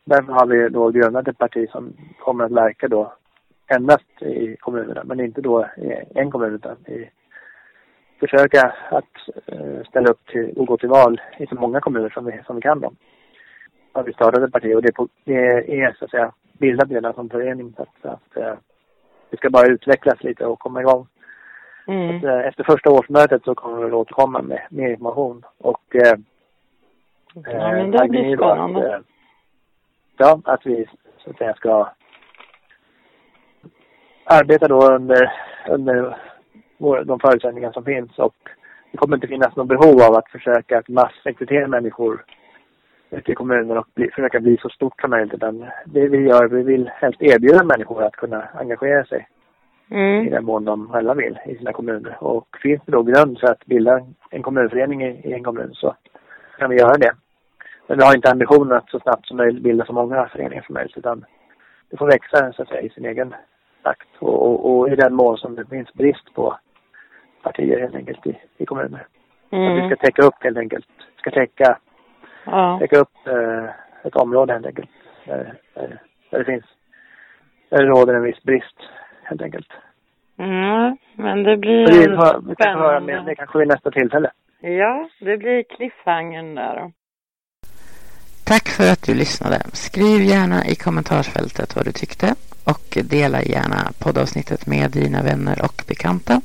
Därför 0.04 0.32
har 0.32 0.46
vi 0.46 0.68
då 0.68 0.90
grundat 0.90 1.28
ett 1.28 1.38
parti 1.38 1.70
som 1.70 1.92
kommer 2.18 2.44
att 2.44 2.52
verka 2.52 2.88
då 2.88 3.12
endast 3.66 4.22
i 4.22 4.56
kommunerna, 4.60 5.02
men 5.04 5.20
inte 5.20 5.40
då 5.40 5.66
i 5.76 6.18
en 6.18 6.30
kommun 6.30 6.54
utan 6.54 6.76
i 6.86 7.10
försöka 8.26 8.74
att 8.90 9.14
eh, 9.46 9.82
ställa 9.88 10.10
upp 10.10 10.26
till, 10.26 10.52
och 10.56 10.66
gå 10.66 10.76
till 10.76 10.88
val 10.88 11.20
i 11.38 11.46
så 11.46 11.54
många 11.54 11.80
kommuner 11.80 12.08
som 12.10 12.24
vi, 12.24 12.40
som 12.46 12.56
vi 12.56 12.62
kan 12.62 12.80
då. 12.80 12.92
Har 13.92 14.02
vi 14.02 14.12
startat 14.12 14.42
ett 14.42 14.52
parti 14.52 14.74
och 14.76 14.82
det 14.82 14.92
på, 14.92 15.08
det 15.24 15.34
är 15.82 15.92
så 15.98 16.04
att 16.04 16.10
säga 16.10 16.32
bildat 16.58 16.90
redan 16.90 17.14
som 17.14 17.30
förening 17.30 17.72
så 17.76 17.82
att, 17.82 17.88
så 18.02 18.08
att 18.08 18.36
eh, 18.36 18.54
det 19.30 19.36
ska 19.36 19.50
bara 19.50 19.66
utvecklas 19.66 20.22
lite 20.22 20.46
och 20.46 20.58
komma 20.58 20.80
igång. 20.80 21.06
Mm. 21.86 22.20
Så, 22.20 22.28
eh, 22.28 22.46
Efter 22.46 22.64
första 22.64 22.90
årsmötet 22.90 23.44
så 23.44 23.54
kommer 23.54 23.78
vi 23.78 23.86
att 23.86 23.92
återkomma 23.92 24.42
med 24.42 24.60
mer 24.70 24.90
information 24.90 25.44
och 25.58 25.96
eh, 25.96 26.18
Ja, 27.34 27.72
men 27.72 27.90
det 27.90 28.08
blir 28.08 28.32
att, 28.32 28.38
spännande. 28.38 28.94
eh, 28.94 29.00
Ja, 30.16 30.40
att 30.44 30.66
vi 30.66 30.86
så 31.18 31.30
att 31.30 31.36
säga 31.38 31.54
ska 31.54 31.88
arbeta 34.24 34.68
då 34.68 34.86
under, 34.92 35.32
under 35.68 36.16
de 37.04 37.20
förutsättningar 37.20 37.72
som 37.72 37.84
finns 37.84 38.18
och 38.18 38.34
det 38.90 38.98
kommer 38.98 39.16
inte 39.16 39.26
finnas 39.26 39.56
något 39.56 39.68
behov 39.68 40.02
av 40.02 40.14
att 40.14 40.30
försöka 40.30 40.78
att 40.78 40.88
massrekrytera 40.88 41.68
människor 41.68 42.24
ute 43.10 43.32
i 43.32 43.34
kommunen 43.34 43.78
och 43.78 43.86
bli, 43.94 44.10
försöka 44.10 44.40
bli 44.40 44.56
så 44.56 44.68
stort 44.68 45.00
som 45.00 45.10
möjligt 45.10 45.34
utan 45.34 45.66
det 45.84 46.08
vi 46.08 46.18
gör, 46.18 46.48
vi 46.48 46.62
vill 46.62 46.90
helst 46.94 47.22
erbjuda 47.22 47.64
människor 47.64 48.02
att 48.02 48.16
kunna 48.16 48.48
engagera 48.54 49.04
sig 49.04 49.28
i 49.88 49.94
Mm. 49.94 50.30
den 50.30 50.44
mån 50.44 50.64
de 50.64 50.88
själva 50.88 51.14
vill 51.14 51.38
i 51.46 51.56
sina 51.56 51.72
kommuner. 51.72 52.16
Och 52.24 52.56
finns 52.62 52.82
det 52.86 52.92
då 52.92 53.02
grund 53.02 53.38
för 53.38 53.46
att 53.46 53.66
bilda 53.66 54.00
en 54.30 54.42
kommunförening 54.42 55.02
i, 55.02 55.20
i 55.24 55.32
en 55.32 55.44
kommun 55.44 55.70
så 55.74 55.96
kan 56.58 56.70
vi 56.70 56.76
göra 56.76 56.96
det. 56.96 57.12
Men 57.86 57.98
vi 57.98 58.04
har 58.04 58.14
inte 58.16 58.30
ambitionen 58.30 58.72
att 58.72 58.90
så 58.90 59.00
snabbt 59.00 59.26
som 59.26 59.36
möjligt 59.36 59.62
bilda 59.62 59.84
så 59.84 59.92
många 59.92 60.28
föreningar 60.28 60.62
som 60.62 60.74
möjligt 60.74 60.96
utan 60.96 61.24
det 61.90 61.96
får 61.96 62.06
växa 62.06 62.52
så 62.52 62.62
att 62.62 62.68
säga 62.68 62.80
i 62.80 62.90
sin 62.90 63.04
egen 63.04 63.34
takt 63.82 64.08
och, 64.18 64.46
och, 64.46 64.78
och 64.78 64.88
i 64.88 64.96
den 64.96 65.14
mån 65.14 65.36
som 65.36 65.54
det 65.54 65.66
finns 65.66 65.92
brist 65.92 66.34
på 66.34 66.56
partier 67.42 67.80
helt 67.80 67.94
enkelt 67.94 68.26
i, 68.26 68.36
i 68.58 68.66
kommuner. 68.66 68.98
Att 69.00 69.06
vi 69.50 69.56
Mm. 69.56 69.88
ska 69.90 69.96
täcka 69.96 70.22
upp 70.22 70.34
helt 70.44 70.58
enkelt. 70.58 70.86
ska 71.18 71.30
täcka, 71.30 71.78
Ja. 72.46 72.78
täcka 72.80 72.98
upp 72.98 73.26
eh, 73.26 73.64
ett 74.04 74.16
område 74.16 74.52
helt 74.52 74.66
enkelt. 74.66 74.90
Där, 75.26 75.54
där, 75.74 76.00
där 76.30 76.38
det 76.38 76.44
finns, 76.44 76.64
där 77.68 77.78
det 77.78 77.88
råder 77.88 78.14
en 78.14 78.22
viss 78.22 78.42
brist 78.42 78.76
helt 79.22 79.42
enkelt. 79.42 79.66
Mm. 80.38 80.96
Men 81.16 81.42
det 81.42 81.56
blir 81.56 81.86
Så 81.86 81.92
vi, 81.98 82.04
får, 82.16 82.48
vi 82.48 82.54
kan 82.54 82.78
höra 82.78 83.00
mer 83.00 83.20
det 83.20 83.34
kanske 83.34 83.58
vid 83.58 83.68
nästa 83.68 83.90
tillfälle. 83.90 84.30
Ja, 84.60 85.08
det 85.20 85.36
blir 85.36 85.62
cliffhangern 85.76 86.54
där 86.54 86.74
då. 86.76 86.92
Tack 88.46 88.68
för 88.68 88.92
att 88.92 89.02
du 89.06 89.14
lyssnade. 89.14 89.56
Skriv 89.72 90.20
gärna 90.20 90.66
i 90.66 90.74
kommentarsfältet 90.74 91.76
vad 91.76 91.84
du 91.84 91.92
tyckte 91.92 92.26
och 92.66 92.98
dela 93.10 93.42
gärna 93.42 93.92
poddavsnittet 94.02 94.66
med 94.66 94.90
dina 94.90 95.22
vänner 95.22 95.58
och 95.62 95.76
bekanta. 95.88 96.40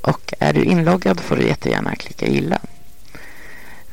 Och 0.00 0.34
är 0.38 0.52
du 0.52 0.64
inloggad 0.64 1.20
får 1.20 1.36
du 1.36 1.46
jättegärna 1.46 1.94
klicka 1.94 2.26
gilla. 2.26 2.58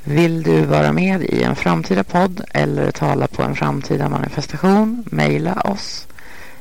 Vill 0.03 0.43
du 0.43 0.61
vara 0.61 0.93
med 0.93 1.23
i 1.23 1.43
en 1.43 1.55
framtida 1.55 2.03
podd 2.03 2.41
eller 2.53 2.91
tala 2.91 3.27
på 3.27 3.43
en 3.43 3.55
framtida 3.55 4.09
manifestation? 4.09 5.05
Mejla 5.11 5.53
oss. 5.53 6.07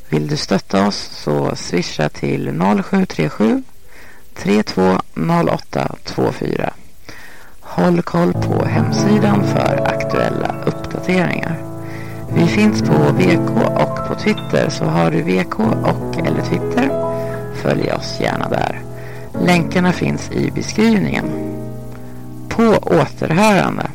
Vill 0.08 0.28
du 0.28 0.36
stötta 0.36 0.86
oss 0.86 0.96
så 0.96 1.56
swisha 1.56 2.08
till 2.08 2.60
0737 2.84 3.62
320824. 4.34 6.72
Håll 7.60 8.02
koll 8.02 8.32
på 8.32 8.64
hemsidan 8.64 9.44
för 9.44 9.82
aktuella 9.86 10.54
uppdateringar. 10.66 11.62
Vi 12.34 12.46
finns 12.46 12.82
på 12.82 13.12
VK 13.12 13.50
och 13.76 14.08
på 14.08 14.14
Twitter 14.14 14.70
så 14.70 14.84
har 14.84 15.10
du 15.10 15.22
VK 15.22 15.60
och 15.60 16.26
eller 16.26 16.42
Twitter 16.42 16.90
följ 17.62 17.92
oss 17.92 18.20
gärna 18.20 18.48
där. 18.48 18.85
Länkarna 19.46 19.92
finns 19.92 20.30
i 20.30 20.50
beskrivningen. 20.50 21.24
På 22.48 22.62
återhörande. 22.82 23.90